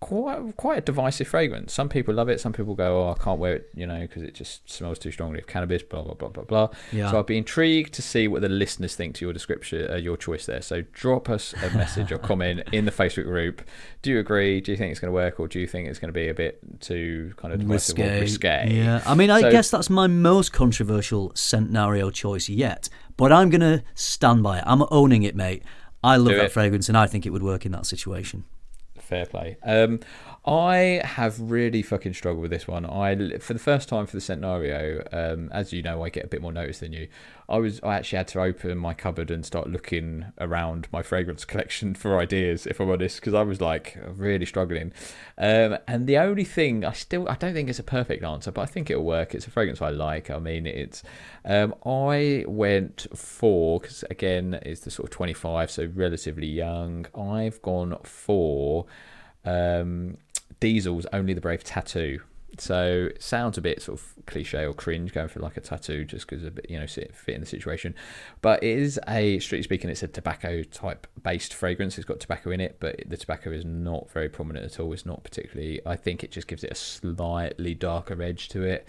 quite 0.02 0.56
quite 0.56 0.78
a 0.78 0.82
divisive 0.82 1.28
fragrance. 1.28 1.74
Some 1.74 1.90
people 1.90 2.14
love 2.14 2.30
it. 2.30 2.40
Some 2.40 2.54
people 2.54 2.74
go, 2.76 3.04
"Oh, 3.08 3.12
I 3.18 3.22
can't 3.24 3.40
wear 3.40 3.56
it," 3.56 3.70
you 3.76 3.86
know, 3.86 4.00
because 4.00 4.24
it 4.24 4.34
just 4.34 4.70
smells 4.70 4.98
too 4.98 5.12
strongly 5.12 5.40
of 5.40 5.48
cannabis. 5.48 5.84
Blah 5.84 6.04
blah 6.04 6.14
blah 6.14 6.30
blah 6.30 6.44
blah. 6.44 6.70
Yeah. 6.92 7.12
So 7.12 7.20
I'd 7.20 7.26
be 7.26 7.38
intrigued 7.38 7.94
to 7.96 8.02
see 8.02 8.28
what 8.28 8.42
the 8.42 8.50
listeners 8.50 8.96
think 8.96 9.16
to 9.16 9.26
your 9.26 9.34
description, 9.34 9.92
uh, 9.92 9.96
your 9.96 10.16
choice 10.16 10.46
there. 10.46 10.62
So 10.62 10.84
drop 10.94 11.30
us 11.30 11.54
a 11.62 11.70
message 11.78 12.12
or 12.12 12.18
comment 12.18 12.64
in 12.72 12.86
the 12.86 12.92
Facebook 12.92 13.26
group. 13.26 13.62
Do 14.02 14.12
you 14.12 14.20
agree? 14.20 14.62
Do 14.62 14.72
you 14.72 14.78
think 14.78 14.92
it's 14.92 15.00
going 15.02 15.10
to 15.12 15.16
work, 15.16 15.40
or 15.40 15.48
do 15.48 15.60
you 15.60 15.68
think 15.68 15.90
it's 15.90 16.00
going 16.00 16.10
to 16.14 16.18
be 16.18 16.30
a 16.30 16.34
bit 16.34 16.60
too 16.80 17.34
kind 17.38 17.54
of 17.54 17.60
divisive 17.60 18.00
or 18.00 18.04
risque? 18.22 18.68
Yeah, 18.72 19.02
I 19.06 19.16
mean, 19.16 19.30
I 19.30 19.42
So- 19.42 19.52
guess 19.52 19.70
that's 19.70 19.90
my 19.90 20.08
most 20.08 20.54
controversial 20.54 21.32
scenario 21.36 22.10
choice 22.10 22.48
yet. 22.48 22.88
But 23.18 23.34
I'm 23.34 23.50
gonna 23.50 23.84
stand 23.96 24.44
by 24.44 24.60
it. 24.60 24.64
I'm 24.66 24.82
owning 24.92 25.24
it, 25.24 25.36
mate. 25.36 25.64
I 26.02 26.16
love 26.16 26.36
that 26.36 26.46
it. 26.46 26.52
fragrance, 26.54 26.88
and 26.88 26.98
I 26.98 27.06
think 27.06 27.26
it 27.26 27.32
would 27.32 27.44
work 27.44 27.66
in 27.66 27.74
that 27.74 27.86
situation. 27.86 28.46
Fair 29.10 29.26
play. 29.26 29.58
Um, 29.64 30.02
I 30.46 31.02
have 31.04 31.42
really 31.42 31.82
fucking 31.82 32.14
struggled 32.14 32.44
with 32.44 32.52
this 32.52 32.68
one. 32.68 32.86
I, 32.86 33.40
for 33.40 33.54
the 33.54 33.60
first 33.60 33.90
time 33.90 34.06
for 34.06 34.16
the 34.16 34.22
scentnario, 34.22 35.02
um, 35.12 35.50
as 35.52 35.74
you 35.74 35.82
know, 35.82 36.04
I 36.04 36.10
get 36.10 36.26
a 36.26 36.28
bit 36.28 36.44
more 36.44 36.52
notice 36.52 36.78
than 36.78 36.94
you. 36.94 37.08
I 37.50 37.58
was 37.58 37.80
I 37.82 37.96
actually 37.96 38.18
had 38.18 38.28
to 38.30 38.42
open 38.42 38.78
my 38.78 38.94
cupboard 38.94 39.32
and 39.32 39.46
start 39.46 39.70
looking 39.70 40.26
around 40.40 40.88
my 40.92 41.02
fragrance 41.02 41.46
collection 41.52 41.96
for 41.96 42.20
ideas, 42.20 42.68
if 42.68 42.80
I'm 42.80 42.90
honest, 42.90 43.20
because 43.20 43.34
I 43.34 43.42
was 43.42 43.60
like 43.60 43.98
really 44.08 44.46
struggling. 44.46 44.94
Um, 45.38 45.78
and 45.88 46.06
the 46.06 46.20
only 46.20 46.44
thing 46.44 46.86
I 46.86 46.94
still 46.94 47.28
I 47.28 47.36
don't 47.36 47.54
think 47.54 47.70
it's 47.70 47.80
a 47.80 47.84
perfect 47.84 48.24
answer, 48.24 48.52
but 48.52 48.62
I 48.62 48.66
think 48.68 48.90
it'll 48.90 49.04
work. 49.04 49.34
It's 49.34 49.48
a 49.48 49.52
fragrance 49.52 49.82
I 49.82 49.90
like. 49.90 50.30
I 50.30 50.38
mean, 50.38 50.68
it's 50.68 51.02
um, 51.44 51.74
I 51.86 52.46
went 52.48 53.08
for 53.16 53.80
because 53.80 54.04
again 54.10 54.60
it's 54.62 54.82
the 54.82 54.92
sort 54.92 55.08
of 55.08 55.12
25, 55.12 55.72
so 55.72 55.90
relatively 55.96 56.48
young. 56.48 57.08
I've 57.18 57.62
gone 57.64 57.98
for 58.04 58.86
um, 59.44 60.18
Diesel's 60.60 61.08
Only 61.12 61.34
the 61.34 61.42
Brave 61.42 61.64
tattoo. 61.64 62.22
So 62.58 63.10
it 63.12 63.24
sounds 63.24 63.58
a 63.58 63.62
bit 63.62 63.82
sort 63.82 64.00
of 64.00 64.26
cliche 64.26 64.66
or 64.66 64.74
cringe 64.74 65.14
going 65.14 65.28
for 65.28 65.40
like 65.40 65.58
a 65.58 65.62
tattoo 65.62 66.06
just 66.06 66.28
because 66.28 66.48
bit 66.50 66.70
you 66.70 66.80
know 66.80 66.88
fit 66.88 67.14
in 67.28 67.40
the 67.40 67.48
situation, 67.48 67.96
but 68.42 68.62
it 68.64 68.78
is 68.78 69.00
a 69.08 69.40
strictly 69.40 69.64
speaking 69.64 69.90
it's 69.90 70.04
a 70.04 70.08
tobacco 70.08 70.64
type 70.64 71.08
based 71.24 71.54
fragrance. 71.54 71.98
It's 71.98 72.06
got 72.06 72.20
tobacco 72.20 72.52
in 72.52 72.60
it, 72.60 72.78
but 72.80 73.02
the 73.08 73.18
tobacco 73.18 73.52
is 73.52 73.64
not 73.64 74.12
very 74.12 74.30
prominent 74.30 74.66
at 74.66 74.80
all. 74.80 74.92
It's 74.94 75.06
not 75.06 75.24
particularly. 75.24 75.80
I 75.86 75.96
think 75.96 76.24
it 76.24 76.32
just 76.32 76.48
gives 76.48 76.64
it 76.64 76.72
a 76.72 76.76
slightly 76.76 77.74
darker 77.74 78.22
edge 78.22 78.50
to 78.50 78.64
it, 78.64 78.88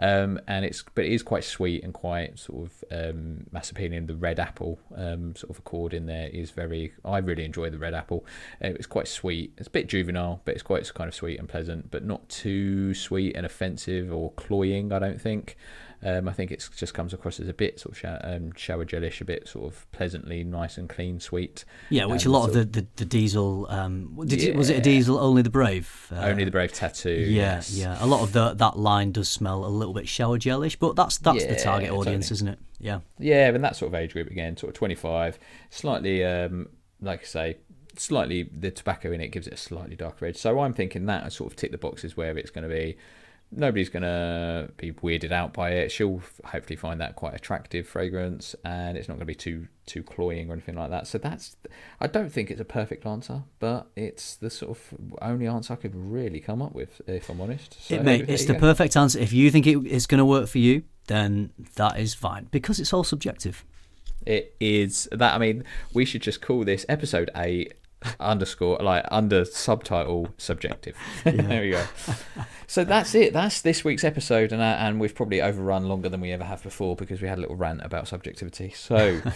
um, 0.00 0.40
and 0.48 0.64
it's 0.64 0.82
but 0.94 1.04
it 1.04 1.12
is 1.12 1.22
quite 1.22 1.44
sweet 1.44 1.84
and 1.84 1.94
quite 1.94 2.38
sort 2.38 2.66
of 2.66 2.84
um, 2.90 3.46
mass 3.52 3.70
appealing. 3.70 4.06
The 4.06 4.16
red 4.16 4.40
apple 4.40 4.80
um, 4.96 5.36
sort 5.36 5.50
of 5.50 5.58
accord 5.58 5.94
in 5.94 6.06
there 6.06 6.28
is 6.28 6.50
very. 6.50 6.92
I 7.04 7.18
really 7.18 7.44
enjoy 7.44 7.70
the 7.70 7.78
red 7.78 7.94
apple. 7.94 8.26
Uh, 8.62 8.68
it's 8.68 8.86
quite 8.86 9.06
sweet. 9.06 9.52
It's 9.58 9.68
a 9.68 9.70
bit 9.70 9.88
juvenile, 9.88 10.40
but 10.44 10.54
it's 10.54 10.62
quite 10.62 10.92
kind 10.92 11.08
of 11.08 11.14
sweet 11.14 11.38
and 11.38 11.48
pleasant, 11.48 11.90
but 11.90 12.04
not 12.04 12.28
too 12.28 12.94
sweet 12.94 13.11
and 13.16 13.46
offensive 13.46 14.12
or 14.12 14.32
cloying. 14.32 14.92
I 14.92 14.98
don't 14.98 15.20
think. 15.20 15.56
Um, 16.04 16.28
I 16.28 16.32
think 16.32 16.50
it 16.50 16.68
just 16.76 16.94
comes 16.94 17.14
across 17.14 17.38
as 17.38 17.46
a 17.46 17.54
bit 17.54 17.78
sort 17.78 17.92
of 17.92 17.98
shower, 17.98 18.20
um, 18.24 18.52
shower 18.56 18.84
gelish, 18.84 19.20
a 19.20 19.24
bit 19.24 19.46
sort 19.46 19.72
of 19.72 19.90
pleasantly 19.92 20.42
nice 20.42 20.76
and 20.76 20.88
clean, 20.88 21.20
sweet. 21.20 21.64
Yeah, 21.90 22.06
which 22.06 22.26
um, 22.26 22.34
a 22.34 22.38
lot 22.38 22.48
of 22.48 22.54
the, 22.54 22.64
the, 22.64 22.86
the 22.96 23.04
diesel 23.04 23.68
um, 23.70 24.18
did 24.26 24.42
yeah. 24.42 24.50
you, 24.50 24.58
was 24.58 24.68
it 24.68 24.78
a 24.78 24.80
diesel 24.80 25.16
only 25.16 25.42
the 25.42 25.50
brave? 25.50 26.08
Uh, 26.10 26.16
only 26.16 26.42
the 26.42 26.50
brave 26.50 26.72
tattoo. 26.72 27.10
Yeah, 27.10 27.54
yes. 27.54 27.72
yeah. 27.72 27.96
A 28.00 28.06
lot 28.06 28.22
of 28.22 28.32
the 28.32 28.54
that 28.54 28.76
line 28.76 29.12
does 29.12 29.28
smell 29.28 29.64
a 29.64 29.68
little 29.68 29.94
bit 29.94 30.08
shower 30.08 30.38
gelish, 30.38 30.76
but 30.76 30.96
that's 30.96 31.18
that's 31.18 31.44
yeah, 31.44 31.54
the 31.54 31.60
target 31.60 31.90
audience, 31.90 32.30
totally. 32.30 32.36
isn't 32.36 32.48
it? 32.48 32.58
Yeah. 32.80 33.00
Yeah, 33.20 33.48
and 33.50 33.62
that 33.62 33.76
sort 33.76 33.90
of 33.90 33.94
age 33.94 34.12
group 34.12 34.28
again, 34.28 34.56
sort 34.56 34.70
of 34.70 34.74
twenty 34.74 34.96
five, 34.96 35.38
slightly 35.70 36.24
um, 36.24 36.68
like 37.00 37.20
I 37.20 37.24
say, 37.24 37.56
slightly 37.96 38.44
the 38.44 38.70
tobacco 38.70 39.12
in 39.12 39.20
it 39.20 39.28
gives 39.28 39.46
it 39.46 39.54
a 39.54 39.58
slightly 39.58 39.96
darker 39.96 40.26
edge. 40.26 40.36
So 40.36 40.60
I'm 40.60 40.74
thinking 40.74 41.06
that 41.06 41.24
I 41.24 41.28
sort 41.28 41.52
of 41.52 41.56
tick 41.56 41.72
the 41.72 41.78
boxes 41.78 42.16
where 42.16 42.36
it's 42.36 42.50
going 42.50 42.68
to 42.68 42.74
be 42.74 42.96
nobody's 43.54 43.90
going 43.90 44.02
to 44.02 44.70
be 44.76 44.92
weirded 44.92 45.30
out 45.30 45.52
by 45.52 45.70
it. 45.70 45.92
She'll 45.92 46.22
hopefully 46.44 46.76
find 46.76 47.00
that 47.00 47.16
quite 47.16 47.34
attractive 47.34 47.86
fragrance, 47.86 48.56
and 48.64 48.96
it's 48.96 49.08
not 49.08 49.14
going 49.14 49.20
to 49.20 49.26
be 49.26 49.34
too 49.34 49.68
too 49.84 50.02
cloying 50.02 50.48
or 50.48 50.52
anything 50.52 50.76
like 50.76 50.90
that. 50.90 51.06
So 51.06 51.18
that's 51.18 51.56
I 52.00 52.06
don't 52.06 52.32
think 52.32 52.50
it's 52.50 52.60
a 52.60 52.64
perfect 52.64 53.06
answer, 53.06 53.42
but 53.58 53.88
it's 53.94 54.36
the 54.36 54.50
sort 54.50 54.70
of 54.76 54.98
only 55.20 55.46
answer 55.46 55.74
I 55.74 55.76
could 55.76 55.94
really 55.94 56.40
come 56.40 56.62
up 56.62 56.74
with, 56.74 57.00
if 57.06 57.28
I'm 57.28 57.40
honest. 57.40 57.76
So, 57.86 57.96
it 57.96 58.04
may, 58.04 58.20
it's 58.20 58.46
the 58.46 58.54
go. 58.54 58.60
perfect 58.60 58.96
answer. 58.96 59.18
If 59.18 59.32
you 59.32 59.50
think 59.50 59.66
it, 59.66 59.78
it's 59.86 60.06
going 60.06 60.18
to 60.18 60.24
work 60.24 60.48
for 60.48 60.58
you, 60.58 60.84
then 61.06 61.50
that 61.76 61.98
is 61.98 62.14
fine 62.14 62.48
because 62.50 62.80
it's 62.80 62.92
all 62.92 63.04
subjective. 63.04 63.64
It 64.24 64.54
is 64.60 65.08
that. 65.12 65.34
I 65.34 65.38
mean, 65.38 65.64
we 65.92 66.04
should 66.04 66.22
just 66.22 66.40
call 66.40 66.64
this 66.64 66.86
episode 66.88 67.30
eight 67.36 67.74
underscore 68.20 68.78
like 68.78 69.04
under 69.10 69.44
subtitle 69.44 70.28
subjective. 70.38 70.96
there 71.24 71.62
we 71.62 71.70
go. 71.70 71.84
So 72.66 72.84
that's 72.84 73.14
it. 73.14 73.32
That's 73.32 73.60
this 73.60 73.84
week's 73.84 74.04
episode, 74.04 74.52
and 74.52 74.62
uh, 74.62 74.76
and 74.78 75.00
we've 75.00 75.14
probably 75.14 75.42
overrun 75.42 75.88
longer 75.88 76.08
than 76.08 76.20
we 76.20 76.32
ever 76.32 76.44
have 76.44 76.62
before 76.62 76.96
because 76.96 77.20
we 77.20 77.28
had 77.28 77.38
a 77.38 77.40
little 77.42 77.56
rant 77.56 77.84
about 77.84 78.08
subjectivity. 78.08 78.70
So. 78.70 79.20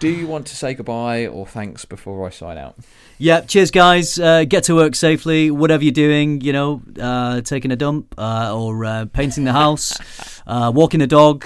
Do 0.00 0.08
you 0.08 0.26
want 0.26 0.46
to 0.46 0.56
say 0.56 0.72
goodbye 0.72 1.26
or 1.26 1.46
thanks 1.46 1.84
before 1.84 2.26
I 2.26 2.30
sign 2.30 2.56
out? 2.56 2.74
Yeah, 3.18 3.42
cheers, 3.42 3.70
guys. 3.70 4.18
Uh, 4.18 4.44
get 4.44 4.64
to 4.64 4.74
work 4.74 4.94
safely. 4.94 5.50
Whatever 5.50 5.84
you're 5.84 5.92
doing, 5.92 6.40
you 6.40 6.54
know, 6.54 6.80
uh, 6.98 7.42
taking 7.42 7.70
a 7.70 7.76
dump 7.76 8.14
uh, 8.16 8.50
or 8.56 8.82
uh, 8.86 9.04
painting 9.12 9.44
the 9.44 9.52
house, 9.52 9.92
uh, 10.46 10.72
walking 10.74 11.00
the 11.00 11.06
dog 11.06 11.44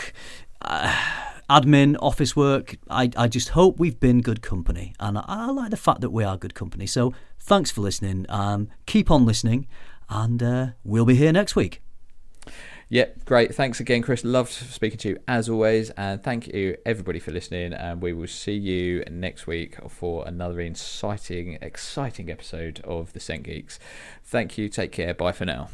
uh, 0.62 1.23
admin, 1.48 1.96
office 2.00 2.34
work. 2.34 2.76
I, 2.88 3.10
I 3.16 3.28
just 3.28 3.50
hope 3.50 3.78
we've 3.78 3.98
been 3.98 4.20
good 4.20 4.42
company. 4.42 4.94
And 4.98 5.18
I, 5.18 5.24
I 5.26 5.50
like 5.50 5.70
the 5.70 5.76
fact 5.76 6.00
that 6.00 6.10
we 6.10 6.24
are 6.24 6.36
good 6.36 6.54
company. 6.54 6.86
So 6.86 7.12
thanks 7.38 7.70
for 7.70 7.80
listening. 7.80 8.26
Um, 8.28 8.68
keep 8.86 9.10
on 9.10 9.24
listening. 9.24 9.66
And 10.08 10.42
uh, 10.42 10.66
we'll 10.84 11.04
be 11.04 11.16
here 11.16 11.32
next 11.32 11.56
week. 11.56 11.80
Yeah, 12.88 13.06
great. 13.24 13.54
Thanks 13.54 13.80
again, 13.80 14.02
Chris. 14.02 14.24
Loved 14.24 14.52
speaking 14.52 14.98
to 14.98 15.08
you 15.08 15.18
as 15.26 15.48
always. 15.48 15.90
And 15.90 16.22
thank 16.22 16.48
you, 16.48 16.76
everybody, 16.84 17.18
for 17.18 17.32
listening. 17.32 17.72
And 17.72 18.02
we 18.02 18.12
will 18.12 18.26
see 18.28 18.52
you 18.52 19.02
next 19.10 19.46
week 19.46 19.76
for 19.88 20.26
another 20.28 20.60
exciting, 20.60 21.58
exciting 21.62 22.30
episode 22.30 22.80
of 22.84 23.12
The 23.12 23.20
Scent 23.20 23.44
Geeks. 23.44 23.78
Thank 24.22 24.58
you. 24.58 24.68
Take 24.68 24.92
care. 24.92 25.14
Bye 25.14 25.32
for 25.32 25.46
now. 25.46 25.70